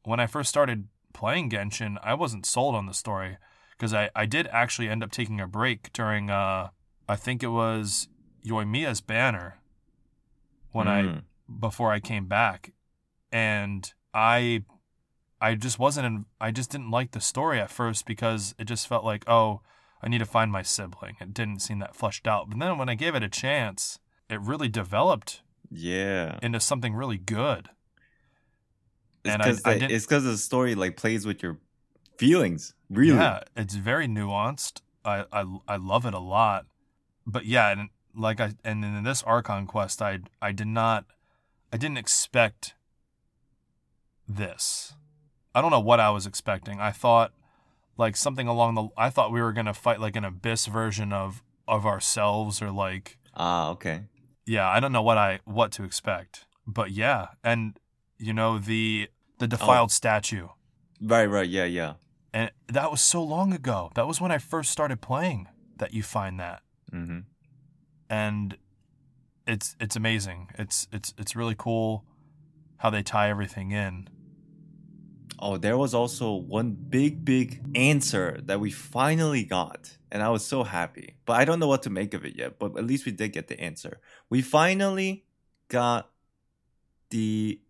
when 0.04 0.20
I 0.20 0.28
first 0.28 0.50
started 0.50 0.88
playing 1.14 1.50
Genshin, 1.52 1.98
I 2.04 2.14
wasn't 2.16 2.46
sold 2.46 2.76
on 2.76 2.88
the 2.88 2.94
story 2.94 3.38
because 3.72 3.94
I 3.94 4.10
I 4.16 4.26
did 4.26 4.48
actually 4.48 4.90
end 4.90 5.04
up 5.04 5.12
taking 5.12 5.40
a 5.40 5.48
break 5.48 5.94
during 5.94 6.30
uh 6.30 6.70
I 7.08 7.16
think 7.16 7.44
it 7.44 7.48
was 7.48 8.08
Yoimiya's 8.46 9.02
banner 9.02 9.60
when 10.72 10.88
I 10.88 11.02
Mm. 11.04 11.24
before 11.60 11.92
I 11.92 12.00
came 12.00 12.28
back, 12.28 12.74
and 13.32 13.94
I 14.14 14.64
I 15.42 15.56
just 15.56 15.80
wasn't 15.80 16.06
in, 16.06 16.26
I 16.42 16.52
just 16.52 16.70
didn't 16.72 16.92
like 16.92 17.12
the 17.12 17.22
story 17.22 17.60
at 17.60 17.72
first 17.72 18.06
because 18.06 18.54
it 18.60 18.66
just 18.66 18.88
felt 18.88 19.04
like 19.06 19.28
oh 19.28 19.62
I 20.02 20.08
need 20.08 20.20
to 20.20 20.26
find 20.26 20.52
my 20.52 20.62
sibling. 20.62 21.18
It 21.20 21.34
didn't 21.34 21.60
seem 21.62 21.80
that 21.80 21.96
fleshed 21.96 22.28
out. 22.28 22.50
But 22.50 22.60
then 22.60 22.78
when 22.78 22.90
I 22.90 22.96
gave 22.96 23.16
it 23.16 23.24
a 23.24 23.30
chance, 23.30 24.00
it 24.30 24.40
really 24.42 24.70
developed 24.70 25.42
Yeah. 25.70 26.40
into 26.42 26.60
something 26.60 26.94
really 26.96 27.18
good. 27.18 27.70
It's 29.26 29.34
And 29.34 29.44
I- 29.44 29.72
I 29.72 29.74
it's 29.90 30.06
because 30.06 30.24
the 30.24 30.38
story 30.38 30.76
like 30.76 30.96
plays 30.96 31.26
with 31.26 31.44
your 31.44 31.60
feelings. 32.18 32.74
Really. 32.90 33.18
Yeah, 33.20 33.42
it's 33.56 33.76
very 33.76 34.08
nuanced. 34.08 34.82
I, 35.04 35.26
I 35.32 35.46
I 35.68 35.76
love 35.76 36.06
it 36.06 36.14
a 36.14 36.20
lot. 36.20 36.66
But 37.28 37.46
yeah, 37.46 37.70
and 37.70 37.90
like 38.16 38.40
I 38.40 38.54
and 38.64 38.84
in 38.86 39.04
this 39.04 39.22
Archon 39.24 39.68
quest, 39.68 40.02
I 40.02 40.20
I 40.42 40.52
did 40.54 40.68
not 40.68 41.06
I 41.74 41.78
didn't 41.78 41.98
expect 41.98 42.74
this. 44.28 44.94
I 45.54 45.62
don't 45.62 45.72
know 45.72 45.80
what 45.80 46.00
I 46.00 46.10
was 46.12 46.26
expecting. 46.26 46.80
I 46.80 46.92
thought 46.92 47.34
like 48.00 48.16
something 48.16 48.48
along 48.48 48.74
the 48.76 48.88
I 48.98 49.10
thought 49.12 49.32
we 49.32 49.42
were 49.42 49.54
gonna 49.54 49.74
fight 49.74 50.00
like 50.00 50.16
an 50.16 50.24
abyss 50.26 50.66
version 50.66 51.14
of 51.14 51.44
of 51.68 51.86
ourselves 51.86 52.62
or 52.62 52.72
like 52.72 53.18
Ah, 53.36 53.70
okay. 53.72 54.04
yeah, 54.46 54.68
I 54.68 54.80
don't 54.80 54.92
know 54.92 55.04
what 55.04 55.18
I 55.18 55.40
what 55.46 55.72
to 55.74 55.84
expect. 55.84 56.46
But 56.66 56.92
yeah, 56.92 57.28
and 57.44 57.78
you 58.18 58.34
know 58.34 58.58
the 58.58 59.10
the 59.38 59.48
defiled 59.48 59.92
statue. 59.92 60.48
Right, 61.02 61.26
right. 61.28 61.48
Yeah, 61.48 61.66
yeah. 61.66 61.94
And 62.34 62.52
that 62.68 62.92
was 62.92 63.02
so 63.02 63.24
long 63.24 63.54
ago. 63.54 63.92
That 63.96 64.08
was 64.08 64.20
when 64.22 64.32
I 64.32 64.38
first 64.38 64.72
started 64.72 65.02
playing 65.02 65.48
that 65.78 65.94
you 65.94 66.04
find 66.04 66.40
that. 66.40 66.62
Mm-hmm. 66.92 67.20
And 68.10 68.58
it's 69.48 69.76
it's 69.80 69.96
amazing. 69.96 70.50
It's 70.58 70.88
it's 70.92 71.14
it's 71.18 71.36
really 71.36 71.56
cool 71.58 72.04
how 72.78 72.90
they 72.90 73.02
tie 73.04 73.30
everything 73.30 73.72
in. 73.72 74.10
Oh, 75.42 75.56
there 75.58 75.78
was 75.78 75.94
also 75.94 76.34
one 76.34 76.72
big, 76.72 77.24
big 77.24 77.62
answer 77.74 78.40
that 78.44 78.60
we 78.60 78.72
finally 78.72 79.44
got. 79.46 79.98
And 80.12 80.22
I 80.22 80.30
was 80.30 80.46
so 80.46 80.64
happy. 80.64 81.16
But 81.26 81.34
I 81.38 81.46
don't 81.46 81.60
know 81.60 81.68
what 81.68 81.84
to 81.84 81.90
make 81.90 82.14
of 82.14 82.26
it 82.26 82.36
yet. 82.36 82.60
But 82.60 82.78
at 82.78 82.86
least 82.86 83.06
we 83.06 83.12
did 83.14 83.30
get 83.32 83.48
the 83.48 83.60
answer. 83.60 84.00
We 84.30 84.42
finally 84.42 85.24
got 85.70 86.10
the 87.10 87.62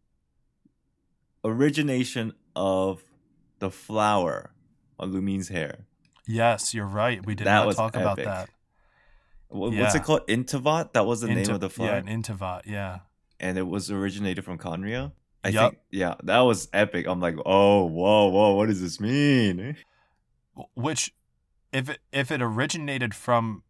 origination 1.43 2.33
of 2.55 3.03
the 3.59 3.69
flower 3.69 4.51
on 4.99 5.11
Lumine's 5.13 5.49
hair. 5.49 5.85
Yes, 6.27 6.73
you're 6.73 6.85
right. 6.85 7.25
We 7.25 7.35
did 7.35 7.45
That 7.47 7.65
not 7.65 7.75
talk 7.75 7.95
about 7.95 8.17
that. 8.17 8.49
What's 9.49 9.75
Yeah. 9.75 9.95
it 9.95 10.03
called? 10.03 10.27
Inteyvat? 10.27 10.93
That 10.93 11.05
was 11.05 11.21
the 11.21 11.27
name 11.27 11.49
of 11.49 11.59
the 11.59 11.69
flower. 11.69 11.89
Yeah, 11.89 11.97
an 11.97 12.07
Inteyvat. 12.23 12.65
Yeah. 12.65 12.99
and 13.41 13.57
it 13.57 13.65
was 13.65 13.89
originated 13.89 14.43
from 14.43 14.57
Khaenri'ah. 14.57 15.13
I 15.43 15.49
Yup. 15.49 15.71
think, 15.71 15.81
yeah, 15.91 16.15
that 16.23 16.39
was 16.39 16.67
epic. 16.73 17.07
I'm 17.07 17.19
like, 17.21 17.35
oh, 17.45 17.85
whoa, 17.85 18.27
whoa, 18.27 18.55
what 18.55 18.67
does 18.67 18.81
this 18.81 18.99
mean? 18.99 19.77
Which, 20.75 21.13
if 21.71 21.89
it 21.89 21.99
if 22.11 22.31
it 22.31 22.41
originated 22.41 23.13
from 23.15 23.63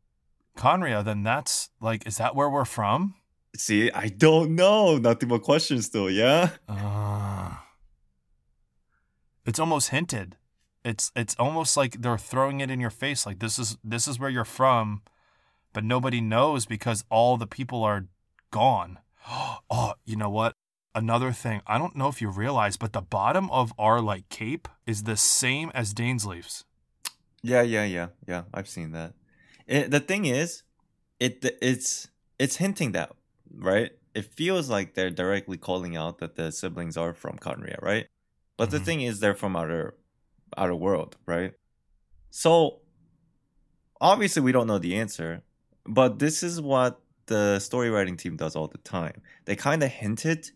Khaenri'ah, 0.57 1.03
then 1.05 1.23
that's 1.23 1.69
like, 1.79 2.07
is 2.07 2.17
that 2.17 2.35
where 2.35 2.49
we're 2.49 2.65
from? 2.65 3.15
See, 3.55 3.91
I 3.91 4.07
don't 4.09 4.55
know. 4.55 4.97
Nothing 4.97 5.29
but 5.29 5.43
questions 5.43 5.85
still, 5.85 6.09
yeah? 6.09 6.51
Uh, 6.67 7.55
it's 9.45 9.59
almost 9.59 9.89
hinted. 9.89 10.37
It's 10.83 11.11
it's 11.15 11.35
almost 11.37 11.75
like 11.75 12.01
they're 12.01 12.17
throwing 12.17 12.61
it 12.61 12.71
in 12.71 12.79
your 12.79 12.89
face. 12.89 13.25
Like 13.25 13.39
this 13.39 13.59
is 13.59 13.77
this 13.83 14.07
is 14.07 14.19
where 14.19 14.29
you're 14.29 14.45
from, 14.45 15.01
but 15.73 15.83
nobody 15.83 16.21
knows 16.21 16.65
because 16.65 17.03
all 17.09 17.37
the 17.37 17.47
people 17.47 17.83
are 17.83 18.07
gone. 18.51 18.99
Oh, 19.71 19.93
you 20.05 20.15
know 20.15 20.29
what? 20.31 20.55
Another 20.95 21.31
thing. 21.31 21.61
I 21.67 21.77
don't 21.77 21.95
know 21.95 22.07
if 22.07 22.21
you 22.21 22.29
realize, 22.29 22.75
but 22.77 22.93
the 22.93 23.01
bottom 23.01 23.49
of 23.51 23.71
our 23.77 24.01
like 24.01 24.27
cape 24.29 24.67
is 24.87 25.03
the 25.03 25.15
same 25.17 25.71
as 25.75 25.93
Dainsleif's. 25.93 26.65
Yeah, 27.43 27.61
yeah, 27.61 27.85
yeah, 27.85 28.07
yeah. 28.27 28.43
I've 28.53 28.67
seen 28.67 28.91
that. 28.91 29.13
It, 29.67 29.91
the 29.91 29.99
thing 29.99 30.25
is, 30.25 30.63
it 31.19 31.45
it's 31.61 32.09
it's 32.39 32.57
hinting 32.57 32.91
that, 32.93 33.11
right? 33.55 33.91
It 34.15 34.25
feels 34.33 34.69
like 34.69 34.95
they're 34.95 35.11
directly 35.11 35.57
calling 35.57 35.95
out 35.95 36.17
that 36.17 36.35
the 36.35 36.51
siblings 36.51 36.97
are 36.97 37.13
from 37.13 37.37
Khaenri'ah, 37.37 37.81
right? 37.81 38.07
But 38.57 38.71
the 38.71 38.79
Mhm. 38.79 38.85
thing 38.85 39.01
is, 39.01 39.19
they're 39.19 39.35
from 39.35 39.55
outer 39.55 39.95
outer 40.57 40.75
world, 40.75 41.17
right? 41.27 41.53
So 42.31 42.81
obviously, 44.01 44.41
we 44.41 44.51
don't 44.51 44.67
know 44.67 44.79
the 44.79 44.95
answer, 44.97 45.43
but 45.85 46.19
this 46.19 46.41
is 46.43 46.59
what 46.59 46.99
the 47.27 47.59
story 47.59 47.89
writing 47.91 48.17
team 48.17 48.35
does 48.35 48.55
all 48.55 48.67
the 48.67 48.79
time. 48.79 49.21
They 49.45 49.55
kind 49.55 49.83
of 49.83 49.91
hint 49.91 50.25
it, 50.25 50.51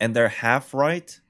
and 0.00 0.14
they're 0.14 0.28
half 0.28 0.74
right, 0.74 1.20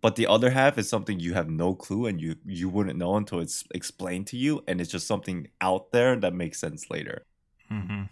but 0.00 0.16
the 0.16 0.26
other 0.26 0.50
half 0.50 0.76
is 0.78 0.88
something 0.88 1.18
you 1.18 1.34
have 1.34 1.48
no 1.48 1.74
clue 1.74 2.06
and 2.06 2.20
you 2.20 2.36
you 2.44 2.68
wouldn't 2.68 2.98
know 2.98 3.16
until 3.16 3.40
it's 3.40 3.64
explained 3.74 4.26
to 4.28 4.36
you, 4.36 4.62
and 4.68 4.80
it's 4.80 4.90
just 4.90 5.06
something 5.06 5.48
out 5.60 5.92
there 5.92 6.16
that 6.16 6.34
makes 6.34 6.60
sense 6.60 6.90
later. 6.90 7.24
Mm-hmm. 7.70 8.04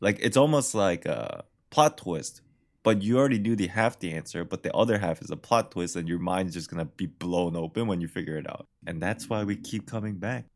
Like 0.00 0.18
it's 0.20 0.36
almost 0.36 0.74
like 0.74 1.06
a 1.06 1.44
plot 1.70 1.98
twist, 1.98 2.42
but 2.82 3.02
you 3.02 3.18
already 3.18 3.38
knew 3.38 3.56
the 3.56 3.68
half 3.68 3.98
the 3.98 4.12
answer, 4.12 4.44
but 4.44 4.62
the 4.62 4.74
other 4.74 4.98
half 4.98 5.22
is 5.22 5.30
a 5.30 5.36
plot 5.36 5.70
twist, 5.70 5.96
and 5.96 6.08
your 6.08 6.18
mind's 6.18 6.54
just 6.54 6.70
gonna 6.70 6.84
be 6.84 7.06
blown 7.06 7.56
open 7.56 7.86
when 7.86 8.00
you 8.00 8.08
figure 8.08 8.36
it 8.36 8.48
out. 8.48 8.66
And 8.86 9.00
that's 9.00 9.28
why 9.28 9.44
we 9.44 9.56
keep 9.56 9.86
coming 9.86 10.16
back. 10.18 10.46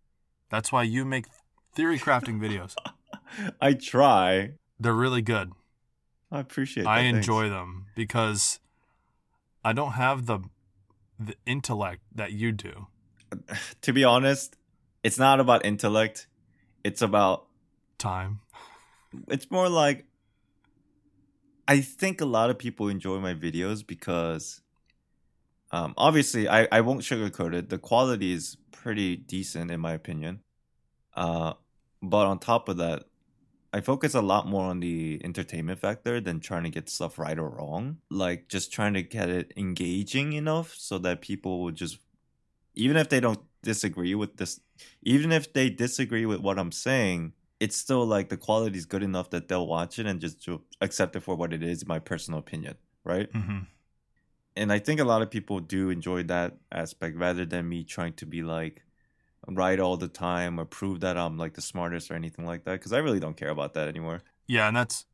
That's 0.50 0.70
why 0.70 0.82
you 0.82 1.04
make 1.04 1.26
theory 1.74 1.98
crafting 1.98 2.38
videos. 2.38 2.74
I 3.60 3.72
try. 3.72 4.52
They're 4.78 4.92
really 4.92 5.22
good. 5.22 5.52
I 6.32 6.40
appreciate. 6.40 6.84
That. 6.84 6.90
I 6.90 7.02
Thanks. 7.02 7.18
enjoy 7.18 7.50
them 7.50 7.86
because 7.94 8.58
I 9.62 9.72
don't 9.74 9.92
have 9.92 10.26
the 10.26 10.40
the 11.20 11.36
intellect 11.46 12.00
that 12.14 12.32
you 12.32 12.50
do. 12.50 12.88
To 13.82 13.92
be 13.92 14.04
honest, 14.04 14.56
it's 15.04 15.18
not 15.18 15.40
about 15.40 15.64
intellect. 15.64 16.26
It's 16.84 17.02
about 17.02 17.46
Time. 17.98 18.40
it's 19.28 19.50
more 19.50 19.68
like 19.68 20.06
I 21.68 21.80
think 21.80 22.20
a 22.20 22.24
lot 22.24 22.50
of 22.50 22.58
people 22.58 22.88
enjoy 22.88 23.20
my 23.20 23.34
videos 23.34 23.86
because 23.86 24.60
um, 25.70 25.94
obviously 25.96 26.48
I, 26.48 26.66
I 26.72 26.80
won't 26.80 27.00
sugarcoat 27.00 27.54
it. 27.54 27.68
The 27.68 27.78
quality 27.78 28.32
is 28.32 28.56
pretty 28.72 29.16
decent 29.16 29.70
in 29.70 29.80
my 29.80 29.92
opinion. 29.92 30.40
Uh, 31.14 31.52
but 32.02 32.26
on 32.26 32.38
top 32.38 32.68
of 32.68 32.78
that, 32.78 33.04
I 33.72 33.80
focus 33.80 34.14
a 34.14 34.20
lot 34.22 34.46
more 34.46 34.64
on 34.66 34.80
the 34.80 35.20
entertainment 35.24 35.80
factor 35.80 36.20
than 36.20 36.40
trying 36.40 36.64
to 36.64 36.70
get 36.70 36.90
stuff 36.90 37.18
right 37.18 37.38
or 37.38 37.48
wrong. 37.48 37.98
Like 38.10 38.48
just 38.48 38.72
trying 38.72 38.94
to 38.94 39.02
get 39.02 39.30
it 39.30 39.52
engaging 39.56 40.34
enough 40.34 40.74
so 40.76 40.98
that 40.98 41.22
people 41.22 41.62
will 41.62 41.70
just 41.72 41.98
even 42.74 42.96
if 42.96 43.08
they 43.08 43.20
don't 43.20 43.40
disagree 43.62 44.14
with 44.14 44.36
this 44.36 44.60
even 45.02 45.32
if 45.32 45.52
they 45.52 45.70
disagree 45.70 46.26
with 46.26 46.40
what 46.40 46.58
I'm 46.58 46.72
saying, 46.72 47.34
it's 47.60 47.76
still 47.76 48.04
like 48.04 48.28
the 48.28 48.36
quality 48.36 48.78
is 48.78 48.86
good 48.86 49.02
enough 49.02 49.30
that 49.30 49.48
they'll 49.48 49.66
watch 49.66 49.98
it 49.98 50.06
and 50.06 50.20
just 50.20 50.42
to 50.44 50.62
accept 50.80 51.16
it 51.16 51.20
for 51.20 51.34
what 51.36 51.52
it 51.52 51.62
is, 51.62 51.86
my 51.86 51.98
personal 51.98 52.40
opinion, 52.40 52.76
right? 53.04 53.30
hmm 53.32 53.60
And 54.56 54.72
I 54.72 54.78
think 54.78 55.00
a 55.00 55.04
lot 55.04 55.22
of 55.22 55.30
people 55.30 55.60
do 55.60 55.90
enjoy 55.90 56.24
that 56.24 56.58
aspect 56.70 57.16
rather 57.16 57.44
than 57.46 57.68
me 57.68 57.84
trying 57.84 58.12
to 58.14 58.26
be 58.26 58.42
like 58.42 58.82
right 59.48 59.78
all 59.80 59.96
the 59.96 60.08
time 60.08 60.58
or 60.58 60.64
prove 60.64 61.00
that 61.00 61.16
I'm 61.16 61.36
like 61.36 61.54
the 61.54 61.62
smartest 61.62 62.10
or 62.10 62.14
anything 62.14 62.46
like 62.46 62.64
that 62.64 62.72
because 62.72 62.92
I 62.92 62.98
really 62.98 63.20
don't 63.20 63.36
care 63.36 63.50
about 63.50 63.74
that 63.74 63.88
anymore. 63.88 64.22
Yeah, 64.46 64.68
and 64.68 64.76
that's 64.76 65.06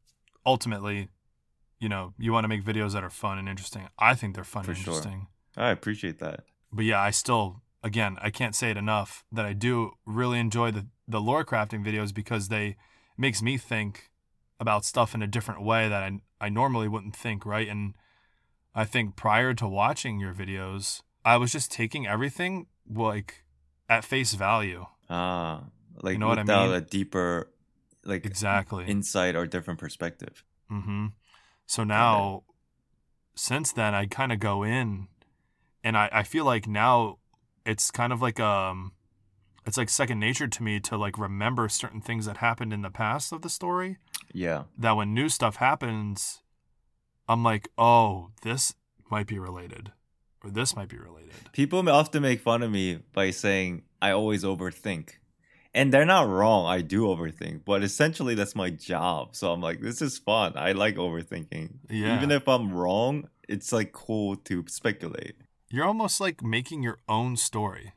ultimately, 0.44 1.08
you 1.80 1.88
know, 1.88 2.14
you 2.18 2.32
want 2.32 2.44
to 2.44 2.48
make 2.48 2.64
videos 2.64 2.92
that 2.92 3.04
are 3.04 3.10
fun 3.10 3.38
and 3.38 3.48
interesting. 3.48 3.88
I 3.98 4.14
think 4.14 4.34
they're 4.34 4.44
fun 4.44 4.64
For 4.64 4.72
and 4.72 4.80
sure. 4.80 4.94
interesting. 4.94 5.28
I 5.56 5.70
appreciate 5.70 6.18
that. 6.20 6.44
But 6.72 6.84
yeah, 6.84 7.00
I 7.00 7.10
still, 7.10 7.62
again, 7.82 8.16
I 8.20 8.30
can't 8.30 8.54
say 8.54 8.70
it 8.70 8.76
enough 8.76 9.24
that 9.32 9.46
I 9.46 9.52
do 9.52 9.92
really 10.06 10.38
enjoy 10.38 10.70
the 10.70 10.86
the 11.06 11.20
lore 11.20 11.44
crafting 11.44 11.84
videos 11.84 12.12
because 12.12 12.48
they 12.48 12.76
makes 13.16 13.40
me 13.40 13.56
think 13.56 14.10
about 14.60 14.84
stuff 14.84 15.14
in 15.14 15.22
a 15.22 15.26
different 15.26 15.62
way 15.62 15.88
that 15.88 16.02
I 16.02 16.20
I 16.40 16.48
normally 16.48 16.88
wouldn't 16.88 17.16
think, 17.16 17.46
right? 17.46 17.68
And 17.68 17.94
I 18.74 18.84
think 18.84 19.16
prior 19.16 19.54
to 19.54 19.66
watching 19.66 20.20
your 20.20 20.34
videos, 20.34 21.02
I 21.24 21.36
was 21.36 21.50
just 21.52 21.72
taking 21.72 22.06
everything 22.06 22.66
like 22.88 23.44
at 23.88 24.04
face 24.04 24.34
value. 24.34 24.86
Ah, 25.10 25.64
like 26.02 26.12
you 26.14 26.18
know 26.18 26.28
what 26.28 26.38
I 26.38 26.42
without 26.42 26.66
mean? 26.68 26.76
a 26.76 26.80
deeper 26.80 27.50
like 28.04 28.24
Exactly. 28.26 28.86
insight 28.86 29.34
or 29.36 29.46
different 29.46 29.80
perspective. 29.80 30.44
Mm-hmm. 30.70 31.06
So 31.66 31.84
now, 31.84 32.44
since 33.34 33.72
then, 33.72 33.94
I 33.94 34.06
kind 34.06 34.32
of 34.32 34.38
go 34.40 34.62
in, 34.62 35.08
and 35.84 35.96
I, 35.96 36.08
I 36.12 36.22
feel 36.22 36.44
like 36.44 36.66
now 36.66 37.18
it's 37.66 37.90
kind 37.90 38.12
of 38.12 38.22
like 38.22 38.40
um, 38.40 38.92
it's 39.66 39.76
like 39.76 39.88
second 39.90 40.18
nature 40.20 40.46
to 40.48 40.62
me 40.62 40.80
to 40.80 40.96
like 40.96 41.18
remember 41.18 41.68
certain 41.68 42.00
things 42.00 42.26
that 42.26 42.38
happened 42.38 42.72
in 42.72 42.82
the 42.82 42.90
past 42.90 43.32
of 43.32 43.42
the 43.42 43.50
story. 43.50 43.98
Yeah. 44.32 44.64
That 44.78 44.92
when 44.96 45.12
new 45.14 45.28
stuff 45.28 45.56
happens, 45.56 46.42
I'm 47.28 47.42
like, 47.44 47.68
oh, 47.76 48.30
this 48.42 48.74
might 49.10 49.26
be 49.26 49.38
related, 49.38 49.92
or 50.42 50.50
this 50.50 50.76
might 50.76 50.88
be 50.88 50.98
related. 50.98 51.32
People 51.52 51.88
often 51.88 52.22
make 52.22 52.40
fun 52.40 52.62
of 52.62 52.70
me 52.70 53.00
by 53.12 53.30
saying 53.30 53.82
I 54.00 54.10
always 54.10 54.44
overthink. 54.44 55.10
And 55.74 55.92
they're 55.92 56.06
not 56.06 56.28
wrong. 56.28 56.66
I 56.66 56.80
do 56.80 57.02
overthink, 57.02 57.60
but 57.64 57.82
essentially 57.82 58.34
that's 58.34 58.56
my 58.56 58.70
job. 58.70 59.36
So 59.36 59.52
I'm 59.52 59.60
like, 59.60 59.80
this 59.80 60.00
is 60.00 60.18
fun. 60.18 60.54
I 60.56 60.72
like 60.72 60.96
overthinking. 60.96 61.70
Yeah. 61.90 62.16
Even 62.16 62.30
if 62.30 62.48
I'm 62.48 62.72
wrong, 62.72 63.28
it's 63.48 63.72
like 63.72 63.92
cool 63.92 64.36
to 64.36 64.64
speculate. 64.68 65.36
You're 65.70 65.84
almost 65.84 66.20
like 66.20 66.42
making 66.42 66.82
your 66.82 66.98
own 67.08 67.36
story. 67.36 67.92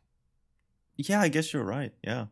Yeah, 0.97 1.21
I 1.21 1.29
guess 1.29 1.53
you're 1.53 1.63
right. 1.63 1.93
Yeah. 2.03 2.25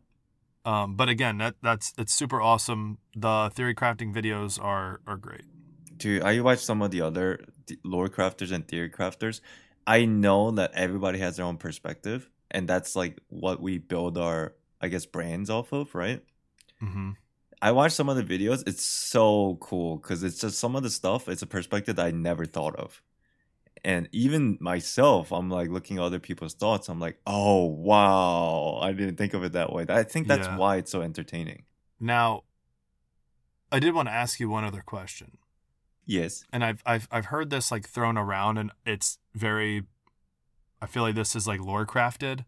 Um, 0.64 0.94
but 0.94 1.08
again, 1.08 1.38
that 1.38 1.54
that's 1.62 1.94
it's 1.96 2.12
super 2.12 2.40
awesome. 2.40 2.98
The 3.16 3.50
theory 3.54 3.74
crafting 3.74 4.14
videos 4.14 4.62
are 4.62 5.00
are 5.06 5.16
great. 5.16 5.44
Dude, 5.96 6.22
I 6.22 6.40
watch 6.40 6.58
some 6.58 6.82
of 6.82 6.90
the 6.90 7.00
other 7.00 7.40
th- 7.66 7.80
lore 7.82 8.08
crafters 8.08 8.52
and 8.52 8.68
theory 8.68 8.90
crafters. 8.90 9.40
I 9.86 10.04
know 10.04 10.50
that 10.52 10.72
everybody 10.74 11.18
has 11.18 11.36
their 11.36 11.46
own 11.46 11.56
perspective, 11.56 12.30
and 12.50 12.68
that's 12.68 12.94
like 12.96 13.18
what 13.28 13.60
we 13.60 13.78
build 13.78 14.18
our, 14.18 14.54
I 14.80 14.88
guess, 14.88 15.06
brands 15.06 15.50
off 15.50 15.72
of, 15.72 15.94
right? 15.94 16.22
Mm-hmm. 16.82 17.10
I 17.62 17.72
watched 17.72 17.94
some 17.96 18.08
of 18.08 18.16
the 18.16 18.22
videos. 18.22 18.62
It's 18.66 18.84
so 18.84 19.58
cool 19.60 19.96
because 19.96 20.22
it's 20.22 20.40
just 20.40 20.58
some 20.58 20.76
of 20.76 20.82
the 20.82 20.90
stuff. 20.90 21.28
It's 21.28 21.42
a 21.42 21.46
perspective 21.46 21.96
that 21.96 22.06
I 22.06 22.10
never 22.10 22.46
thought 22.46 22.74
of, 22.76 23.02
and 23.84 24.08
even 24.12 24.56
myself, 24.60 25.32
I'm 25.32 25.50
like 25.50 25.68
looking 25.70 25.98
at 25.98 26.02
other 26.04 26.18
people's 26.20 26.54
thoughts. 26.54 26.88
I'm 26.88 27.00
like, 27.00 27.18
oh 27.26 27.64
wow, 27.64 28.78
I 28.82 28.92
didn't 28.92 29.16
think 29.16 29.34
of 29.34 29.44
it 29.44 29.52
that 29.52 29.72
way. 29.72 29.84
I 29.88 30.02
think 30.04 30.26
that's 30.28 30.46
Yeah. 30.46 30.56
why 30.56 30.76
it's 30.76 30.90
so 30.90 31.02
entertaining. 31.02 31.64
Now, 31.98 32.44
I 33.72 33.78
did 33.78 33.94
want 33.94 34.08
to 34.08 34.12
ask 34.12 34.40
you 34.40 34.48
one 34.48 34.64
other 34.64 34.82
question, 34.82 35.38
Yes. 36.06 36.44
and 36.52 36.64
I've 36.64 36.82
I've 36.86 37.08
I've 37.10 37.26
heard 37.26 37.50
this 37.50 37.70
like 37.70 37.86
thrown 37.88 38.16
around, 38.18 38.56
and 38.58 38.72
it's 38.86 39.18
very. 39.34 39.84
I 40.82 40.86
feel 40.86 41.02
like 41.02 41.14
this 41.14 41.36
is 41.36 41.46
like 41.46 41.60
lore 41.60 41.84
crafted, 41.86 42.44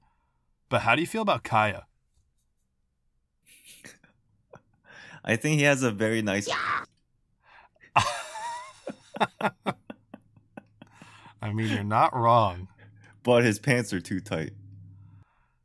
but 0.68 0.82
how 0.82 0.94
do 0.94 1.00
you 1.02 1.06
feel 1.06 1.22
about 1.22 1.44
Kaeya? 1.44 1.82
I 5.24 5.36
think 5.36 5.58
he 5.58 5.64
has 5.64 5.82
a 5.82 5.90
very 5.90 6.22
nice. 6.22 6.48
I 11.42 11.52
mean, 11.52 11.68
you're 11.68 11.84
not 11.84 12.14
wrong. 12.16 12.68
but 13.22 13.44
his 13.44 13.58
pants 13.58 13.92
are 13.92 14.00
too 14.00 14.20
tight. 14.20 14.52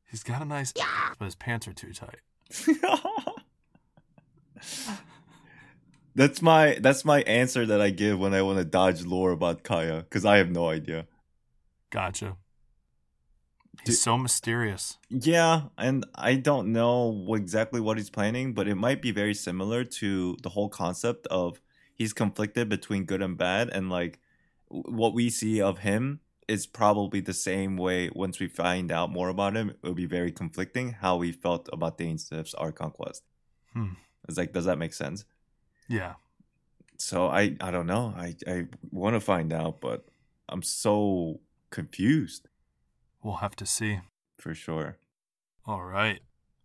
He's 0.10 0.24
got 0.24 0.42
a 0.42 0.46
nice, 0.46 0.74
but 1.20 1.26
his 1.26 1.36
pants 1.36 1.68
are 1.68 1.74
too 1.74 1.94
tight. 1.94 2.20
that's 6.18 6.42
my 6.42 6.78
that's 6.82 7.06
my 7.06 7.22
answer 7.22 7.66
that 7.68 7.80
I 7.80 7.92
give 7.92 8.20
when 8.20 8.34
I 8.34 8.42
want 8.42 8.58
to 8.58 8.66
dodge 8.66 9.06
lore 9.06 9.32
about 9.32 9.64
Kaeya 9.64 10.00
because 10.00 10.26
I 10.26 10.38
have 10.38 10.50
no 10.50 10.68
idea. 10.68 11.06
Gotcha. 11.92 12.36
He's 13.86 14.02
so 14.02 14.18
mysterious. 14.18 14.98
Yeah, 15.10 15.70
and 15.78 16.04
I 16.16 16.36
don't 16.36 16.74
know 16.74 17.36
exactly 17.36 17.80
what 17.80 17.98
he's 17.98 18.10
planning, 18.10 18.54
but 18.54 18.68
it 18.68 18.76
might 18.76 19.04
be 19.04 19.12
very 19.12 19.36
similar 19.36 19.84
to 19.84 20.36
the 20.42 20.50
whole 20.50 20.68
concept 20.68 21.28
of 21.28 21.62
he's 21.94 22.14
conflicted 22.14 22.68
between 22.68 23.06
good 23.06 23.22
and 23.22 23.38
bad, 23.38 23.70
and 23.70 23.92
like 23.92 24.20
what 24.70 25.14
we 25.14 25.30
see 25.30 25.62
of 25.62 25.80
him 25.80 26.22
is 26.48 26.66
probably 26.66 27.20
the 27.20 27.34
same 27.34 27.78
way 27.78 28.10
once 28.16 28.40
we 28.40 28.48
find 28.48 28.92
out 28.92 29.12
more 29.12 29.30
about 29.30 29.56
him. 29.56 29.76
It'll 29.84 29.94
be 29.94 30.08
very 30.08 30.32
conflicting 30.32 30.94
how 30.94 31.18
we 31.18 31.32
felt 31.32 31.70
about 31.72 32.00
Dainsleif's 32.00 32.56
Archon 32.56 32.90
Quest. 32.90 33.22
Hmm. 33.74 33.94
It's 34.28 34.38
like, 34.38 34.54
does 34.54 34.66
that 34.66 34.80
make 34.80 34.94
sense? 34.94 35.24
Yeah. 35.88 36.16
So 36.98 37.28
I 37.28 37.56
I 37.62 37.72
don't 37.72 37.88
know. 37.88 38.14
I 38.18 38.36
I 38.48 38.66
want 38.92 39.16
to 39.16 39.20
find 39.20 39.54
out, 39.54 39.82
but 39.82 40.06
I'm 40.50 40.62
so 40.62 41.40
confused. 41.70 42.50
We'll 43.24 43.36
have 43.36 43.56
to 43.58 43.66
see. 43.66 44.00
For 44.38 44.54
sure. 44.54 44.98
All 45.66 45.84
right. 45.84 46.22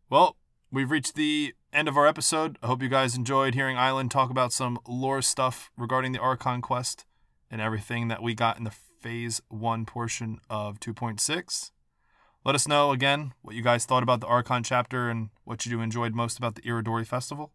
Well, 0.09 0.37
we've 0.71 0.91
reached 0.91 1.15
the 1.15 1.55
end 1.73 1.89
of 1.89 1.97
our 1.97 2.07
episode. 2.07 2.59
I 2.63 2.67
hope 2.67 2.83
you 2.83 2.89
guys 2.89 3.17
enjoyed 3.17 3.55
hearing 3.55 3.77
Island 3.77 4.11
talk 4.11 4.31
about 4.31 4.53
some 4.53 4.79
lore 4.87 5.23
stuff 5.23 5.71
regarding 5.77 6.13
the 6.13 6.21
Archon 6.21 6.61
quest 6.61 7.05
and 7.51 7.61
everything 7.61 8.09
that 8.09 8.23
we 8.23 8.35
got 8.35 8.59
in 8.59 8.65
the 8.65 8.71
phase 8.71 9.41
one 9.49 9.85
portion 9.85 10.39
of 10.49 10.79
2.6. 10.81 11.71
Let 12.45 12.55
us 12.55 12.69
know 12.69 12.93
again 12.93 13.33
what 13.43 13.55
you 13.55 13.63
guys 13.63 13.85
thought 13.85 14.03
about 14.03 14.21
the 14.21 14.27
Archon 14.27 14.63
chapter 14.63 15.09
and 15.09 15.31
what 15.45 15.65
you 15.67 15.81
enjoyed 15.81 16.15
most 16.15 16.39
about 16.39 16.55
the 16.55 16.63
Iridori 16.63 17.07
Festival. 17.07 17.53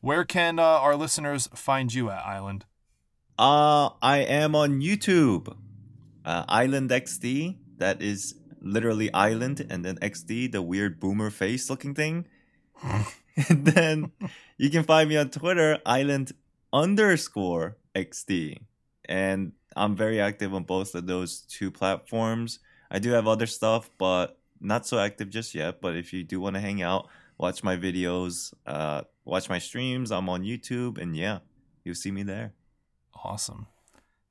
Where 0.00 0.24
can 0.24 0.58
uh, 0.58 0.62
our 0.62 0.96
listeners 0.96 1.48
find 1.54 1.92
you 1.92 2.08
at, 2.10 2.24
Island? 2.24 2.64
Uh, 3.38 3.90
I 4.00 4.18
am 4.18 4.54
on 4.54 4.80
YouTube. 4.80 5.54
Uh, 6.24 6.44
Island 6.48 6.90
XD. 6.90 7.56
That 7.76 8.00
is 8.00 8.34
literally 8.62 9.12
Island 9.12 9.66
and 9.68 9.84
then 9.84 9.96
XD, 9.96 10.52
the 10.52 10.62
weird 10.62 11.00
boomer 11.00 11.30
face 11.30 11.68
looking 11.68 11.94
thing. 11.94 12.26
and 12.82 13.66
then 13.66 14.12
you 14.56 14.70
can 14.70 14.84
find 14.84 15.08
me 15.08 15.16
on 15.16 15.28
Twitter, 15.28 15.78
Island 15.84 16.32
underscore 16.72 17.76
XD. 17.94 18.58
And 19.06 19.52
I'm 19.76 19.96
very 19.96 20.20
active 20.20 20.54
on 20.54 20.64
both 20.64 20.94
of 20.94 21.06
those 21.06 21.40
two 21.42 21.70
platforms. 21.70 22.58
I 22.90 22.98
do 22.98 23.10
have 23.10 23.28
other 23.28 23.46
stuff, 23.46 23.90
but 23.98 24.38
not 24.60 24.86
so 24.86 24.98
active 24.98 25.30
just 25.30 25.54
yet. 25.54 25.80
But 25.80 25.96
if 25.96 26.12
you 26.12 26.24
do 26.24 26.40
want 26.40 26.56
to 26.56 26.60
hang 26.60 26.82
out, 26.82 27.08
watch 27.38 27.62
my 27.62 27.76
videos, 27.76 28.52
uh, 28.66 29.02
watch 29.30 29.48
my 29.48 29.58
streams, 29.58 30.10
I'm 30.10 30.28
on 30.28 30.42
YouTube, 30.42 30.98
and 30.98 31.16
yeah, 31.16 31.38
you'll 31.84 31.94
see 31.94 32.10
me 32.10 32.24
there. 32.24 32.52
Awesome. 33.24 33.68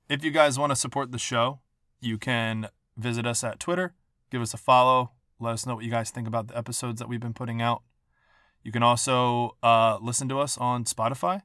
If 0.10 0.26
you 0.26 0.32
guys 0.32 0.60
want 0.60 0.72
to 0.72 0.76
support 0.76 1.12
the 1.12 1.18
show, 1.18 1.60
you 2.02 2.18
can 2.18 2.68
visit 2.98 3.26
us 3.26 3.44
at 3.44 3.60
Twitter, 3.60 3.94
give 4.30 4.42
us 4.42 4.54
a 4.54 4.58
follow, 4.58 5.12
let 5.40 5.54
us 5.54 5.66
know 5.66 5.76
what 5.76 5.86
you 5.86 5.92
guys 5.92 6.12
think 6.12 6.28
about 6.28 6.50
the 6.50 6.58
episodes 6.58 7.00
that 7.00 7.08
we've 7.08 7.22
been 7.22 7.34
putting 7.34 7.62
out. 7.62 7.82
You 8.62 8.74
can 8.74 8.84
also 8.84 9.56
uh, 9.64 9.98
listen 10.02 10.28
to 10.30 10.40
us 10.40 10.58
on 10.58 10.84
Spotify 10.84 11.44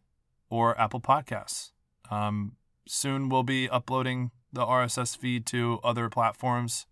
or 0.51 0.79
Apple 0.81 1.01
Podcasts. 1.01 1.71
Um, 2.11 2.57
soon 2.89 3.29
we'll 3.29 3.45
be 3.45 3.69
uploading 3.69 4.33
the 4.53 4.65
RSS 4.67 5.17
feed 5.17 5.47
to 5.47 5.79
other 5.85 6.09
platforms, 6.09 6.87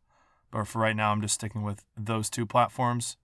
but 0.52 0.68
for 0.68 0.80
right 0.80 0.94
now, 0.94 1.10
I'm 1.10 1.22
just 1.22 1.34
sticking 1.34 1.62
with 1.64 1.84
those 1.96 2.30
two 2.30 2.46
platforms. 2.46 3.16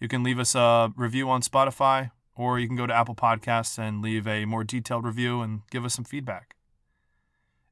You 0.00 0.08
can 0.08 0.24
leave 0.24 0.38
us 0.40 0.54
a 0.56 0.92
review 0.96 1.28
on 1.28 1.42
Spotify, 1.42 2.10
or 2.38 2.58
you 2.58 2.66
can 2.68 2.76
go 2.76 2.86
to 2.86 2.94
Apple 2.94 3.16
Podcasts 3.16 3.78
and 3.78 4.00
leave 4.00 4.26
a 4.26 4.44
more 4.46 4.64
detailed 4.64 5.04
review 5.04 5.42
and 5.42 5.62
give 5.70 5.84
us 5.84 5.92
some 5.92 6.04
feedback. 6.04 6.54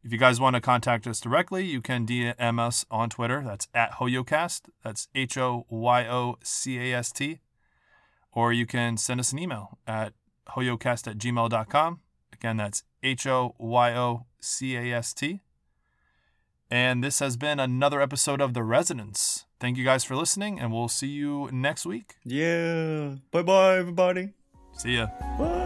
If 0.03 0.13
you 0.13 0.19
guys 0.19 0.39
want 0.39 0.55
to 0.55 0.61
contact 0.61 1.07
us 1.07 1.21
directly, 1.21 1.65
you 1.65 1.81
can 1.81 2.07
DM 2.07 2.61
us 2.61 2.85
on 2.91 3.09
Twitter. 3.09 3.43
That's 3.45 3.69
at 3.73 3.93
HoYoCast. 3.93 4.63
That's 4.85 5.09
H 5.15 5.39
O 5.39 5.67
Y 5.69 6.07
O 6.07 6.37
C 6.43 6.79
A 6.79 6.99
S 6.99 7.11
T. 7.13 7.41
Or 8.33 8.53
you 8.53 8.67
can 8.67 8.99
send 8.99 9.19
us 9.19 9.33
an 9.33 9.39
email 9.39 9.79
at 9.87 10.13
hoyocast 10.51 11.09
at 11.09 11.19
gmail.com. 11.19 12.01
Again, 12.33 12.57
that's 12.57 12.85
H 13.03 13.27
O 13.27 13.55
Y 13.59 13.95
O 13.95 14.27
C 14.41 14.77
A 14.77 14.97
S 14.97 15.15
T. 15.15 15.41
And 16.71 17.03
this 17.03 17.21
has 17.21 17.37
been 17.37 17.61
another 17.61 18.01
episode 18.01 18.41
of 18.41 18.53
The 18.53 18.63
Resonance. 18.63 19.47
Thank 19.59 19.79
you 19.79 19.85
guys 19.85 20.05
for 20.05 20.17
listening, 20.17 20.61
and 20.61 20.73
we'll 20.73 20.89
see 20.89 21.07
you 21.07 21.49
next 21.53 21.87
week. 21.87 22.17
Yeah. 22.25 23.17
Bye 23.31 23.43
bye, 23.43 23.79
everybody. 23.79 24.35
See 24.77 24.97
ya. 24.97 25.09
Bye. 25.39 25.66